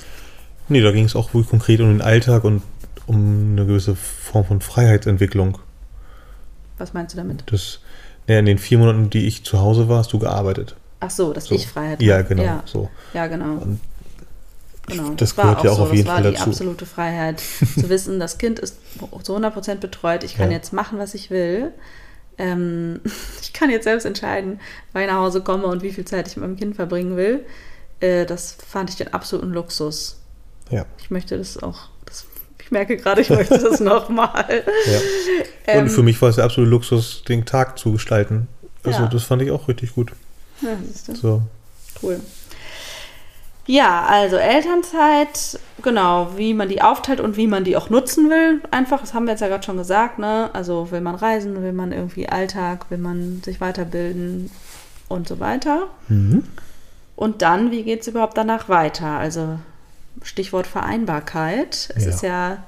Nee, 0.68 0.83
da 0.83 0.92
ging 0.92 1.05
es 1.05 1.16
auch 1.16 1.35
wirklich 1.35 1.51
konkret 1.51 1.81
um 1.81 1.88
den 1.88 2.01
Alltag 2.03 2.44
und 2.44 2.62
um 3.07 3.53
eine 3.57 3.66
gewisse 3.66 3.96
Form 3.96 4.44
von 4.44 4.61
Freiheitsentwicklung. 4.61 5.59
Was 6.79 6.92
meinst 6.94 7.14
du 7.14 7.18
damit? 7.18 7.42
Das, 7.46 7.81
naja, 8.29 8.40
in 8.40 8.46
den 8.46 8.59
vier 8.59 8.79
Monaten, 8.79 9.11
die 9.11 9.27
ich 9.27 9.44
zu 9.44 9.59
Hause 9.61 9.88
war, 9.88 9.99
hast 9.99 10.12
du 10.12 10.18
gearbeitet. 10.18 10.77
Ach 11.01 11.11
so, 11.11 11.33
dass 11.33 11.46
So. 11.46 11.55
ich 11.55 11.66
Freiheit 11.66 12.01
Ja, 12.03 12.18
habe. 12.18 12.29
genau. 12.29 12.42
Ja, 12.42 12.62
So. 12.66 12.88
ja 13.14 13.27
genau. 13.27 13.55
Und 13.55 13.81
Genau, 14.92 15.11
das 15.11 15.37
war 15.37 15.44
gehört 15.46 15.64
ja 15.64 15.70
auch 15.72 15.76
so. 15.76 15.83
auf 15.85 15.92
jeden 15.92 16.07
das 16.07 16.14
war 16.16 16.22
Fall 16.22 16.31
die 16.33 16.37
dazu. 16.38 16.50
absolute 16.50 16.87
Freiheit, 16.87 17.40
zu 17.40 17.88
wissen, 17.88 18.20
das 18.20 18.38
Kind 18.38 18.59
ist 18.59 18.76
zu 19.22 19.37
100% 19.37 19.76
betreut. 19.76 20.24
Ich 20.24 20.37
kann 20.37 20.50
Ja. 20.50 20.57
jetzt 20.57 20.72
machen, 20.72 20.98
was 20.98 21.14
ich 21.14 21.31
will. 21.31 21.72
Ähm, 22.38 23.00
ich 23.42 23.53
kann 23.53 23.70
jetzt 23.70 23.85
selbst 23.85 24.05
entscheiden, 24.05 24.61
wann 24.92 25.03
ich 25.03 25.09
nach 25.09 25.16
Hause 25.18 25.42
komme 25.42 25.66
und 25.66 25.83
wie 25.83 25.92
viel 25.92 26.05
Zeit 26.05 26.29
ich 26.29 26.37
mit 26.37 26.44
meinem 26.44 26.57
Kind 26.57 26.76
verbringen 26.76 27.16
will. 27.16 27.44
Äh, 28.00 28.24
das 28.26 28.57
fand 28.66 28.90
ich 28.90 28.96
den 28.96 29.12
absoluten 29.12 29.53
Luxus. 29.53 30.18
Ja. 30.70 30.87
Ich 30.98 31.11
möchte 31.11 31.37
das 31.37 31.62
auch. 31.62 31.88
Das, 32.07 32.24
ich 32.62 32.70
merke 32.70 32.96
gerade, 32.96 33.20
ich 33.20 33.31
möchte 33.31 33.59
das 33.59 33.81
nochmal. 33.81 34.64
ja. 35.66 35.79
Und 35.81 35.88
für 35.90 36.03
mich 36.03 36.20
war 36.22 36.29
es 36.31 36.37
der 36.37 36.44
absolute 36.44 36.70
Luxus, 36.70 37.22
den 37.29 37.44
Tag 37.44 37.79
zu 37.79 37.92
gestalten. 37.92 38.48
Also 38.85 39.00
Ja. 39.03 39.09
das 39.09 39.24
fand 39.24 39.42
ich 39.42 39.50
auch 39.50 39.68
richtig 39.68 39.94
gut. 39.94 40.12
Ja, 40.62 40.70
siehst 40.87 41.09
du. 41.09 41.14
So. 41.16 41.42
Cool. 42.03 42.20
Ja, 43.71 44.05
also 44.09 44.35
Elternzeit, 44.37 45.61
genau, 45.81 46.33
wie 46.37 46.55
man 46.55 46.69
die 46.69 46.83
aufteilt 46.83 47.21
und 47.21 47.37
wie 47.37 47.47
man 47.47 47.63
die 47.63 47.77
auch 47.77 47.89
nutzen 47.89 48.29
will. 48.29 48.61
Einfach, 48.73 49.01
das 49.01 49.15
haben 49.15 49.27
wir 49.27 49.31
jetzt 49.31 49.43
ja 49.43 49.47
gerade 49.47 49.63
schon 49.63 49.77
gesagt, 49.77 50.19
ne? 50.19 50.51
Also 50.55 50.91
will 50.91 51.01
man 51.01 51.15
reisen, 51.15 51.63
will 51.63 51.73
man 51.73 51.93
irgendwie 51.93 52.29
Alltag, 52.29 52.91
will 52.91 52.99
man 52.99 53.43
sich 53.45 53.61
weiterbilden 53.61 54.51
und 55.09 55.29
so 55.29 55.39
weiter. 55.39 55.87
Mhm. 56.09 56.43
Und 57.15 57.43
dann, 57.43 57.71
wie 57.71 57.85
geht 57.85 58.01
es 58.01 58.09
überhaupt 58.09 58.37
danach 58.37 58.69
weiter? 58.69 59.07
Also 59.07 59.61
Stichwort 60.25 60.67
Vereinbarkeit. 60.67 61.91
Es 61.95 62.05
Ja. 62.05 62.11
ist 62.11 62.23
ja 62.23 62.59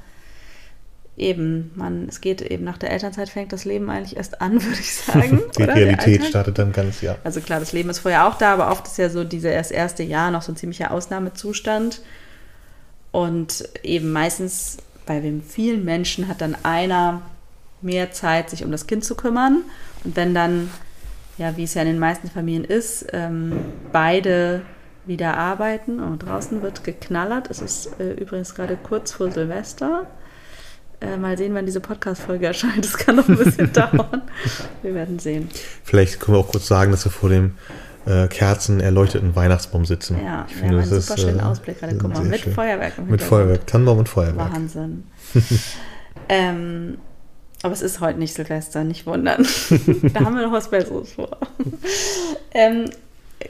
eben, 1.17 1.71
man, 1.75 2.09
es 2.09 2.21
geht 2.21 2.41
eben 2.41 2.65
nach 2.65 2.79
der 2.79 2.91
Elternzeit 2.91 3.29
fängt 3.29 3.53
das 3.53 3.65
Leben 3.65 3.91
eigentlich 3.91 4.17
erst 4.17 4.41
an, 4.41 4.53
würde 4.65 4.81
ich 4.81 4.95
sagen. 4.95 5.43
Die 5.59 5.63
oder? 5.63 5.75
Der 5.75 5.77
Realität 5.77 6.25
startet 6.25 6.59
dann 6.59 6.73
ganz, 6.73 7.01
ja. 7.01 7.17
Also 7.25 7.41
klar, 7.41 7.61
das 7.61 7.73
Leben 7.73 7.91
ist 7.91 8.01
vorher 8.01 8.27
auch 8.27 8.37
da, 8.37 8.55
aber 8.55 8.71
oft 8.71 8.87
ist 8.87 8.99
ja 8.99 9.09
so 9.09 9.25
dieser 9.25 9.53
das 9.53 9.71
erste 9.71 10.03
Jahr 10.03 10.31
noch 10.31 10.43
so 10.43 10.53
ein 10.53 10.57
ziemlicher 10.57 10.91
Ausnahmezustand. 10.91 12.01
Und 13.11 13.69
eben 13.83 14.11
meistens 14.11 14.79
bei 15.05 15.23
vielen 15.47 15.85
Menschen 15.85 16.29
hat 16.29 16.41
dann 16.41 16.57
einer 16.63 17.23
mehr 17.83 18.13
Zeit, 18.13 18.49
sich 18.49 18.65
um 18.65 18.73
das 18.73 18.87
Kind 18.87 19.05
zu 19.05 19.15
kümmern. 19.15 19.63
Und 20.05 20.17
wenn 20.17 20.35
dann, 20.35 20.71
ja, 21.37 21.57
wie 21.57 21.65
es 21.65 21.75
ja 21.75 21.83
in 21.83 21.89
den 21.89 21.99
meisten 21.99 22.31
Familien 22.31 22.65
ist, 22.65 23.07
ähm, 23.13 23.53
beide 23.91 24.63
wieder 25.05 25.37
arbeiten 25.37 26.01
und 26.01 26.21
draußen 26.21 26.63
wird 26.63 26.85
geknallert. 26.85 27.51
Es 27.51 27.61
ist 27.61 28.01
äh, 28.01 28.13
übrigens 28.13 28.55
gerade 28.55 28.77
kurz 28.77 29.13
vor 29.13 29.31
Silvester. 29.31 30.07
Äh, 31.03 31.17
mal 31.17 31.37
sehen, 31.37 31.55
wann 31.55 31.67
diese 31.67 31.81
Podcast-Folge 31.81 32.47
erscheint. 32.49 32.85
Das 32.85 32.97
kann 32.97 33.17
noch 33.17 33.29
ein 33.29 33.37
bisschen 33.37 33.73
dauern. 33.73 34.23
Wir 34.83 34.95
werden 34.95 35.19
sehen. 35.19 35.49
Vielleicht 35.85 36.21
können 36.21 36.37
wir 36.37 36.41
auch 36.41 36.49
kurz 36.49 36.69
sagen, 36.69 36.93
dass 36.93 37.05
wir 37.05 37.13
vor 37.13 37.29
dem 37.29 37.55
äh, 38.07 38.29
kerzenerleuchteten 38.29 39.35
Weihnachtsbaum 39.35 39.85
sitzen. 39.85 40.19
Ja, 40.25 40.47
ich 40.49 40.57
haben 40.57 40.71
einen 40.71 40.91
das 40.91 41.07
super 41.07 41.21
schönen 41.21 41.41
äh, 41.41 41.43
Ausblick 41.43 41.81
gerade. 41.81 41.97
Guck 41.97 42.15
mal, 42.15 42.25
mit 42.25 42.41
schön. 42.41 42.53
Feuerwerk 42.53 42.99
Mit. 43.09 43.23
Feuerwerk, 43.23 43.67
Tannenbaum 43.67 43.99
und 43.99 44.09
Feuerwerk. 44.09 44.53
Wahnsinn. 44.53 45.05
ähm, 46.29 46.99
aber 47.63 47.73
es 47.73 47.83
ist 47.83 48.01
heute 48.01 48.19
nicht 48.19 48.35
Silvester, 48.35 48.83
nicht 48.83 49.07
wundern. 49.07 49.47
da 50.15 50.21
haben 50.21 50.37
wir 50.37 50.47
noch 50.47 50.53
was 50.53 50.69
Besseres 50.69 51.13
vor. 51.13 51.37
ähm, 52.53 52.91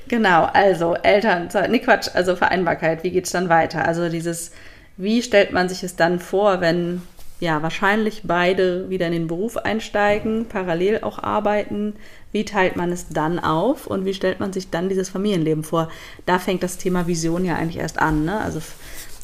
genau, 0.09 0.45
also 0.53 0.95
Elternzeit, 0.95 1.71
nee 1.71 1.79
Quatsch, 1.79 2.09
also 2.13 2.37
Vereinbarkeit, 2.37 3.05
wie 3.05 3.11
geht 3.11 3.25
es 3.25 3.33
dann 3.33 3.49
weiter? 3.49 3.87
Also 3.87 4.11
dieses, 4.11 4.53
wie 4.99 5.23
stellt 5.23 5.53
man 5.53 5.71
sich 5.71 5.83
es 5.83 5.97
dann 5.97 6.21
vor, 6.21 6.61
wenn 6.61 7.01
ja 7.43 7.61
wahrscheinlich 7.61 8.23
beide 8.25 8.89
wieder 8.89 9.07
in 9.07 9.13
den 9.13 9.27
Beruf 9.27 9.57
einsteigen, 9.57 10.47
parallel 10.49 11.01
auch 11.03 11.19
arbeiten? 11.19 11.95
Wie 12.31 12.45
teilt 12.45 12.77
man 12.77 12.93
es 12.93 13.09
dann 13.09 13.41
auf 13.41 13.89
und 13.89 14.05
wie 14.05 14.15
stellt 14.15 14.39
man 14.39 14.53
sich 14.53 14.71
dann 14.71 14.89
dieses 14.89 15.09
Familienleben 15.09 15.65
vor? 15.65 15.91
Da 16.25 16.39
fängt 16.39 16.63
das 16.63 16.79
Thema 16.79 17.09
Vision 17.09 17.45
ja 17.45 17.57
eigentlich 17.57 17.79
erst 17.79 17.99
an. 17.99 18.25
Ne? 18.25 18.41
Also 18.41 18.61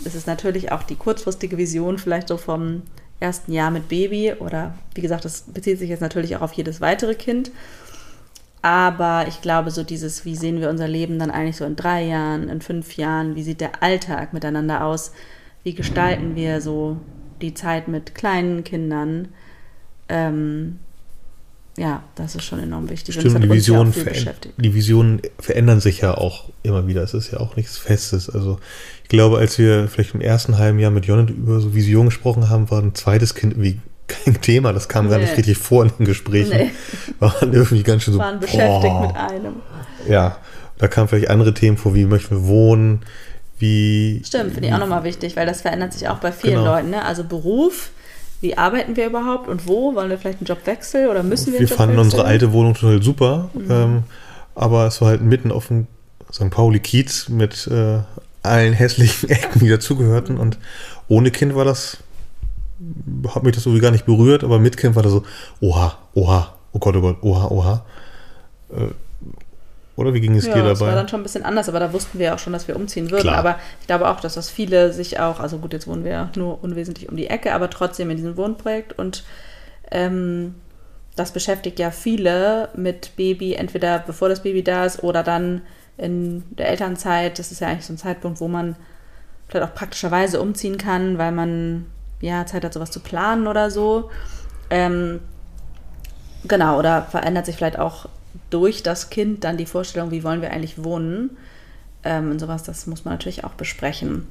es 0.04 0.14
ist 0.16 0.26
natürlich 0.26 0.72
auch 0.72 0.82
die 0.82 0.96
kurzfristige 0.96 1.56
Vision 1.56 1.98
vielleicht 1.98 2.28
so 2.28 2.36
vom 2.36 2.82
ersten 3.20 3.52
Jahr 3.52 3.70
mit 3.70 3.88
Baby 3.88 4.34
oder 4.38 4.74
wie 4.94 5.00
gesagt, 5.00 5.24
das 5.24 5.42
bezieht 5.42 5.78
sich 5.78 5.88
jetzt 5.88 6.00
natürlich 6.00 6.36
auch 6.36 6.42
auf 6.42 6.52
jedes 6.52 6.80
weitere 6.80 7.14
Kind. 7.14 7.52
Aber 8.62 9.26
ich 9.28 9.40
glaube, 9.42 9.70
so 9.70 9.84
dieses, 9.84 10.24
wie 10.24 10.34
sehen 10.34 10.60
wir 10.60 10.70
unser 10.70 10.88
Leben 10.88 11.20
dann 11.20 11.30
eigentlich 11.30 11.56
so 11.56 11.64
in 11.64 11.76
drei 11.76 12.04
Jahren, 12.04 12.48
in 12.48 12.60
fünf 12.60 12.96
Jahren, 12.96 13.36
wie 13.36 13.44
sieht 13.44 13.60
der 13.60 13.80
Alltag 13.84 14.32
miteinander 14.32 14.84
aus, 14.84 15.12
wie 15.62 15.74
gestalten 15.74 16.34
wir 16.34 16.60
so 16.60 16.96
die 17.42 17.54
Zeit 17.54 17.88
mit 17.88 18.14
kleinen 18.14 18.64
Kindern. 18.64 19.28
Ähm, 20.08 20.78
ja, 21.76 22.02
das 22.16 22.34
ist 22.34 22.44
schon 22.44 22.58
enorm 22.58 22.90
wichtig. 22.90 23.14
Stimmt, 23.14 23.42
die 23.44 23.48
Visionen, 23.50 23.92
beschäftigt. 23.92 24.54
die 24.56 24.74
Visionen 24.74 25.22
verändern 25.38 25.80
sich 25.80 26.00
ja 26.00 26.14
auch 26.16 26.48
immer 26.64 26.86
wieder. 26.88 27.02
Es 27.02 27.14
ist 27.14 27.30
ja 27.30 27.38
auch 27.38 27.54
nichts 27.54 27.78
Festes. 27.78 28.28
Also 28.28 28.58
ich 29.04 29.08
glaube, 29.08 29.38
als 29.38 29.58
wir 29.58 29.86
vielleicht 29.86 30.14
im 30.14 30.20
ersten 30.20 30.58
halben 30.58 30.80
Jahr 30.80 30.90
mit 30.90 31.06
Jonathan 31.06 31.36
über 31.36 31.60
so 31.60 31.74
Visionen 31.74 32.08
gesprochen 32.08 32.48
haben, 32.48 32.68
war 32.70 32.82
ein 32.82 32.94
zweites 32.96 33.34
Kind 33.36 33.52
irgendwie 33.52 33.78
kein 34.08 34.40
Thema. 34.40 34.72
Das 34.72 34.88
kam 34.88 35.08
gar 35.08 35.18
Nee. 35.18 35.26
nicht 35.26 35.36
richtig 35.36 35.58
vor 35.58 35.84
in 35.84 35.92
den 35.98 36.06
Gesprächen. 36.06 36.50
Nee. 36.50 36.70
Waren 37.20 37.52
irgendwie 37.52 37.82
ganz 37.84 38.02
schön 38.02 38.14
so. 38.14 38.20
waren 38.20 38.40
beschäftigt 38.40 38.82
boah. 38.82 39.06
mit 39.06 39.16
einem. 39.16 39.54
Ja, 40.08 40.38
da 40.78 40.88
kamen 40.88 41.06
vielleicht 41.08 41.28
andere 41.30 41.54
Themen 41.54 41.76
vor, 41.76 41.94
wie 41.94 42.06
möchten 42.06 42.34
wir 42.34 42.46
wohnen, 42.48 43.00
wie. 43.58 44.22
Stimmt, 44.24 44.52
finde 44.54 44.68
ich 44.68 44.74
auch 44.74 44.78
nochmal 44.78 45.04
wichtig, 45.04 45.36
weil 45.36 45.46
das 45.46 45.60
verändert 45.62 45.92
sich 45.92 46.08
auch 46.08 46.18
bei 46.18 46.32
vielen 46.32 46.54
Genau. 46.56 46.74
Leuten. 46.74 46.90
Ne? 46.90 47.04
Also 47.04 47.24
Beruf, 47.24 47.90
wie 48.40 48.56
arbeiten 48.56 48.96
wir 48.96 49.06
überhaupt 49.06 49.48
und 49.48 49.66
wo? 49.66 49.94
Wollen 49.94 50.10
wir 50.10 50.18
vielleicht 50.18 50.38
einen 50.40 50.46
Job 50.46 50.58
wechseln 50.66 51.08
oder 51.08 51.22
müssen 51.22 51.46
wir 51.46 51.54
Wir 51.54 51.58
einen 51.60 51.68
Job 51.68 51.76
fanden 51.78 51.92
wechseln? 51.96 52.04
unsere 52.12 52.24
alte 52.24 52.52
Wohnung 52.52 52.74
total 52.74 53.02
super, 53.02 53.50
Mhm. 53.54 53.70
ähm, 53.70 54.02
aber 54.54 54.86
es 54.86 55.00
war 55.00 55.08
halt 55.08 55.22
mitten 55.22 55.50
auf 55.52 55.68
dem 55.68 55.86
St. 56.32 56.50
Pauli-Kiez 56.50 57.28
mit 57.30 57.66
äh, 57.68 57.98
allen 58.42 58.72
hässlichen 58.74 59.28
Ecken, 59.30 59.60
die 59.60 59.68
dazugehörten. 59.68 60.36
Mhm. 60.36 60.40
Und 60.40 60.58
ohne 61.08 61.30
Kind 61.30 61.54
war 61.54 61.64
das, 61.64 61.98
hat 63.34 63.42
mich 63.42 63.54
das 63.54 63.64
so 63.64 63.74
wie 63.74 63.80
gar 63.80 63.90
nicht 63.90 64.06
berührt, 64.06 64.44
aber 64.44 64.58
mit 64.58 64.76
Kind 64.76 64.94
war 64.94 65.02
das 65.02 65.12
so, 65.12 65.24
oha, 65.60 65.96
oha, 66.14 66.54
oh 66.72 66.78
Gott, 66.78 66.94
oh 66.96 67.00
Gott, 67.00 67.16
oha, 67.22 67.48
oha. 67.50 67.84
Äh, 68.70 68.88
oder 69.98 70.14
wie 70.14 70.20
ging 70.20 70.36
es 70.36 70.46
ja, 70.46 70.54
dir 70.54 70.62
das 70.62 70.78
war 70.78 70.86
dabei? 70.86 71.00
dann 71.00 71.08
schon 71.08 71.20
ein 71.20 71.24
bisschen 71.24 71.44
anders, 71.44 71.68
aber 71.68 71.80
da 71.80 71.92
wussten 71.92 72.20
wir 72.20 72.26
ja 72.26 72.34
auch 72.36 72.38
schon, 72.38 72.52
dass 72.52 72.68
wir 72.68 72.76
umziehen 72.76 73.10
würden. 73.10 73.22
Klar. 73.22 73.36
Aber 73.36 73.58
ich 73.80 73.88
glaube 73.88 74.08
auch, 74.08 74.20
dass 74.20 74.34
das 74.34 74.48
viele 74.48 74.92
sich 74.92 75.18
auch, 75.18 75.40
also 75.40 75.58
gut, 75.58 75.72
jetzt 75.72 75.88
wohnen 75.88 76.04
wir 76.04 76.12
ja 76.12 76.30
nur 76.36 76.62
unwesentlich 76.62 77.08
um 77.08 77.16
die 77.16 77.26
Ecke, 77.26 77.52
aber 77.52 77.68
trotzdem 77.68 78.08
in 78.10 78.16
diesem 78.16 78.36
Wohnprojekt 78.36 78.96
und 78.96 79.24
ähm, 79.90 80.54
das 81.16 81.32
beschäftigt 81.32 81.80
ja 81.80 81.90
viele 81.90 82.68
mit 82.76 83.16
Baby, 83.16 83.54
entweder 83.54 83.98
bevor 83.98 84.28
das 84.28 84.44
Baby 84.44 84.62
da 84.62 84.84
ist 84.84 85.02
oder 85.02 85.24
dann 85.24 85.62
in 85.96 86.44
der 86.50 86.68
Elternzeit. 86.68 87.40
Das 87.40 87.50
ist 87.50 87.60
ja 87.60 87.66
eigentlich 87.66 87.86
so 87.86 87.92
ein 87.92 87.98
Zeitpunkt, 87.98 88.40
wo 88.40 88.46
man 88.46 88.76
vielleicht 89.48 89.68
auch 89.68 89.74
praktischerweise 89.74 90.40
umziehen 90.40 90.78
kann, 90.78 91.18
weil 91.18 91.32
man 91.32 91.86
ja 92.20 92.46
Zeit 92.46 92.64
hat, 92.64 92.72
sowas 92.72 92.92
zu 92.92 93.00
planen 93.00 93.48
oder 93.48 93.72
so. 93.72 94.10
Ähm, 94.70 95.18
genau, 96.46 96.78
oder 96.78 97.02
verändert 97.02 97.46
sich 97.46 97.56
vielleicht 97.56 97.80
auch 97.80 98.06
durch 98.50 98.82
das 98.82 99.10
Kind 99.10 99.44
dann 99.44 99.56
die 99.56 99.66
Vorstellung, 99.66 100.10
wie 100.10 100.24
wollen 100.24 100.42
wir 100.42 100.50
eigentlich 100.50 100.82
wohnen. 100.82 101.36
Ähm, 102.04 102.30
und 102.30 102.38
sowas, 102.38 102.62
das 102.62 102.86
muss 102.86 103.04
man 103.04 103.14
natürlich 103.14 103.44
auch 103.44 103.54
besprechen. 103.54 104.26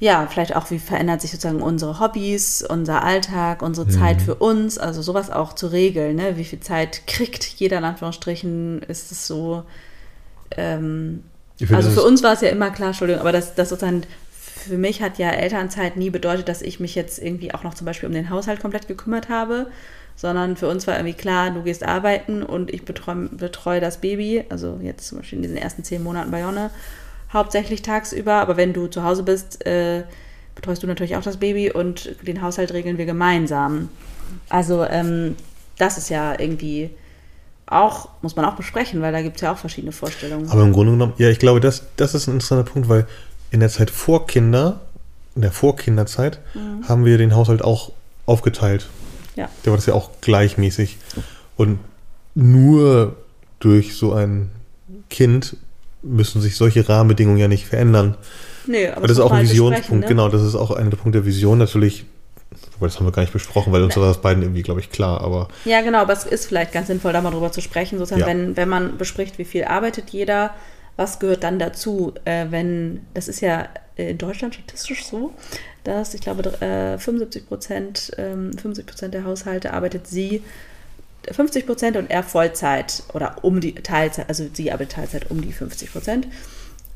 ja, 0.00 0.26
vielleicht 0.30 0.54
auch, 0.54 0.70
wie 0.70 0.78
verändert 0.78 1.20
sich 1.20 1.32
sozusagen 1.32 1.60
unsere 1.60 1.98
Hobbys, 1.98 2.62
unser 2.62 3.02
Alltag, 3.02 3.62
unsere 3.62 3.88
Zeit 3.88 4.22
für 4.22 4.36
uns, 4.36 4.78
also 4.78 5.02
sowas 5.02 5.30
auch 5.30 5.54
zu 5.54 5.66
regeln, 5.68 6.16
ne? 6.16 6.36
Wie 6.36 6.44
viel 6.44 6.60
Zeit 6.60 7.06
kriegt 7.06 7.44
jeder 7.44 7.78
in 7.78 7.84
Anführungsstrichen, 7.84 8.82
ist 8.82 9.10
es 9.10 9.26
so, 9.26 9.64
ähm, 10.56 11.24
also 11.72 11.90
für 11.90 12.02
uns 12.02 12.22
war 12.22 12.34
es 12.34 12.40
ja 12.40 12.50
immer 12.50 12.70
klar, 12.70 12.88
Entschuldigung, 12.88 13.20
aber 13.20 13.32
das, 13.32 13.56
das 13.56 13.70
sozusagen, 13.70 14.02
für 14.30 14.78
mich 14.78 15.02
hat 15.02 15.18
ja 15.18 15.30
Elternzeit 15.30 15.96
nie 15.96 16.10
bedeutet, 16.10 16.48
dass 16.48 16.62
ich 16.62 16.78
mich 16.78 16.94
jetzt 16.94 17.18
irgendwie 17.18 17.52
auch 17.52 17.64
noch 17.64 17.74
zum 17.74 17.84
Beispiel 17.84 18.08
um 18.08 18.14
den 18.14 18.30
Haushalt 18.30 18.60
komplett 18.60 18.86
gekümmert 18.86 19.28
habe, 19.28 19.66
sondern 20.18 20.56
für 20.56 20.66
uns 20.66 20.88
war 20.88 20.96
irgendwie 20.96 21.14
klar, 21.14 21.52
du 21.52 21.62
gehst 21.62 21.84
arbeiten 21.84 22.42
und 22.42 22.74
ich 22.74 22.84
betreue, 22.84 23.28
betreue 23.30 23.80
das 23.80 23.98
Baby, 23.98 24.44
also 24.48 24.80
jetzt 24.82 25.06
zum 25.06 25.18
Beispiel 25.18 25.36
in 25.36 25.42
diesen 25.42 25.56
ersten 25.56 25.84
zehn 25.84 26.02
Monaten 26.02 26.32
bei 26.32 26.40
Jonne, 26.40 26.70
hauptsächlich 27.32 27.82
tagsüber, 27.82 28.34
aber 28.34 28.56
wenn 28.56 28.72
du 28.72 28.88
zu 28.88 29.04
Hause 29.04 29.22
bist, 29.22 29.64
äh, 29.64 30.02
betreust 30.56 30.82
du 30.82 30.88
natürlich 30.88 31.14
auch 31.14 31.22
das 31.22 31.36
Baby 31.36 31.70
und 31.70 32.16
den 32.26 32.42
Haushalt 32.42 32.72
regeln 32.72 32.98
wir 32.98 33.06
gemeinsam. 33.06 33.90
Also 34.48 34.84
ähm, 34.84 35.36
das 35.78 35.98
ist 35.98 36.10
ja 36.10 36.36
irgendwie 36.36 36.90
auch, 37.66 38.08
muss 38.20 38.34
man 38.34 38.44
auch 38.44 38.56
besprechen, 38.56 39.00
weil 39.00 39.12
da 39.12 39.22
gibt 39.22 39.36
es 39.36 39.42
ja 39.42 39.52
auch 39.52 39.58
verschiedene 39.58 39.92
Vorstellungen. 39.92 40.50
Aber 40.50 40.64
im 40.64 40.72
Grunde 40.72 40.92
genommen, 40.92 41.12
ja, 41.18 41.28
ich 41.28 41.38
glaube, 41.38 41.60
das, 41.60 41.84
das 41.94 42.16
ist 42.16 42.26
ein 42.26 42.34
interessanter 42.34 42.68
Punkt, 42.68 42.88
weil 42.88 43.06
in 43.52 43.60
der 43.60 43.68
Zeit 43.68 43.90
vor 43.92 44.26
Kinder, 44.26 44.80
in 45.36 45.42
der 45.42 45.52
Vorkinderzeit, 45.52 46.40
haben 46.88 47.04
wir 47.04 47.18
den 47.18 47.36
Haushalt 47.36 47.62
auch 47.62 47.92
aufgeteilt. 48.26 48.88
Ja. 49.38 49.48
Da 49.62 49.70
war 49.70 49.76
das 49.78 49.86
ja 49.86 49.94
auch 49.94 50.10
gleichmäßig. 50.20 50.98
Und 51.56 51.78
nur 52.34 53.16
durch 53.60 53.94
so 53.96 54.12
ein 54.12 54.50
Kind 55.10 55.56
müssen 56.02 56.40
sich 56.40 56.56
solche 56.56 56.88
Rahmenbedingungen 56.88 57.38
ja 57.38 57.48
nicht 57.48 57.66
verändern. 57.66 58.16
Nee, 58.66 58.88
aber 58.88 58.98
Aber 58.98 59.06
das 59.08 59.18
ist 59.18 59.22
auch 59.22 59.30
ein 59.30 59.38
halt 59.38 59.50
Visionspunkt, 59.50 60.02
ne? 60.04 60.08
genau, 60.08 60.28
das 60.28 60.42
ist 60.42 60.54
auch 60.54 60.70
einer 60.72 60.90
der 60.90 60.96
Punkte 60.96 61.20
der 61.20 61.26
Vision 61.26 61.58
natürlich. 61.58 62.04
Aber 62.76 62.86
das 62.86 62.98
haben 62.98 63.06
wir 63.06 63.12
gar 63.12 63.22
nicht 63.22 63.32
besprochen, 63.32 63.72
weil 63.72 63.82
uns 63.82 63.96
war 63.96 64.06
das 64.06 64.20
beiden 64.20 64.42
irgendwie, 64.42 64.62
glaube 64.62 64.80
ich, 64.80 64.90
klar. 64.90 65.20
Aber 65.20 65.48
Ja, 65.64 65.80
genau, 65.82 65.98
aber 65.98 66.12
es 66.12 66.24
ist 66.24 66.46
vielleicht 66.46 66.72
ganz 66.72 66.86
sinnvoll, 66.88 67.12
da 67.12 67.20
mal 67.20 67.30
drüber 67.30 67.52
zu 67.52 67.60
sprechen, 67.60 67.98
sozusagen, 67.98 68.20
Ja. 68.20 68.26
wenn, 68.26 68.56
wenn 68.56 68.68
man 68.68 68.96
bespricht, 68.98 69.38
wie 69.38 69.44
viel 69.44 69.64
arbeitet 69.64 70.10
jeder, 70.10 70.54
was 70.96 71.18
gehört 71.20 71.44
dann 71.44 71.58
dazu, 71.58 72.14
äh, 72.24 72.46
wenn, 72.50 73.00
das 73.14 73.28
ist 73.28 73.40
ja 73.40 73.68
in 73.98 74.18
Deutschland 74.18 74.54
statistisch 74.54 75.06
so, 75.06 75.34
dass 75.84 76.14
ich 76.14 76.20
glaube, 76.20 76.60
äh, 76.60 76.98
75 76.98 77.48
Prozent, 77.48 78.12
ähm, 78.18 78.52
50 78.56 78.86
Prozent 78.86 79.14
der 79.14 79.24
Haushalte 79.24 79.72
arbeitet 79.72 80.06
sie 80.06 80.42
50 81.30 81.66
Prozent 81.66 81.96
und 81.96 82.10
er 82.10 82.22
Vollzeit 82.22 83.02
oder 83.12 83.36
um 83.42 83.60
die 83.60 83.74
Teilzeit, 83.74 84.28
also 84.28 84.46
sie 84.52 84.72
arbeitet 84.72 84.92
Teilzeit 84.92 85.30
um 85.30 85.40
die 85.40 85.52
50 85.52 85.92
Prozent. 85.92 86.28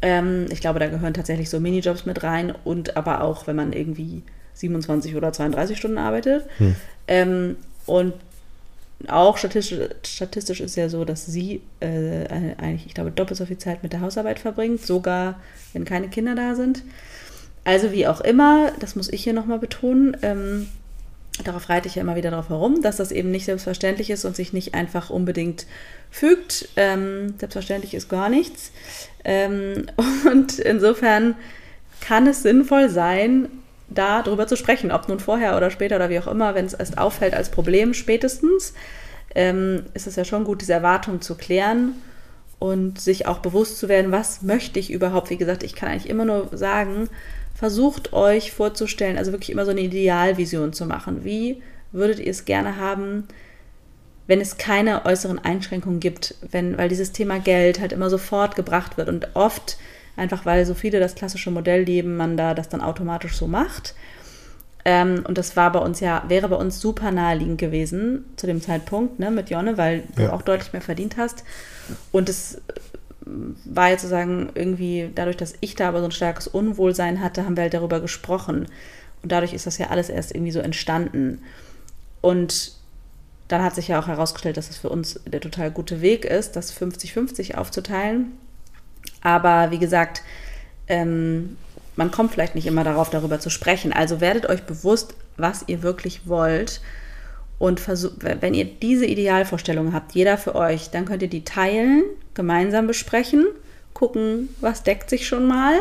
Ähm, 0.01 0.47
ich 0.51 0.61
glaube, 0.61 0.79
da 0.79 0.87
gehören 0.89 1.15
tatsächlich 1.15 1.51
so 1.51 1.61
Minijobs 1.61 2.07
mit 2.07 2.23
rein 2.23 2.53
und 2.65 2.97
aber 2.97 3.23
auch, 3.23 3.47
wenn 3.47 3.57
man 3.57 3.73
irgendwie 3.73 4.23
27 4.55 5.17
oder 5.17 5.33
32 5.33 5.79
Stunden 5.79 5.99
arbeitet. 5.99 6.47
Ähm, 7.09 7.57
und 7.87 8.15
auch 9.09 9.39
statistisch, 9.39 9.89
statistisch 10.05 10.61
ist 10.61 10.77
ja 10.77 10.89
so, 10.89 11.05
dass 11.05 11.27
sie 11.27 11.63
äh, 11.81 12.27
eigentlich, 12.59 12.87
ich 12.87 12.95
glaube, 12.95 13.11
doppelt 13.11 13.39
so 13.39 13.47
viel 13.47 13.59
Zeit 13.59 13.83
mit 13.83 13.93
der 13.93 14.01
Hausarbeit 14.01 14.39
verbringt, 14.39 14.85
sogar 14.85 15.41
wenn 15.73 15.85
keine 15.85 16.09
Kinder 16.09 16.35
da 16.35 16.55
sind. 16.55 16.83
Also 17.65 17.93
wie 17.93 18.07
auch 18.07 18.21
immer, 18.21 18.73
das 18.81 18.97
muss 18.97 19.13
ich 19.13 19.23
hier 19.23 19.33
nochmal 19.33 19.59
betonen, 19.59 20.17
ähm, 20.23 20.69
darauf 21.45 21.69
reite 21.69 21.89
ich 21.89 21.95
ja 21.95 22.03
immer 22.03 22.17
wieder 22.17 22.31
darauf 22.31 22.49
herum, 22.49 22.83
dass 22.83 22.97
das 22.97 23.13
eben 23.13 23.31
nicht 23.31 23.47
selbstverständlich 23.47 24.11
ist 24.11 24.25
und 24.25 24.37
sich 24.37 24.53
nicht 24.53 24.75
einfach 24.75 25.11
unbedingt 25.11 25.67
fügt. 26.11 26.69
Ähm, 26.77 27.35
selbstverständlich 27.39 27.95
ist 27.95 28.09
gar 28.09 28.29
nichts. 28.29 28.73
Ähm, 29.25 29.87
und 30.31 30.59
insofern 30.59 31.37
kann 32.01 32.27
es 32.27 32.43
sinnvoll 32.43 32.89
sein, 32.91 33.49
da 33.95 34.23
drüber 34.23 34.47
zu 34.47 34.57
sprechen, 34.57 34.91
ob 34.91 35.09
nun 35.09 35.21
vorher 35.21 35.57
oder 35.57 35.71
später 35.71 35.97
oder 35.97 36.11
wie 36.11 36.19
auch 36.19 36.27
immer, 36.27 36.55
wenn 36.55 36.67
es 36.67 36.75
erst 36.75 36.99
auffällt 36.99 37.35
als 37.35 37.51
Problem 37.51 37.95
spätestens, 37.95 38.75
ähm, 39.35 39.85
ist 39.95 40.07
es 40.07 40.17
ja 40.17 40.25
schon 40.25 40.45
gut, 40.45 40.61
diese 40.61 40.73
Erwartung 40.73 41.21
zu 41.21 41.37
klären 41.37 41.95
und 42.59 43.01
sich 43.01 43.27
auch 43.27 43.39
bewusst 43.39 43.79
zu 43.79 43.89
werden, 43.89 44.13
was 44.13 44.43
möchte 44.43 44.79
ich 44.79 44.93
überhaupt. 44.93 45.31
Wie 45.31 45.37
gesagt, 45.37 45.63
ich 45.63 45.75
kann 45.75 45.89
eigentlich 45.89 46.09
immer 46.09 46.25
nur 46.25 46.49
sagen, 46.53 47.09
versucht 47.55 48.13
euch 48.13 48.53
vorzustellen, 48.53 49.19
also 49.19 49.33
wirklich 49.33 49.51
immer 49.51 49.65
so 49.65 49.71
eine 49.71 49.81
Idealvision 49.81 50.73
zu 50.73 50.87
machen. 50.87 51.25
Wie 51.25 51.63
würdet 51.93 52.19
ihr 52.19 52.31
es 52.31 52.45
gerne 52.45 52.77
haben, 52.77 53.29
wenn 54.27 54.41
es 54.41 54.57
keine 54.57 55.05
äußeren 55.05 55.39
Einschränkungen 55.39 56.01
gibt, 56.01 56.37
wenn, 56.51 56.79
weil 56.79 56.89
dieses 56.89 57.13
Thema 57.13 57.39
Geld 57.39 57.81
halt 57.81 57.93
immer 57.93 58.11
sofort 58.11 58.57
gebracht 58.57 58.97
wird 58.97 59.09
und 59.09 59.29
oft 59.35 59.77
einfach 60.17 60.45
weil 60.45 60.67
so 60.67 60.75
viele 60.75 61.01
das 61.01 61.15
klassische 61.15 61.51
Modell 61.51 61.83
leben, 61.83 62.17
man 62.17 62.37
da 62.37 62.55
das 62.55 62.69
dann 62.69 62.81
automatisch 62.81 63.37
so 63.37 63.47
macht. 63.47 63.95
Ähm, 64.85 65.25
und 65.27 65.39
das 65.39 65.57
war 65.57 65.71
bei 65.73 65.79
uns 65.79 66.01
ja, 66.01 66.25
wäre 66.29 66.49
bei 66.49 66.57
uns 66.57 66.81
super 66.81 67.13
naheliegend 67.13 67.59
gewesen 67.59 68.25
zu 68.37 68.47
dem 68.47 68.61
Zeitpunkt, 68.61 69.21
ne, 69.21 69.31
mit 69.31 69.49
Jonne, 69.51 69.79
weil 69.79 70.03
du 70.17 70.23
Ja. 70.25 70.33
auch 70.33 70.43
deutlich 70.43 70.73
mehr 70.73 70.83
verdient 70.83 71.17
hast. 71.17 71.45
Und 72.11 72.29
es 72.29 72.61
war 73.65 73.91
jetzt 73.91 74.03
sozusagen 74.03 74.51
irgendwie, 74.55 75.11
dadurch, 75.15 75.37
dass 75.37 75.55
ich 75.61 75.77
da 75.77 75.89
aber 75.89 76.01
so 76.01 76.07
ein 76.07 76.13
starkes 76.13 76.49
Unwohlsein 76.49 77.21
hatte, 77.23 77.45
haben 77.45 77.57
wir 77.57 77.63
halt 77.63 77.75
darüber 77.75 78.01
gesprochen. 78.01 78.67
Und 79.23 79.31
dadurch 79.31 79.53
ist 79.55 79.67
das 79.67 79.79
ja 79.79 79.89
alles 79.89 80.09
erst 80.09 80.35
irgendwie 80.35 80.51
so 80.51 80.59
entstanden. 80.59 81.41
Und 82.21 82.73
dann 83.47 83.63
hat 83.63 83.75
sich 83.77 83.87
ja 83.89 84.01
auch 84.01 84.09
herausgestellt, 84.09 84.57
dass 84.57 84.71
es 84.71 84.79
für 84.79 84.89
uns 84.89 85.21
der 85.27 85.41
total 85.41 85.71
gute 85.71 86.01
Weg 86.01 86.25
ist, 86.25 86.57
das 86.57 86.73
50-50 86.77 87.55
aufzuteilen. 87.55 88.33
Aber 89.23 89.71
wie 89.71 89.79
gesagt, 89.79 90.23
ähm, 90.89 91.57
man 91.97 92.11
kommt 92.11 92.33
vielleicht 92.33 92.55
nicht 92.55 92.67
immer 92.67 92.85
darauf, 92.85 93.11
darüber 93.11 93.41
zu 93.41 93.51
sprechen. 93.51 93.93
Also 93.93 94.21
werdet 94.21 94.49
euch 94.49 94.63
bewusst, 94.63 95.15
was 95.37 95.65
ihr 95.67 95.83
wirklich 95.83 96.27
wollt. 96.27 96.81
Und 97.59 97.87
wenn 97.87 98.55
ihr 98.55 98.65
diese 98.65 99.07
Idealvorstellung 99.07 99.93
habt, 99.93 100.13
jeder 100.13 100.37
für 100.37 100.57
euch, 100.57 100.91
dann 100.91 101.05
könnt 101.05 101.23
ihr 101.23 101.29
die 101.29 101.45
teilen, 101.45 102.03
gemeinsam 102.35 102.89
besprechen, 102.89 103.47
gucken, 103.95 104.49
was 104.61 104.83
deckt 104.83 105.09
sich 105.09 105.29
schon 105.29 105.47
mal. 105.47 105.79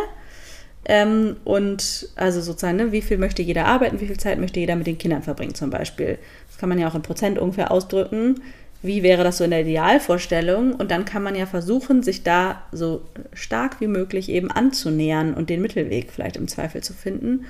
Ähm, 0.86 1.38
und 1.44 2.10
also 2.16 2.42
sozusagen, 2.42 2.78
ne, 2.78 2.92
wie 2.92 3.02
viel 3.02 3.18
möchte 3.18 3.42
jeder 3.42 3.66
arbeiten, 3.66 4.00
wie 4.00 4.08
viel 4.08 4.20
Zeit 4.20 4.40
möchte 4.40 4.60
jeder 4.60 4.76
mit 4.76 4.88
den 4.88 4.98
Kindern 4.98 5.24
verbringen 5.24 5.56
zum 5.56 5.70
Beispiel. 5.70 6.18
Das 6.48 6.58
kann 6.58 6.70
man 6.70 6.80
ja 6.80 6.88
auch 6.88 6.96
in 6.96 7.02
Prozent 7.02 7.40
ungefähr 7.40 7.72
ausdrücken. 7.72 8.42
Wie 8.84 9.04
wäre 9.04 9.24
das 9.24 9.38
so 9.38 9.44
in 9.44 9.52
der 9.52 9.62
Idealvorstellung? 9.62 10.74
Und 10.74 10.90
dann 10.90 11.06
kann 11.06 11.22
man 11.22 11.36
ja 11.36 11.46
versuchen, 11.46 12.02
sich 12.02 12.24
da 12.24 12.64
so 12.72 13.04
stark 13.34 13.80
wie 13.80 13.88
möglich 13.88 14.30
eben 14.30 14.50
anzunähern 14.50 15.34
und 15.34 15.50
den 15.50 15.62
Mittelweg 15.62 16.12
vielleicht 16.12 16.38
im 16.38 16.48
Zweifel 16.48 16.82
zu 16.82 16.94
finden. 16.94 17.46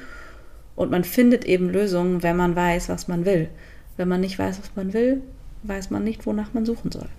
Und 0.75 0.91
man 0.91 1.03
findet 1.03 1.45
eben 1.45 1.69
Lösungen, 1.69 2.23
wenn 2.23 2.35
man 2.35 2.55
weiß, 2.55 2.89
was 2.89 3.07
man 3.07 3.25
will. 3.25 3.49
Wenn 3.97 4.07
man 4.07 4.21
nicht 4.21 4.39
weiß, 4.39 4.59
was 4.59 4.71
man 4.75 4.93
will, 4.93 5.21
weiß 5.63 5.89
man 5.89 6.03
nicht, 6.03 6.25
wonach 6.25 6.53
man 6.53 6.65
suchen 6.65 6.91
soll. 6.91 7.09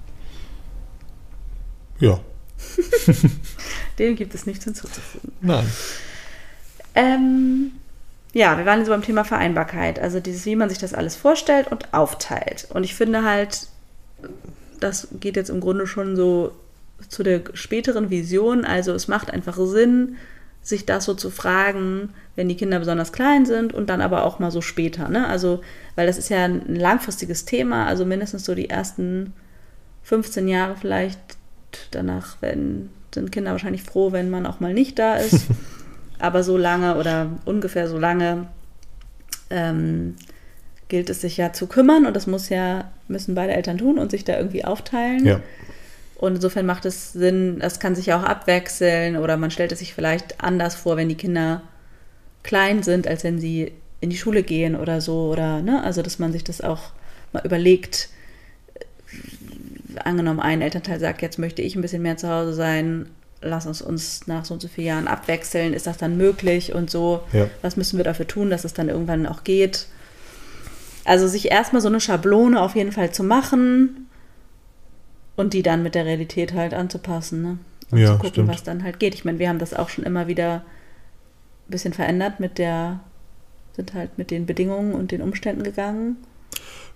ja, 1.98 2.20
Dem 3.98 4.16
gibt 4.16 4.34
es 4.34 4.46
nichts 4.46 4.64
hinzuzufügen. 4.64 5.32
nein. 5.40 5.66
Ähm, 6.94 7.72
ja, 8.32 8.56
wir 8.56 8.66
waren 8.66 8.78
jetzt 8.78 8.88
beim 8.88 9.02
Thema 9.02 9.24
Vereinbarkeit. 9.24 9.98
Also 9.98 10.20
dieses, 10.20 10.46
wie 10.46 10.56
man 10.56 10.68
sich 10.68 10.78
das 10.78 10.94
alles 10.94 11.16
vorstellt 11.16 11.70
und 11.70 11.92
aufteilt. 11.92 12.66
Und 12.70 12.84
ich 12.84 12.94
finde 12.94 13.24
halt, 13.24 13.68
das 14.80 15.08
geht 15.20 15.36
jetzt 15.36 15.50
im 15.50 15.60
Grunde 15.60 15.86
schon 15.86 16.16
so 16.16 16.52
zu 17.08 17.22
der 17.22 17.42
späteren 17.54 18.10
Vision. 18.10 18.64
Also 18.64 18.92
es 18.92 19.08
macht 19.08 19.30
einfach 19.30 19.56
Sinn, 19.56 20.16
sich 20.62 20.86
das 20.86 21.04
so 21.04 21.14
zu 21.14 21.30
fragen, 21.30 22.10
wenn 22.36 22.48
die 22.48 22.56
Kinder 22.56 22.78
besonders 22.78 23.12
klein 23.12 23.46
sind 23.46 23.74
und 23.74 23.90
dann 23.90 24.00
aber 24.00 24.24
auch 24.24 24.38
mal 24.38 24.50
so 24.50 24.60
später. 24.60 25.08
Ne? 25.08 25.26
Also, 25.26 25.60
weil 25.96 26.06
das 26.06 26.18
ist 26.18 26.28
ja 26.28 26.44
ein 26.44 26.76
langfristiges 26.76 27.44
Thema, 27.44 27.86
also 27.86 28.04
mindestens 28.04 28.44
so 28.44 28.54
die 28.54 28.70
ersten 28.70 29.32
15 30.04 30.48
Jahre 30.48 30.76
vielleicht. 30.76 31.18
Danach 31.90 32.40
werden, 32.42 32.90
sind 33.14 33.32
Kinder 33.32 33.52
wahrscheinlich 33.52 33.82
froh, 33.82 34.12
wenn 34.12 34.30
man 34.30 34.46
auch 34.46 34.60
mal 34.60 34.74
nicht 34.74 34.98
da 34.98 35.16
ist. 35.16 35.46
aber 36.22 36.44
so 36.44 36.56
lange 36.56 36.96
oder 36.96 37.30
ungefähr 37.44 37.88
so 37.88 37.98
lange 37.98 38.46
ähm, 39.50 40.14
gilt 40.93 41.09
es 41.09 41.22
sich 41.22 41.38
ja 41.38 41.55
zu 41.55 41.66
kümmern 41.66 42.05
und 42.05 42.14
das 42.14 42.26
muss 42.26 42.51
ja, 42.51 42.93
müssen 43.09 43.34
beide 43.34 43.55
Eltern 43.55 43.78
tun 43.78 43.99
und 43.99 44.11
sich 44.11 44.24
da 44.24 44.36
irgendwie 44.36 44.66
aufteilen. 44.66 45.24
Ja. 45.24 45.40
Und 46.16 46.34
insofern 46.34 46.66
macht 46.66 46.84
es 46.84 47.14
Sinn, 47.14 47.61
das 47.61 47.80
kann 47.80 47.95
sich 47.95 48.07
ja 48.07 48.20
auch 48.20 48.24
abwechseln 48.24 49.16
oder 49.16 49.38
man 49.38 49.51
stellt 49.51 49.72
es 49.72 49.78
sich 49.78 49.95
vielleicht 49.95 50.45
anders 50.45 50.74
vor, 50.74 50.99
wenn 50.99 51.09
die 51.09 51.14
Kinder 51.14 51.62
klein 52.43 52.82
sind, 52.82 53.09
als 53.09 53.24
wenn 53.24 53.40
sie 53.40 53.72
in 54.03 54.11
die 54.11 54.18
Schule 54.18 54.43
gehen 54.43 54.76
oder 54.76 55.01
so. 55.01 55.30
Oder, 55.30 55.62
ne? 55.62 55.82
Also, 55.82 56.03
dass 56.03 56.18
man 56.18 56.30
sich 56.30 56.45
das 56.45 56.61
auch 56.61 56.93
mal 57.32 57.43
überlegt. 57.43 58.11
Angenommen, 60.05 60.40
ein 60.40 60.61
Elternteil 60.61 61.01
sagt, 61.01 61.22
jetzt 61.22 61.38
möchte 61.38 61.62
ich 61.62 61.74
ein 61.74 61.80
bisschen 61.80 62.03
mehr 62.03 62.18
zu 62.18 62.28
Hause 62.28 62.53
sein, 62.53 63.07
lass 63.40 63.64
uns 63.64 63.80
uns 63.80 64.26
nach 64.26 64.45
so 64.45 64.53
und 64.53 64.61
so 64.61 64.68
vielen 64.68 64.88
Jahren 64.88 65.09
abwechseln. 65.09 65.72
Ist 65.72 65.86
das 65.86 65.97
dann 65.97 66.18
möglich 66.18 66.74
und 66.74 66.90
so? 66.90 67.22
Ja. 67.32 67.49
Was 67.62 67.78
müssen 67.78 67.97
wir 67.97 68.05
dafür 68.05 68.26
tun, 68.26 68.51
dass 68.51 68.64
es 68.64 68.74
dann 68.74 68.90
irgendwann 68.90 69.26
auch 69.26 69.43
geht? 69.43 69.86
Also 71.05 71.26
sich 71.26 71.50
erstmal 71.50 71.82
so 71.82 71.88
eine 71.88 72.00
Schablone 72.00 72.61
auf 72.61 72.76
jeden 72.76 72.92
Fall 72.92 73.12
zu 73.12 73.24
machen 73.24 74.07
und 75.36 75.53
die 75.55 75.62
dann 75.62 75.82
mit 75.82 75.94
der 75.94 76.05
Realität 76.07 76.55
halt 76.55 76.74
anzupassen, 76.74 77.42
ne? 77.42 77.59
Und 77.90 77.98
Ja, 77.98 78.07
zu 78.07 78.12
gucken, 78.14 78.28
stimmt. 78.30 78.48
was 78.48 78.62
dann 78.62 78.82
halt 78.84 78.98
geht. 79.00 79.14
Ich 79.14 79.24
meine, 79.24 79.38
wir 79.38 79.48
haben 79.48 79.59
das 79.59 79.74
auch 79.74 79.88
schon 79.88 80.05
immer 80.05 80.26
wieder 80.26 80.62
bisschen 81.68 81.92
verändert 81.92 82.38
mit 82.40 82.59
der, 82.59 83.00
sind 83.74 83.94
halt 83.94 84.18
mit 84.18 84.30
den 84.30 84.46
Bedingungen 84.46 84.92
und 84.94 85.11
den 85.11 85.22
Umständen 85.22 85.62
gegangen. 85.62 86.16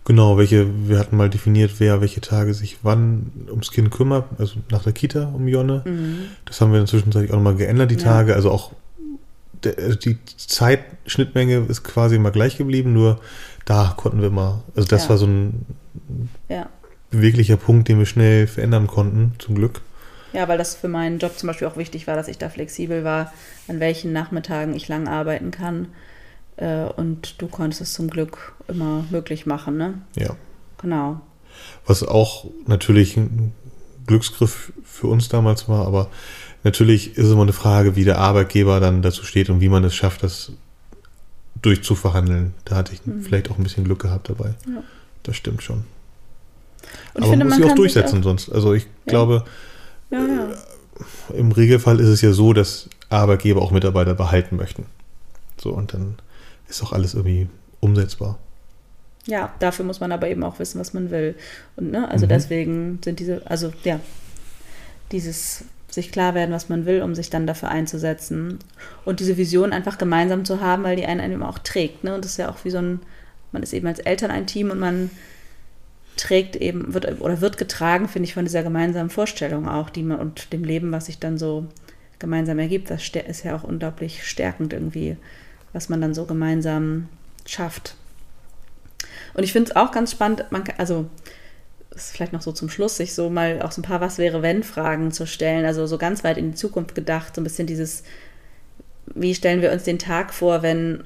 Genau, 0.05 0.39
welche, 0.39 0.67
wir 0.89 0.99
hatten 0.99 1.17
mal 1.17 1.29
definiert, 1.31 1.73
wer 1.79 2.01
welche 2.01 2.21
Tage 2.21 2.55
sich 2.55 2.79
wann 2.83 3.33
ums 3.49 3.73
Kind 3.73 3.91
kümmert, 3.91 4.27
also 4.39 4.57
nach 4.71 4.85
der 4.85 4.93
Kita 4.93 5.33
um 5.35 5.49
Jonne. 5.49 5.83
Mhm. 5.85 6.19
Das 6.45 6.61
haben 6.61 6.73
wir 6.73 6.81
inzwischen 6.81 7.11
auch 7.11 7.33
nochmal 7.35 7.57
geändert, 7.57 7.91
die 7.91 7.97
Ja. 7.97 8.03
Tage. 8.03 8.35
Also 8.35 8.51
auch 8.51 8.73
der, 9.65 9.77
also 9.79 9.97
die 9.99 10.19
Zeitschnittmenge 10.37 11.65
ist 11.69 11.83
quasi 11.83 12.17
immer 12.17 12.31
gleich 12.31 12.57
geblieben, 12.57 12.93
nur 12.93 13.21
da 13.67 13.93
konnten 13.97 14.23
wir 14.23 14.31
mal, 14.31 14.63
also 14.75 14.89
das 14.89 15.05
Ja. 15.05 15.11
war 15.11 15.19
so 15.19 15.27
ein 15.27 15.67
Ja. 16.49 16.69
beweglicher 17.11 17.57
Punkt, 17.59 17.89
den 17.89 17.99
wir 17.99 18.07
schnell 18.07 18.47
verändern 18.47 18.87
konnten, 18.87 19.35
zum 19.39 19.55
Glück. 19.55 19.83
Ja, 20.33 20.49
weil 20.49 20.59
das 20.59 20.75
für 20.75 20.89
meinen 20.89 21.19
Job 21.19 21.39
zum 21.39 21.47
Beispiel 21.49 21.69
auch 21.69 21.77
wichtig 21.77 22.07
war, 22.07 22.17
dass 22.17 22.29
ich 22.29 22.39
da 22.39 22.49
flexibel 22.49 23.05
war, 23.05 23.33
an 23.69 23.81
welchen 23.81 24.13
Nachmittagen 24.13 24.75
ich 24.75 24.89
lang 24.89 25.09
arbeiten 25.09 25.51
kann. 25.51 25.89
Äh, 26.57 26.85
Und 26.97 27.41
du 27.43 27.49
konntest 27.49 27.83
es 27.83 27.93
zum 27.93 28.09
Glück 28.09 28.55
immer 28.69 29.05
möglich 29.11 29.45
machen, 29.47 29.77
ne? 29.77 29.95
Ja. 30.17 30.37
Genau. 30.79 31.21
Was 31.87 32.03
auch 32.03 32.47
natürlich 32.67 33.17
ein 33.17 33.53
Glücksgriff 34.07 34.73
für 34.85 35.07
uns 35.09 35.29
damals 35.29 35.69
war, 35.69 35.87
aber 35.87 36.09
natürlich 36.65 37.17
ist 37.17 37.27
es 37.27 37.33
immer 37.33 37.43
eine 37.43 37.53
Frage, 37.53 37.97
wie 37.97 38.05
der 38.05 38.19
Arbeitgeber 38.19 38.79
dann 38.81 39.03
dazu 39.03 39.25
steht 39.25 39.51
und 39.51 39.61
wie 39.61 39.69
man 39.69 39.85
es 39.85 39.95
schafft, 39.95 40.23
das 40.23 40.53
durchzuverhandeln. 41.67 42.55
Da 42.65 42.77
hatte 42.77 42.93
ich 42.95 43.01
vielleicht 43.23 43.51
auch 43.51 43.59
ein 43.59 43.65
bisschen 43.65 43.85
Glück 43.85 44.01
gehabt 44.01 44.29
dabei. 44.31 44.55
Mhm. 44.67 44.77
Ja. 44.77 44.83
Das 45.25 45.37
stimmt 45.37 45.63
schon. 45.63 45.85
Und 47.15 47.25
aber 47.25 47.37
man 47.37 47.49
muss 47.49 47.57
sich 47.57 47.65
auch 47.67 47.75
durchsetzen 47.75 48.23
sonst. 48.23 48.49
Also 48.51 48.73
ich 48.75 48.87
glaube, 49.07 49.45
Ja, 50.11 50.25
ja. 50.25 50.49
im 51.35 51.51
Regelfall 51.53 51.99
ist 52.01 52.09
es 52.09 52.21
ja 52.21 52.33
so, 52.33 52.53
dass 52.53 52.89
Arbeitgeber 53.09 53.61
auch 53.61 53.73
Mitarbeiter 53.73 54.15
behalten 54.15 54.57
möchten. 54.57 54.87
So, 55.61 55.71
und 55.73 55.93
dann 55.95 56.15
ist 56.69 56.83
auch 56.83 56.93
alles 56.93 57.15
irgendwie 57.15 57.49
umsetzbar. 57.81 58.39
Ja, 59.27 59.53
dafür 59.59 59.85
muss 59.85 59.99
man 59.99 60.13
aber 60.13 60.29
eben 60.29 60.45
auch 60.45 60.61
wissen, 60.61 60.79
was 60.81 60.95
man 60.95 61.11
will. 61.11 61.35
Und 61.75 61.91
ne, 61.91 62.09
also 62.09 62.27
Mhm. 62.27 62.31
deswegen 62.31 62.99
sind 63.03 63.19
diese, 63.19 63.43
also 63.51 63.73
ja, 63.83 63.99
dieses 65.11 65.65
sich 65.89 66.13
klar 66.13 66.35
werden, 66.35 66.53
was 66.53 66.69
man 66.69 66.85
will, 66.85 67.03
um 67.03 67.15
sich 67.15 67.31
dann 67.31 67.47
dafür 67.47 67.71
einzusetzen. 67.71 68.59
Und 69.05 69.21
diese 69.21 69.37
Vision 69.37 69.73
einfach 69.73 69.99
gemeinsam 69.99 70.45
zu 70.45 70.61
haben, 70.61 70.83
weil 70.83 70.97
die 70.97 71.07
einen 71.07 71.21
einem 71.21 71.43
auch 71.43 71.59
trägt. 71.59 72.05
Ne? 72.05 72.15
Und 72.15 72.25
das 72.25 72.33
ist 72.33 72.39
ja 72.39 72.51
auch 72.51 72.65
wie 72.65 72.71
so 72.71 72.79
ein, 72.79 73.01
man 73.53 73.63
ist 73.63 73.73
eben 73.73 73.87
als 73.87 74.01
Eltern 74.01 74.31
ein 74.31 74.47
Team 74.47 74.71
und 74.71 74.79
man 74.79 75.11
trägt 76.17 76.57
eben, 76.57 76.95
wird 76.95 77.21
oder 77.21 77.41
wird 77.41 77.59
getragen, 77.59 78.09
finde 78.09 78.27
ich, 78.27 78.35
von 78.35 78.45
dieser 78.45 78.63
gemeinsamen 78.63 79.11
Vorstellung 79.11 79.69
auch, 79.69 79.91
die 79.91 80.03
man 80.03 80.19
und 80.19 80.53
dem 80.53 80.65
Leben, 80.65 80.91
was 80.93 81.07
sich 81.07 81.19
dann 81.19 81.39
so 81.39 81.67
gemeinsam 82.19 82.59
ergibt. 82.59 82.91
Das 82.91 83.07
ist 83.09 83.45
ja 83.45 83.55
auch 83.55 83.65
unglaublich 83.65 84.27
stärkend 84.27 84.73
irgendwie, 84.73 85.17
was 85.73 85.89
man 85.89 86.01
dann 86.01 86.15
so 86.15 86.25
gemeinsam 86.25 87.09
schafft. 87.45 87.97
Und 89.35 89.43
ich 89.43 89.53
finde 89.53 89.71
es 89.71 89.77
auch 89.77 89.93
ganz 89.93 90.13
spannend, 90.13 90.47
man 90.51 90.65
also 90.79 91.09
ist 91.97 92.13
vielleicht 92.13 92.33
noch 92.33 92.43
so 92.43 92.53
zum 92.53 92.69
Schluss, 92.69 92.97
sich 92.97 93.15
so 93.15 93.31
mal 93.31 93.63
auch 93.63 93.73
so 93.73 93.81
ein 93.81 93.85
paar 93.85 94.01
Was 94.01 94.19
wäre 94.19 94.43
wenn 94.43 94.63
Fragen 94.63 95.13
zu 95.13 95.27
stellen, 95.27 95.65
also 95.65 95.87
so 95.87 95.99
ganz 95.99 96.25
weit 96.25 96.39
in 96.39 96.53
die 96.53 96.57
Zukunft 96.57 96.95
gedacht, 96.95 97.35
so 97.35 97.41
ein 97.41 97.45
bisschen 97.45 97.67
dieses, 97.67 98.05
wie 99.15 99.35
stellen 99.35 99.63
wir 99.63 99.73
uns 99.73 99.85
den 99.85 99.99
Tag 99.99 100.33
vor, 100.33 100.63
wenn 100.63 101.05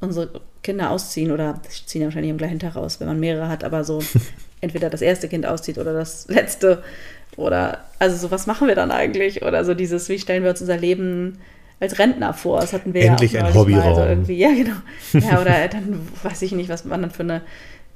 unsere 0.00 0.40
Kinder 0.62 0.90
ausziehen 0.90 1.30
oder 1.30 1.60
sie 1.68 1.86
ziehen 1.86 2.02
ja 2.02 2.06
wahrscheinlich 2.06 2.32
am 2.32 2.38
gleichen 2.38 2.58
Tag 2.58 2.76
aus, 2.76 3.00
wenn 3.00 3.06
man 3.06 3.20
mehrere 3.20 3.48
hat, 3.48 3.64
aber 3.64 3.84
so 3.84 4.02
entweder 4.60 4.90
das 4.90 5.02
erste 5.02 5.28
Kind 5.28 5.46
auszieht 5.46 5.78
oder 5.78 5.92
das 5.92 6.28
letzte 6.28 6.82
oder 7.36 7.84
also 7.98 8.16
so 8.16 8.30
was 8.30 8.46
machen 8.46 8.68
wir 8.68 8.74
dann 8.74 8.90
eigentlich? 8.90 9.42
Oder 9.42 9.64
so 9.64 9.74
dieses, 9.74 10.08
wie 10.08 10.18
stellen 10.18 10.42
wir 10.42 10.50
uns 10.50 10.60
unser 10.60 10.76
Leben 10.76 11.38
als 11.80 11.98
Rentner 11.98 12.32
vor, 12.32 12.60
das 12.60 12.72
hatten 12.72 12.94
wir 12.94 13.02
Endlich 13.02 13.32
ja 13.32 13.42
auch 13.42 13.48
ein 13.48 13.54
neulich 13.54 13.76
mal 13.76 13.82
so 13.82 13.88
Hobbyraum. 13.88 14.08
irgendwie, 14.08 14.38
ja 14.38 14.50
genau, 14.50 14.76
ja 15.30 15.40
oder 15.40 15.68
dann 15.68 16.08
weiß 16.22 16.42
ich 16.42 16.52
nicht, 16.52 16.68
was 16.68 16.84
man 16.84 17.02
dann 17.02 17.10
für 17.10 17.24
eine 17.24 17.42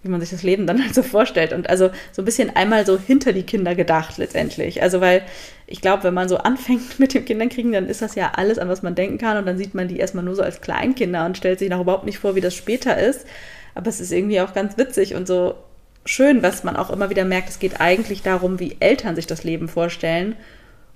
wie 0.03 0.09
man 0.09 0.21
sich 0.21 0.31
das 0.31 0.43
Leben 0.43 0.67
dann 0.67 0.83
halt 0.83 0.95
so 0.95 1.03
vorstellt. 1.03 1.53
Und 1.53 1.69
also 1.69 1.91
so 2.13 2.23
ein 2.23 2.25
bisschen 2.25 2.55
einmal 2.55 2.87
so 2.87 2.99
hinter 2.99 3.33
die 3.33 3.43
Kinder 3.43 3.75
gedacht 3.75 4.19
letztendlich. 4.19 4.83
Also 4.83 5.01
weil 5.01 5.23
ich 5.67 5.81
glaube, 5.81 6.05
wenn 6.05 6.15
man 6.15 6.29
so 6.29 6.39
anfängt 6.39 6.99
mit 7.01 7.15
dem 7.15 7.25
Kinderkriegen, 7.25 7.73
dann 7.73 7.89
ist 7.89 8.03
das 8.03 8.15
ja 8.15 8.33
alles, 8.37 8.59
an 8.59 8.69
was 8.69 8.83
man 8.83 8.95
denken 8.95 9.19
kann. 9.19 9.37
Und 9.37 9.47
dann 9.47 9.59
sieht 9.59 9.75
man 9.75 9.89
die 9.89 9.99
erstmal 9.99 10.25
nur 10.25 10.37
so 10.37 10.43
als 10.43 10.61
Kleinkinder 10.61 11.27
und 11.27 11.37
stellt 11.37 11.59
sich 11.59 11.69
noch 11.69 11.81
überhaupt 11.81 12.07
nicht 12.07 12.19
vor, 12.19 12.35
wie 12.35 12.41
das 12.41 12.55
später 12.55 12.97
ist. 12.97 13.27
Aber 13.75 13.89
es 13.89 14.01
ist 14.01 14.13
irgendwie 14.13 14.41
auch 14.41 14.55
ganz 14.55 14.77
witzig 14.79 15.15
und 15.15 15.27
so 15.27 15.55
schön, 16.05 16.43
was 16.43 16.65
man 16.65 16.77
auch 16.77 16.91
immer 16.91 17.11
wieder 17.11 17.25
merkt. 17.25 17.49
Es 17.49 17.59
geht 17.59 17.81
eigentlich 17.81 18.23
darum, 18.23 18.61
wie 18.61 18.77
Eltern 18.81 19.17
sich 19.17 19.27
das 19.27 19.45
Leben 19.45 19.69
vorstellen 19.69 20.37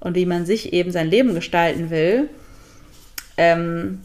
und 0.01 0.15
wie 0.15 0.27
man 0.27 0.47
sich 0.47 0.73
eben 0.73 0.91
sein 0.91 1.09
Leben 1.09 1.35
gestalten 1.35 1.91
will. 1.91 2.29
Ähm, 3.37 4.01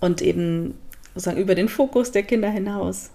und 0.00 0.22
eben 0.22 0.74
sozusagen 1.14 1.40
über 1.40 1.54
den 1.54 1.68
Fokus 1.68 2.12
der 2.12 2.22
Kinder 2.22 2.48
hinaus. 2.48 3.10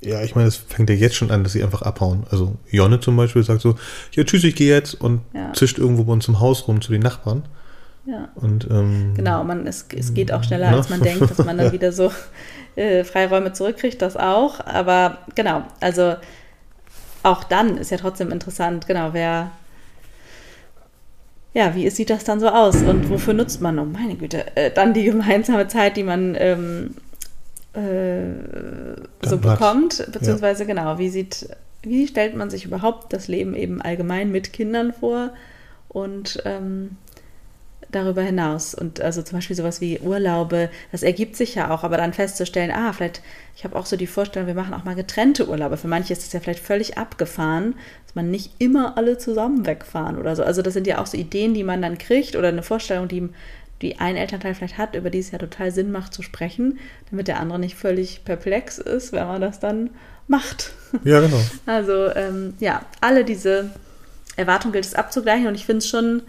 Ja, 0.00 0.22
ich 0.22 0.34
meine, 0.34 0.48
es 0.48 0.56
fängt 0.56 0.90
ja 0.90 0.96
jetzt 0.96 1.16
schon 1.16 1.30
an, 1.30 1.42
dass 1.42 1.52
sie 1.52 1.62
einfach 1.62 1.82
abhauen. 1.82 2.24
Also 2.30 2.54
Jonne 2.70 3.00
zum 3.00 3.16
Beispiel 3.16 3.42
sagt 3.42 3.60
so, 3.62 3.76
ja 4.12 4.24
tschüss, 4.24 4.44
ich 4.44 4.54
gehe 4.54 4.72
jetzt 4.74 4.94
und 5.00 5.22
Ja. 5.32 5.52
zischt 5.52 5.78
irgendwo 5.78 6.04
bei 6.04 6.12
uns 6.12 6.28
im 6.28 6.38
Haus 6.40 6.66
rum 6.68 6.80
zu 6.80 6.92
den 6.92 7.02
Nachbarn. 7.02 7.42
Ja. 8.04 8.28
Und 8.34 8.68
ähm, 8.70 9.14
Genau, 9.14 9.44
man, 9.44 9.66
es, 9.66 9.86
es 9.96 10.12
geht 10.14 10.32
auch 10.32 10.42
schneller, 10.42 10.70
Ne? 10.70 10.76
als 10.76 10.88
man 10.88 11.00
denkt, 11.00 11.30
dass 11.30 11.38
man 11.44 11.56
dann 11.58 11.72
wieder 11.72 11.92
so 11.92 12.10
äh, 12.76 13.04
Freiräume 13.04 13.52
zurückkriegt, 13.52 14.02
das 14.02 14.16
auch. 14.16 14.58
Aber 14.66 15.18
genau, 15.34 15.62
also 15.80 16.14
auch 17.22 17.44
dann 17.44 17.76
ist 17.78 17.90
ja 17.92 17.96
trotzdem 17.98 18.32
interessant, 18.32 18.86
genau, 18.88 19.10
wer, 19.12 19.52
ja, 21.54 21.74
wie 21.74 21.88
sieht 21.90 22.10
das 22.10 22.24
dann 22.24 22.40
so 22.40 22.48
aus 22.48 22.76
und 22.82 23.10
wofür 23.10 23.34
nutzt 23.34 23.60
man, 23.60 23.78
oh 23.78 23.84
meine 23.84 24.16
Güte, 24.16 24.56
äh, 24.56 24.70
dann 24.70 24.94
die 24.94 25.04
gemeinsame 25.04 25.68
Zeit, 25.68 25.96
die 25.96 26.02
man 26.02 26.34
ähm, 26.38 26.94
äh, 26.96 27.11
so 27.74 29.36
Dann 29.36 29.50
hat. 29.50 29.58
bekommt, 29.58 30.06
beziehungsweise 30.12 30.66
genau, 30.66 30.98
wie 30.98 31.08
sieht, 31.08 31.48
wie 31.82 32.06
stellt 32.06 32.36
man 32.36 32.50
sich 32.50 32.64
überhaupt 32.64 33.12
das 33.12 33.28
Leben 33.28 33.54
eben 33.54 33.80
allgemein 33.80 34.30
mit 34.30 34.52
Kindern 34.52 34.92
vor 34.92 35.30
und 35.88 36.42
ähm, 36.44 36.96
darüber 37.92 38.22
hinaus. 38.22 38.74
Und 38.74 39.00
also 39.00 39.22
zum 39.22 39.38
Beispiel 39.38 39.56
sowas 39.56 39.80
wie 39.80 40.00
Urlaube, 40.00 40.70
das 40.90 41.02
ergibt 41.02 41.36
sich 41.36 41.54
ja 41.54 41.70
auch, 41.70 41.84
aber 41.84 41.96
dann 41.96 42.12
festzustellen, 42.12 42.70
ah, 42.70 42.92
vielleicht, 42.92 43.22
ich 43.54 43.64
habe 43.64 43.76
auch 43.76 43.86
so 43.86 43.96
die 43.96 44.06
Vorstellung, 44.06 44.48
wir 44.48 44.54
machen 44.54 44.74
auch 44.74 44.84
mal 44.84 44.94
getrennte 44.94 45.48
Urlaube. 45.48 45.76
Für 45.76 45.88
manche 45.88 46.12
ist 46.12 46.22
es 46.22 46.32
ja 46.32 46.40
vielleicht 46.40 46.64
völlig 46.64 46.98
abgefahren, 46.98 47.74
dass 48.06 48.14
man 48.14 48.30
nicht 48.30 48.52
immer 48.58 48.96
alle 48.96 49.18
zusammen 49.18 49.66
wegfahren 49.66 50.18
oder 50.18 50.34
so. 50.34 50.42
Also 50.42 50.62
das 50.62 50.74
sind 50.74 50.86
ja 50.86 51.00
auch 51.00 51.06
so 51.06 51.16
Ideen, 51.16 51.54
die 51.54 51.64
man 51.64 51.82
dann 51.82 51.98
kriegt 51.98 52.34
oder 52.36 52.48
eine 52.48 52.62
Vorstellung, 52.62 53.08
die, 53.08 53.28
die 53.82 53.98
ein 53.98 54.16
Elternteil 54.16 54.54
vielleicht 54.54 54.78
hat, 54.78 54.94
über 54.94 55.10
die 55.10 55.18
es 55.18 55.30
ja 55.32 55.38
total 55.38 55.70
Sinn 55.72 55.90
macht 55.92 56.14
zu 56.14 56.22
sprechen, 56.22 56.78
damit 57.10 57.28
der 57.28 57.40
andere 57.40 57.58
nicht 57.58 57.76
völlig 57.76 58.24
perplex 58.24 58.78
ist, 58.78 59.12
wenn 59.12 59.26
man 59.26 59.40
das 59.40 59.60
dann 59.60 59.90
macht. 60.28 60.72
ja, 61.04 61.20
genau. 61.20 61.40
Also 61.66 62.08
ähm, 62.14 62.54
ja, 62.60 62.82
alle 63.00 63.24
diese 63.24 63.70
Erwartungen 64.36 64.72
gilt 64.72 64.86
es 64.86 64.94
abzugleichen 64.94 65.46
und 65.48 65.54
ich 65.56 65.66
finde 65.66 65.78
es 65.78 65.88
schon, 65.88 66.22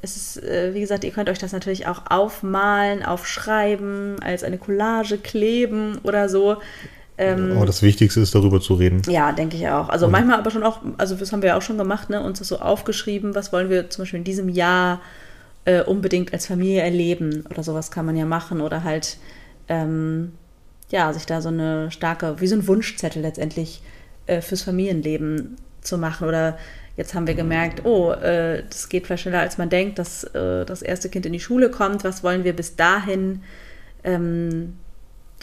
es 0.00 0.16
ist, 0.16 0.42
äh, 0.42 0.72
wie 0.74 0.80
gesagt, 0.80 1.04
ihr 1.04 1.10
könnt 1.10 1.28
euch 1.28 1.38
das 1.38 1.52
natürlich 1.52 1.86
auch 1.86 2.02
aufmalen, 2.10 3.04
aufschreiben, 3.04 4.16
als 4.22 4.42
eine 4.44 4.58
Collage 4.58 5.18
kleben 5.18 5.98
oder 6.02 6.28
so. 6.28 6.56
Ähm, 7.18 7.52
Aber 7.56 7.66
das 7.66 7.82
Wichtigste 7.82 8.20
ist, 8.20 8.34
darüber 8.34 8.60
zu 8.60 8.74
reden. 8.74 9.02
ja, 9.08 9.32
denke 9.32 9.56
ich 9.56 9.68
auch. 9.68 9.90
Also 9.90 10.06
Und- 10.06 10.12
manchmal 10.12 10.38
aber 10.38 10.50
schon 10.50 10.62
auch, 10.64 10.80
also 10.98 11.14
das 11.14 11.30
haben 11.32 11.42
wir 11.42 11.50
ja 11.50 11.56
auch 11.58 11.62
schon 11.62 11.76
gemacht, 11.78 12.08
ne, 12.10 12.22
uns 12.22 12.38
das 12.38 12.48
so 12.48 12.58
aufgeschrieben, 12.58 13.34
was 13.34 13.52
wollen 13.52 13.68
wir 13.70 13.90
zum 13.90 14.02
Beispiel 14.02 14.18
in 14.18 14.24
diesem 14.24 14.48
Jahr 14.48 15.00
äh, 15.64 15.82
unbedingt 15.82 16.32
als 16.32 16.46
Familie 16.46 16.82
erleben 16.82 17.44
oder 17.50 17.62
sowas 17.62 17.90
kann 17.90 18.06
man 18.06 18.16
ja 18.16 18.24
machen 18.24 18.60
oder 18.60 18.84
halt, 18.84 19.18
ähm, 19.68 20.32
ja, 20.90 21.12
sich 21.12 21.26
da 21.26 21.40
so 21.40 21.48
eine 21.48 21.90
starke, 21.90 22.40
wie 22.40 22.46
so 22.46 22.56
ein 22.56 22.66
Wunschzettel 22.66 23.22
letztendlich 23.22 23.82
äh, 24.26 24.40
fürs 24.40 24.62
Familienleben 24.62 25.56
zu 25.80 25.98
machen 25.98 26.28
oder 26.28 26.58
Jetzt 26.96 27.14
haben 27.14 27.26
wir 27.26 27.34
gemerkt, 27.34 27.86
oh, 27.86 28.12
äh, 28.12 28.64
das 28.68 28.88
geht 28.88 29.06
vielleicht 29.06 29.22
schneller, 29.22 29.40
als 29.40 29.56
man 29.56 29.70
denkt, 29.70 29.98
dass 29.98 30.24
äh, 30.24 30.66
das 30.66 30.82
erste 30.82 31.08
Kind 31.08 31.24
in 31.24 31.32
die 31.32 31.40
Schule 31.40 31.70
kommt. 31.70 32.04
Was 32.04 32.22
wollen 32.22 32.44
wir 32.44 32.54
bis 32.54 32.76
dahin 32.76 33.42
ähm, 34.04 34.74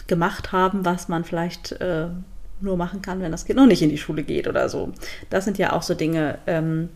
gemacht 0.06 0.52
haben, 0.52 0.84
was 0.84 1.08
man 1.08 1.24
vielleicht 1.24 1.72
äh, 1.72 2.06
nur 2.60 2.76
machen 2.76 3.02
kann, 3.02 3.20
wenn 3.20 3.32
das 3.32 3.46
Kind 3.46 3.58
noch 3.58 3.66
nicht 3.66 3.82
in 3.82 3.90
die 3.90 3.98
Schule 3.98 4.22
geht 4.22 4.46
oder 4.46 4.68
so. 4.68 4.92
Das 5.28 5.44
sind 5.44 5.58
ja 5.58 5.72
auch 5.72 5.82
so 5.82 5.94
Dinge, 5.94 6.38
ähm, 6.46 6.88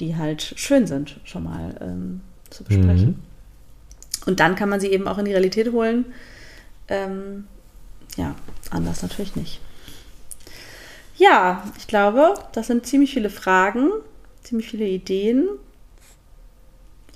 die 0.00 0.16
halt 0.16 0.54
schön 0.56 0.86
sind, 0.86 1.20
schon 1.24 1.44
mal 1.44 1.74
ähm, 1.80 2.20
zu 2.50 2.64
besprechen. 2.64 3.08
Mhm. 3.08 3.18
Und 4.26 4.40
dann 4.40 4.56
kann 4.56 4.68
man 4.68 4.80
sie 4.80 4.88
eben 4.88 5.08
auch 5.08 5.18
in 5.18 5.24
die 5.24 5.32
Realität 5.32 5.72
holen. 5.72 6.06
Ähm, 6.88 7.44
ja, 8.16 8.34
anders 8.70 9.02
natürlich 9.02 9.36
nicht. 9.36 9.60
Ja, 11.16 11.64
ich 11.78 11.86
glaube, 11.86 12.34
das 12.52 12.68
sind 12.68 12.86
ziemlich 12.86 13.12
viele 13.12 13.30
Fragen, 13.30 13.90
ziemlich 14.42 14.68
viele 14.68 14.86
Ideen. 14.86 15.48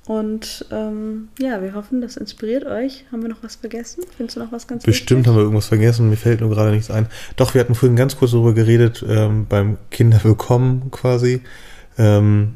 Und 0.06 0.66
ähm, 0.72 1.28
ja, 1.38 1.62
wir 1.62 1.74
hoffen, 1.74 2.00
das 2.00 2.16
inspiriert 2.16 2.64
euch. 2.64 3.04
Haben 3.12 3.22
wir 3.22 3.28
noch 3.28 3.42
was 3.42 3.54
vergessen? 3.54 4.02
Findest 4.16 4.36
du 4.36 4.40
noch 4.40 4.50
was 4.50 4.66
ganz 4.66 4.82
Bestimmt 4.82 5.20
wichtig? 5.20 5.28
haben 5.28 5.36
wir 5.36 5.42
irgendwas 5.42 5.66
vergessen, 5.66 6.10
mir 6.10 6.16
fällt 6.16 6.40
nur 6.40 6.50
gerade 6.50 6.72
nichts 6.72 6.90
ein. 6.90 7.06
Doch, 7.36 7.54
wir 7.54 7.60
hatten 7.60 7.76
vorhin 7.76 7.94
ganz 7.94 8.16
kurz 8.16 8.32
darüber 8.32 8.52
geredet, 8.52 9.04
ähm, 9.08 9.46
beim 9.48 9.78
Kinderwillkommen 9.90 10.90
quasi. 10.90 11.42
Ähm, 11.98 12.54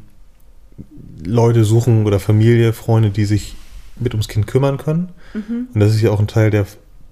Leute 1.24 1.64
suchen 1.64 2.06
oder 2.06 2.20
Familie, 2.20 2.72
Freunde, 2.72 3.10
die 3.10 3.24
sich 3.24 3.54
mit 3.98 4.12
ums 4.14 4.28
Kind 4.28 4.46
kümmern 4.46 4.76
können. 4.76 5.10
Mhm. 5.34 5.68
Und 5.72 5.80
das 5.80 5.94
ist 5.94 6.02
ja 6.02 6.10
auch 6.10 6.20
ein 6.20 6.28
Teil, 6.28 6.50
der, 6.50 6.66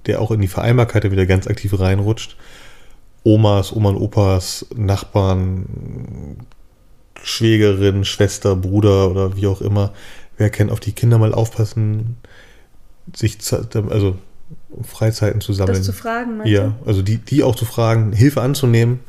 der 0.07 0.20
auch 0.20 0.30
in 0.30 0.40
die 0.40 0.48
Vereinbarkeit 0.48 1.11
wieder 1.11 1.26
ganz 1.26 1.46
aktiv 1.46 1.78
reinrutscht. 1.78 2.36
Omas, 3.22 3.74
Oma 3.74 3.88
und 3.90 3.96
Opas, 3.96 4.66
Nachbarn, 4.76 6.36
Schwägerin, 7.22 8.05
Schwester, 8.05 8.55
Bruder 8.55 9.11
oder 9.11 9.36
wie 9.36 9.46
auch 9.46 9.62
immer, 9.62 9.92
wer 10.36 10.50
kann 10.50 10.70
auf 10.70 10.80
die 10.80 10.92
Kinder 10.92 11.18
mal 11.18 11.32
aufpassen, 11.32 12.16
sich 13.14 13.38
also 13.72 14.18
Freizeiten 14.82 15.40
zu 15.40 15.52
sammeln. 15.52 15.78
Das 15.78 15.86
zu 15.86 15.92
fragen, 15.92 16.44
Ja, 16.44 16.74
also 16.84 17.02
die, 17.02 17.18
die 17.18 17.42
auch 17.42 17.57
zu 17.57 17.64
fragen, 17.64 18.12
Hilfe 18.12 18.42
anzunehmen. 18.42 19.00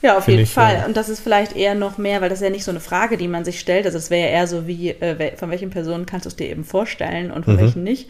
Ja, 0.00 0.16
auf 0.16 0.28
jeden 0.28 0.42
ich, 0.42 0.52
Fall. 0.52 0.74
Ja. 0.74 0.86
Und 0.86 0.96
das 0.96 1.08
ist 1.08 1.20
vielleicht 1.20 1.56
eher 1.56 1.74
noch 1.74 1.98
mehr, 1.98 2.20
weil 2.20 2.28
das 2.28 2.38
ist 2.38 2.44
ja 2.44 2.50
nicht 2.50 2.64
so 2.64 2.70
eine 2.70 2.80
Frage, 2.80 3.16
die 3.16 3.28
man 3.28 3.44
sich 3.44 3.58
stellt. 3.58 3.84
Also 3.84 3.98
es 3.98 4.10
wäre 4.10 4.28
ja 4.28 4.38
eher 4.38 4.46
so 4.46 4.66
wie, 4.66 4.90
äh, 4.90 5.36
von 5.36 5.50
welchen 5.50 5.70
Personen 5.70 6.06
kannst 6.06 6.26
du 6.26 6.28
es 6.28 6.36
dir 6.36 6.48
eben 6.48 6.64
vorstellen 6.64 7.30
und 7.30 7.44
von 7.44 7.54
mhm. 7.54 7.60
welchen 7.60 7.82
nicht. 7.82 8.08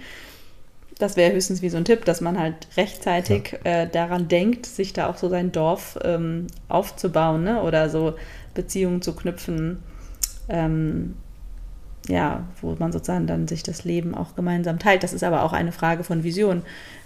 Das 0.98 1.16
wäre 1.16 1.32
höchstens 1.32 1.62
wie 1.62 1.68
so 1.68 1.76
ein 1.76 1.84
Tipp, 1.84 2.04
dass 2.04 2.20
man 2.20 2.38
halt 2.38 2.66
rechtzeitig 2.76 3.58
ja. 3.64 3.82
äh, 3.82 3.88
daran 3.88 4.28
denkt, 4.28 4.66
sich 4.66 4.92
da 4.92 5.08
auch 5.08 5.16
so 5.16 5.28
sein 5.28 5.52
Dorf 5.52 5.98
ähm, 6.02 6.48
aufzubauen 6.68 7.44
ne? 7.44 7.62
oder 7.62 7.88
so 7.88 8.14
Beziehungen 8.54 9.00
zu 9.00 9.14
knüpfen, 9.14 9.78
ähm, 10.48 11.14
ja, 12.08 12.44
wo 12.60 12.74
man 12.78 12.90
sozusagen 12.90 13.26
dann 13.26 13.46
sich 13.46 13.62
das 13.62 13.84
Leben 13.84 14.14
auch 14.14 14.34
gemeinsam 14.34 14.78
teilt. 14.78 15.04
Das 15.04 15.12
ist 15.12 15.22
aber 15.22 15.44
auch 15.44 15.52
eine 15.52 15.72
Frage 15.72 16.04
von 16.04 16.24
Vision, 16.24 16.58
äh, 16.58 16.62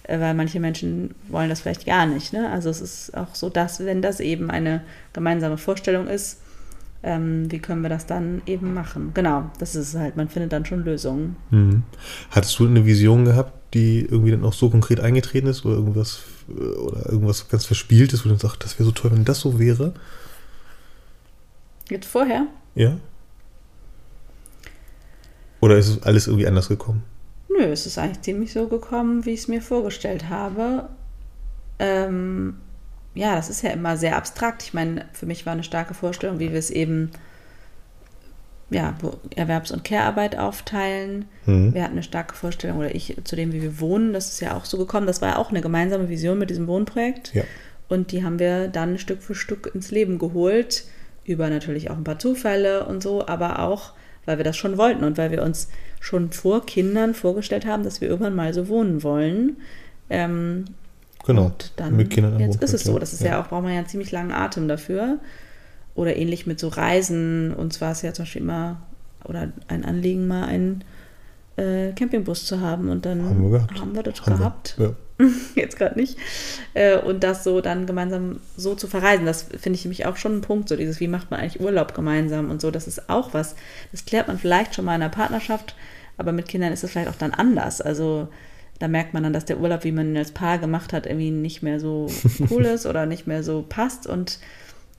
weil 0.08 0.34
manche 0.34 0.60
Menschen 0.60 1.14
wollen 1.28 1.48
das 1.48 1.60
vielleicht 1.60 1.86
gar 1.86 2.06
nicht. 2.06 2.32
Ne? 2.32 2.50
Also 2.50 2.70
es 2.70 2.80
ist 2.80 3.16
auch 3.16 3.34
so, 3.34 3.48
dass 3.48 3.80
wenn 3.80 4.02
das 4.02 4.20
eben 4.20 4.50
eine 4.50 4.82
gemeinsame 5.12 5.58
Vorstellung 5.58 6.08
ist, 6.08 6.38
ähm, 7.04 7.50
wie 7.50 7.58
können 7.58 7.82
wir 7.82 7.88
das 7.88 8.06
dann 8.06 8.42
eben 8.46 8.74
machen? 8.74 9.10
Genau, 9.14 9.50
das 9.58 9.74
ist 9.74 9.94
halt, 9.94 10.16
man 10.16 10.28
findet 10.28 10.52
dann 10.52 10.64
schon 10.64 10.84
Lösungen. 10.84 11.36
Mhm. 11.50 11.82
Hattest 12.30 12.58
du 12.58 12.66
eine 12.66 12.86
Vision 12.86 13.24
gehabt, 13.24 13.74
die 13.74 14.00
irgendwie 14.00 14.30
dann 14.30 14.44
auch 14.44 14.52
so 14.52 14.70
konkret 14.70 15.00
eingetreten 15.00 15.48
ist 15.48 15.64
oder 15.64 15.76
irgendwas 15.76 16.22
oder 16.48 17.10
irgendwas 17.10 17.48
ganz 17.48 17.64
Verspieltes, 17.64 18.20
wo 18.20 18.24
du 18.24 18.30
dann 18.30 18.38
sagst, 18.38 18.62
das 18.62 18.78
wäre 18.78 18.84
so 18.84 18.92
toll, 18.92 19.12
wenn 19.12 19.24
das 19.24 19.40
so 19.40 19.58
wäre? 19.58 19.94
Jetzt 21.88 22.06
vorher? 22.06 22.46
Ja. 22.74 22.98
Oder 25.60 25.78
ist 25.78 25.88
es 25.88 26.02
alles 26.02 26.26
irgendwie 26.26 26.46
anders 26.46 26.68
gekommen? 26.68 27.02
Nö, 27.56 27.64
es 27.64 27.86
ist 27.86 27.98
eigentlich 27.98 28.22
ziemlich 28.22 28.52
so 28.52 28.68
gekommen, 28.68 29.24
wie 29.24 29.30
ich 29.30 29.40
es 29.40 29.48
mir 29.48 29.62
vorgestellt 29.62 30.28
habe. 30.28 30.88
Ähm, 31.78 32.58
ja, 33.14 33.36
das 33.36 33.50
ist 33.50 33.62
ja 33.62 33.70
immer 33.70 33.96
sehr 33.96 34.16
abstrakt. 34.16 34.62
Ich 34.62 34.74
meine, 34.74 35.06
für 35.12 35.26
mich 35.26 35.44
war 35.44 35.52
eine 35.52 35.64
starke 35.64 35.94
Vorstellung, 35.94 36.38
wie 36.38 36.50
wir 36.50 36.58
es 36.58 36.70
eben 36.70 37.10
ja, 38.70 38.94
Erwerbs- 39.36 39.70
und 39.70 39.84
Care-Arbeit 39.84 40.38
aufteilen. 40.38 41.26
Mhm. 41.44 41.74
Wir 41.74 41.82
hatten 41.82 41.92
eine 41.92 42.02
starke 42.02 42.34
Vorstellung, 42.34 42.78
oder 42.78 42.94
ich 42.94 43.16
zu 43.24 43.36
dem, 43.36 43.52
wie 43.52 43.60
wir 43.60 43.80
wohnen, 43.80 44.14
das 44.14 44.28
ist 44.28 44.40
ja 44.40 44.56
auch 44.56 44.64
so 44.64 44.78
gekommen. 44.78 45.06
Das 45.06 45.20
war 45.20 45.30
ja 45.30 45.36
auch 45.36 45.50
eine 45.50 45.60
gemeinsame 45.60 46.08
Vision 46.08 46.38
mit 46.38 46.48
diesem 46.48 46.66
Wohnprojekt. 46.66 47.34
Ja. 47.34 47.44
Und 47.88 48.12
die 48.12 48.24
haben 48.24 48.38
wir 48.38 48.68
dann 48.68 48.98
Stück 48.98 49.22
für 49.22 49.34
Stück 49.34 49.70
ins 49.74 49.90
Leben 49.90 50.18
geholt 50.18 50.84
über 51.24 51.50
natürlich 51.50 51.90
auch 51.90 51.96
ein 51.96 52.04
paar 52.04 52.18
Zufälle 52.18 52.86
und 52.86 53.02
so, 53.02 53.26
aber 53.26 53.60
auch, 53.60 53.92
weil 54.26 54.36
wir 54.36 54.44
das 54.44 54.56
schon 54.56 54.78
wollten 54.78 55.04
und 55.04 55.18
weil 55.18 55.30
wir 55.30 55.42
uns 55.42 55.68
schon 56.00 56.32
vor 56.32 56.64
Kindern 56.66 57.14
vorgestellt 57.14 57.66
haben, 57.66 57.82
dass 57.82 58.00
wir 58.00 58.08
irgendwann 58.08 58.34
mal 58.34 58.54
so 58.54 58.68
wohnen 58.68 59.02
wollen. 59.02 59.56
Ähm, 60.10 60.66
genau. 61.24 61.46
Und 61.46 61.72
dann, 61.76 61.96
mit 61.96 62.10
Kindern 62.10 62.38
jetzt 62.38 62.62
ist 62.62 62.74
es 62.74 62.84
so. 62.84 62.98
Das 62.98 63.12
ist 63.12 63.22
ja. 63.22 63.32
ja 63.32 63.42
auch, 63.42 63.48
braucht 63.48 63.62
man 63.62 63.72
ja 63.72 63.78
einen 63.78 63.88
ziemlich 63.88 64.12
langen 64.12 64.32
Atem 64.32 64.68
dafür. 64.68 65.18
Oder 65.94 66.16
ähnlich 66.16 66.46
mit 66.46 66.58
so 66.58 66.68
Reisen. 66.68 67.52
Uns 67.54 67.80
war 67.80 67.92
es 67.92 68.02
ja 68.02 68.12
zum 68.12 68.24
Beispiel 68.24 68.42
immer, 68.42 68.80
oder 69.24 69.52
ein 69.68 69.84
Anliegen, 69.84 70.26
mal 70.26 70.44
einen 70.44 70.84
äh, 71.56 71.92
Campingbus 71.92 72.46
zu 72.46 72.60
haben. 72.60 72.88
Und 72.88 73.04
dann 73.04 73.24
haben 73.24 73.52
wir, 73.52 73.66
haben 73.78 73.94
wir 73.94 74.02
das 74.02 74.20
haben 74.22 74.38
gehabt. 74.38 74.74
Wir. 74.78 74.86
Ja. 74.86 74.94
jetzt 75.54 75.76
gerade 75.76 75.98
nicht. 75.98 76.16
Äh, 76.74 76.98
und 76.98 77.22
das 77.22 77.44
so 77.44 77.60
dann 77.60 77.86
gemeinsam 77.86 78.40
so 78.56 78.74
zu 78.74 78.86
verreisen, 78.86 79.26
das 79.26 79.42
finde 79.42 79.78
ich 79.78 79.84
nämlich 79.84 80.06
auch 80.06 80.16
schon 80.16 80.38
ein 80.38 80.40
Punkt, 80.40 80.68
so 80.68 80.76
dieses, 80.76 81.00
wie 81.00 81.08
macht 81.08 81.30
man 81.30 81.40
eigentlich 81.40 81.60
Urlaub 81.60 81.94
gemeinsam 81.94 82.50
und 82.50 82.60
so, 82.60 82.70
das 82.70 82.86
ist 82.86 83.08
auch 83.08 83.34
was, 83.34 83.54
das 83.90 84.04
klärt 84.04 84.28
man 84.28 84.38
vielleicht 84.38 84.74
schon 84.74 84.84
mal 84.84 84.94
in 84.94 85.00
der 85.00 85.08
Partnerschaft, 85.08 85.74
aber 86.16 86.32
mit 86.32 86.48
Kindern 86.48 86.72
ist 86.72 86.84
es 86.84 86.90
vielleicht 86.90 87.08
auch 87.08 87.16
dann 87.16 87.32
anders. 87.32 87.80
Also 87.80 88.28
da 88.78 88.88
merkt 88.88 89.14
man 89.14 89.22
dann, 89.22 89.32
dass 89.32 89.44
der 89.44 89.60
Urlaub, 89.60 89.84
wie 89.84 89.92
man 89.92 90.08
ihn 90.08 90.16
als 90.16 90.32
Paar 90.32 90.58
gemacht 90.58 90.92
hat, 90.92 91.06
irgendwie 91.06 91.30
nicht 91.30 91.62
mehr 91.62 91.78
so 91.80 92.08
cool 92.50 92.64
ist 92.64 92.86
oder 92.86 93.06
nicht 93.06 93.26
mehr 93.26 93.42
so 93.42 93.64
passt 93.68 94.06
und 94.06 94.38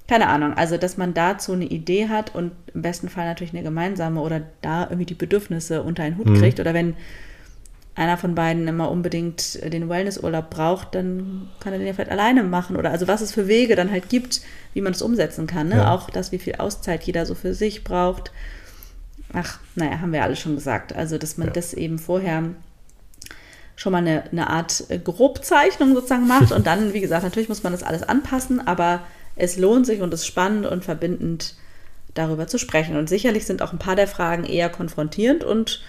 keine 0.07 0.27
Ahnung, 0.27 0.53
also 0.53 0.77
dass 0.77 0.97
man 0.97 1.13
dazu 1.13 1.53
eine 1.53 1.65
Idee 1.65 2.09
hat 2.09 2.35
und 2.35 2.51
im 2.73 2.81
besten 2.81 3.07
Fall 3.07 3.25
natürlich 3.25 3.53
eine 3.53 3.63
gemeinsame 3.63 4.19
oder 4.19 4.41
da 4.61 4.83
irgendwie 4.83 5.05
die 5.05 5.13
Bedürfnisse 5.13 5.81
unter 5.81 6.03
einen 6.03 6.17
Hut 6.17 6.27
mhm. 6.27 6.39
kriegt 6.39 6.59
oder 6.59 6.73
wenn 6.73 6.95
einer 7.95 8.17
von 8.17 8.33
beiden 8.33 8.67
immer 8.67 8.89
unbedingt 8.89 9.61
den 9.71 9.87
Wellnessurlaub 9.87 10.49
braucht, 10.49 10.95
dann 10.95 11.49
kann 11.59 11.73
er 11.73 11.79
den 11.79 11.87
ja 11.87 11.93
vielleicht 11.93 12.11
alleine 12.11 12.43
machen. 12.43 12.75
Oder 12.75 12.89
also 12.89 13.07
was 13.07 13.21
es 13.21 13.31
für 13.31 13.47
Wege 13.47 13.75
dann 13.75 13.91
halt 13.91 14.09
gibt, 14.09 14.41
wie 14.73 14.81
man 14.81 14.93
es 14.93 15.01
umsetzen 15.01 15.45
kann. 15.45 15.69
Ne? 15.69 15.77
Ja. 15.77 15.93
Auch 15.93 16.09
das, 16.09 16.31
wie 16.31 16.39
viel 16.39 16.55
Auszeit 16.55 17.03
jeder 17.03 17.25
so 17.25 17.35
für 17.35 17.53
sich 17.53 17.83
braucht. 17.83 18.31
Ach, 19.31 19.59
naja, 19.75 19.99
haben 19.99 20.11
wir 20.11 20.23
alle 20.23 20.35
schon 20.35 20.55
gesagt. 20.55 20.95
Also, 20.95 21.17
dass 21.17 21.37
man 21.37 21.49
ja. 21.49 21.53
das 21.53 21.73
eben 21.73 21.99
vorher 21.99 22.43
schon 23.75 23.91
mal 23.91 23.99
eine, 23.99 24.23
eine 24.31 24.49
Art 24.49 24.85
äh, 24.89 24.97
Grobzeichnung 24.97 25.93
sozusagen 25.93 26.27
macht. 26.27 26.51
Und 26.53 26.65
dann, 26.65 26.93
wie 26.93 27.01
gesagt, 27.01 27.23
natürlich 27.23 27.49
muss 27.49 27.63
man 27.63 27.73
das 27.73 27.83
alles 27.83 28.03
anpassen, 28.03 28.65
aber 28.65 29.01
es 29.35 29.57
lohnt 29.57 29.85
sich 29.85 30.01
und 30.01 30.13
es 30.13 30.21
ist 30.21 30.27
spannend 30.27 30.67
und 30.67 30.85
verbindend, 30.85 31.55
darüber 32.13 32.45
zu 32.45 32.59
sprechen. 32.59 32.95
Und 32.97 33.09
sicherlich 33.09 33.47
sind 33.47 33.63
auch 33.63 33.73
ein 33.73 33.79
paar 33.79 33.95
der 33.95 34.07
Fragen 34.07 34.43
eher 34.43 34.69
konfrontierend 34.69 35.43
und 35.43 35.81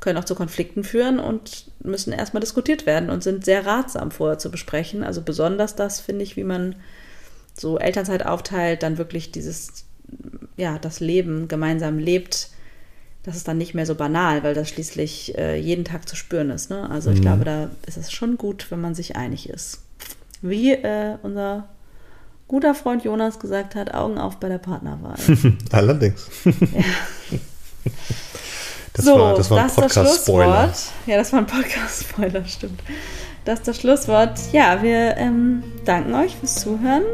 können 0.00 0.18
auch 0.18 0.24
zu 0.24 0.34
Konflikten 0.34 0.84
führen 0.84 1.18
und 1.18 1.70
müssen 1.82 2.12
erstmal 2.12 2.40
diskutiert 2.40 2.86
werden 2.86 3.10
und 3.10 3.22
sind 3.22 3.44
sehr 3.44 3.66
ratsam 3.66 4.10
vorher 4.10 4.38
zu 4.38 4.50
besprechen. 4.50 5.02
Also 5.02 5.22
besonders 5.22 5.74
das 5.74 6.00
finde 6.00 6.22
ich, 6.22 6.36
wie 6.36 6.44
man 6.44 6.76
so 7.54 7.78
Elternzeit 7.78 8.24
aufteilt, 8.24 8.82
dann 8.82 8.98
wirklich 8.98 9.32
dieses, 9.32 9.84
ja, 10.56 10.78
das 10.78 11.00
Leben 11.00 11.48
gemeinsam 11.48 11.98
lebt. 11.98 12.50
Das 13.24 13.36
ist 13.36 13.48
dann 13.48 13.58
nicht 13.58 13.74
mehr 13.74 13.86
so 13.86 13.96
banal, 13.96 14.44
weil 14.44 14.54
das 14.54 14.68
schließlich 14.68 15.36
äh, 15.36 15.56
jeden 15.56 15.84
Tag 15.84 16.08
zu 16.08 16.14
spüren 16.14 16.50
ist. 16.50 16.70
Ne? 16.70 16.88
Also 16.88 17.10
ich 17.10 17.18
mhm. 17.18 17.22
glaube, 17.22 17.44
da 17.44 17.70
ist 17.86 17.96
es 17.96 18.12
schon 18.12 18.38
gut, 18.38 18.70
wenn 18.70 18.80
man 18.80 18.94
sich 18.94 19.16
einig 19.16 19.48
ist. 19.48 19.82
Wie 20.40 20.72
äh, 20.72 21.16
unser 21.24 21.68
guter 22.46 22.76
Freund 22.76 23.02
Jonas 23.02 23.40
gesagt 23.40 23.74
hat, 23.74 23.92
Augen 23.92 24.18
auf 24.18 24.36
bei 24.36 24.48
der 24.48 24.58
Partnerwahl. 24.58 25.18
Allerdings. 25.72 26.30
Ja. 26.44 26.84
Das 28.92 29.04
so, 29.04 29.18
war, 29.18 29.34
das 29.34 29.50
war 29.50 29.62
ein 29.62 29.70
Podcast-Spoiler. 29.70 30.72
Ja, 31.06 31.16
das 31.16 31.32
war 31.32 31.40
ein 31.40 31.46
Podcast-Spoiler, 31.46 32.44
stimmt. 32.46 32.80
Das 33.44 33.60
ist 33.60 33.68
das 33.68 33.80
Schlusswort. 33.80 34.38
Ja, 34.52 34.82
wir 34.82 35.16
ähm, 35.16 35.62
danken 35.84 36.14
euch 36.14 36.36
fürs 36.36 36.56
Zuhören. 36.56 37.04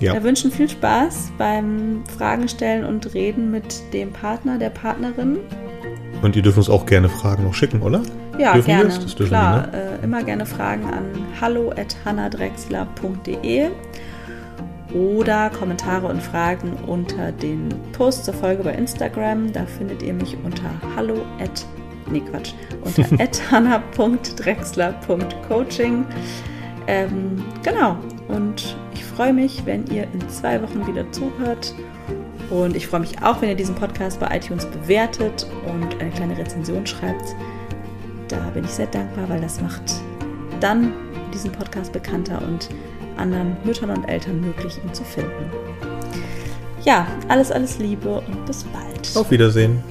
Ja. 0.00 0.12
Wir 0.12 0.22
wünschen 0.22 0.52
viel 0.52 0.68
Spaß 0.68 1.30
beim 1.38 2.04
Fragen 2.16 2.48
stellen 2.48 2.84
und 2.84 3.14
Reden 3.14 3.50
mit 3.50 3.82
dem 3.92 4.12
Partner, 4.12 4.58
der 4.58 4.70
Partnerin. 4.70 5.38
Und 6.22 6.34
ihr 6.36 6.42
dürft 6.42 6.56
uns 6.58 6.68
auch 6.68 6.86
gerne 6.86 7.08
Fragen 7.08 7.42
noch 7.44 7.54
schicken, 7.54 7.82
oder? 7.82 8.02
Ja, 8.38 8.52
dürfen 8.52 8.68
gerne. 8.68 8.84
Das? 8.84 9.00
Das 9.00 9.14
dürfen 9.14 9.30
Klar, 9.30 9.68
wir, 9.72 9.78
ne? 9.78 9.98
äh, 10.00 10.04
immer 10.04 10.22
gerne 10.22 10.46
Fragen 10.46 10.84
an 10.84 11.06
hallo.hannadrexler.de 11.40 13.70
oder 14.94 15.50
Kommentare 15.50 16.06
und 16.06 16.22
Fragen 16.22 16.72
unter 16.86 17.32
den 17.32 17.74
Post 17.92 18.24
zur 18.24 18.32
Folge 18.34 18.62
bei 18.62 18.72
Instagram. 18.72 19.52
Da 19.52 19.66
findet 19.66 20.02
ihr 20.02 20.14
mich 20.14 20.36
unter 20.44 20.70
hallo 20.94 21.26
at, 21.40 21.66
nee 22.10 22.20
Quatsch, 22.20 22.52
unter 22.82 23.02
hanna.drexler.coaching. 23.50 26.06
Ähm, 26.86 27.44
genau, 27.62 27.96
und 28.28 28.76
ich 28.94 29.04
freue 29.04 29.32
mich, 29.32 29.66
wenn 29.66 29.84
ihr 29.86 30.04
in 30.12 30.28
zwei 30.28 30.62
Wochen 30.62 30.86
wieder 30.86 31.10
zuhört. 31.10 31.74
Und 32.50 32.76
ich 32.76 32.86
freue 32.86 33.00
mich 33.00 33.20
auch, 33.22 33.42
wenn 33.42 33.48
ihr 33.48 33.56
diesen 33.56 33.74
Podcast 33.74 34.20
bei 34.20 34.36
iTunes 34.36 34.66
bewertet 34.66 35.48
und 35.66 36.00
eine 36.00 36.10
kleine 36.10 36.38
Rezension 36.38 36.86
schreibt. 36.86 37.34
Da 38.28 38.38
bin 38.54 38.64
ich 38.64 38.70
sehr 38.70 38.86
dankbar, 38.86 39.28
weil 39.28 39.40
das 39.40 39.60
macht 39.60 39.82
dann 40.60 40.92
diesen 41.34 41.50
Podcast 41.50 41.92
bekannter 41.92 42.40
und 42.42 42.68
anderen 43.16 43.56
Müttern 43.64 43.90
und 43.90 44.04
Eltern 44.04 44.40
möglich, 44.40 44.78
ihn 44.84 44.92
zu 44.94 45.04
finden. 45.04 45.50
Ja, 46.84 47.06
alles, 47.28 47.50
alles 47.50 47.78
Liebe 47.78 48.20
und 48.20 48.46
bis 48.46 48.64
bald. 48.64 49.16
Auf 49.16 49.30
Wiedersehen. 49.30 49.82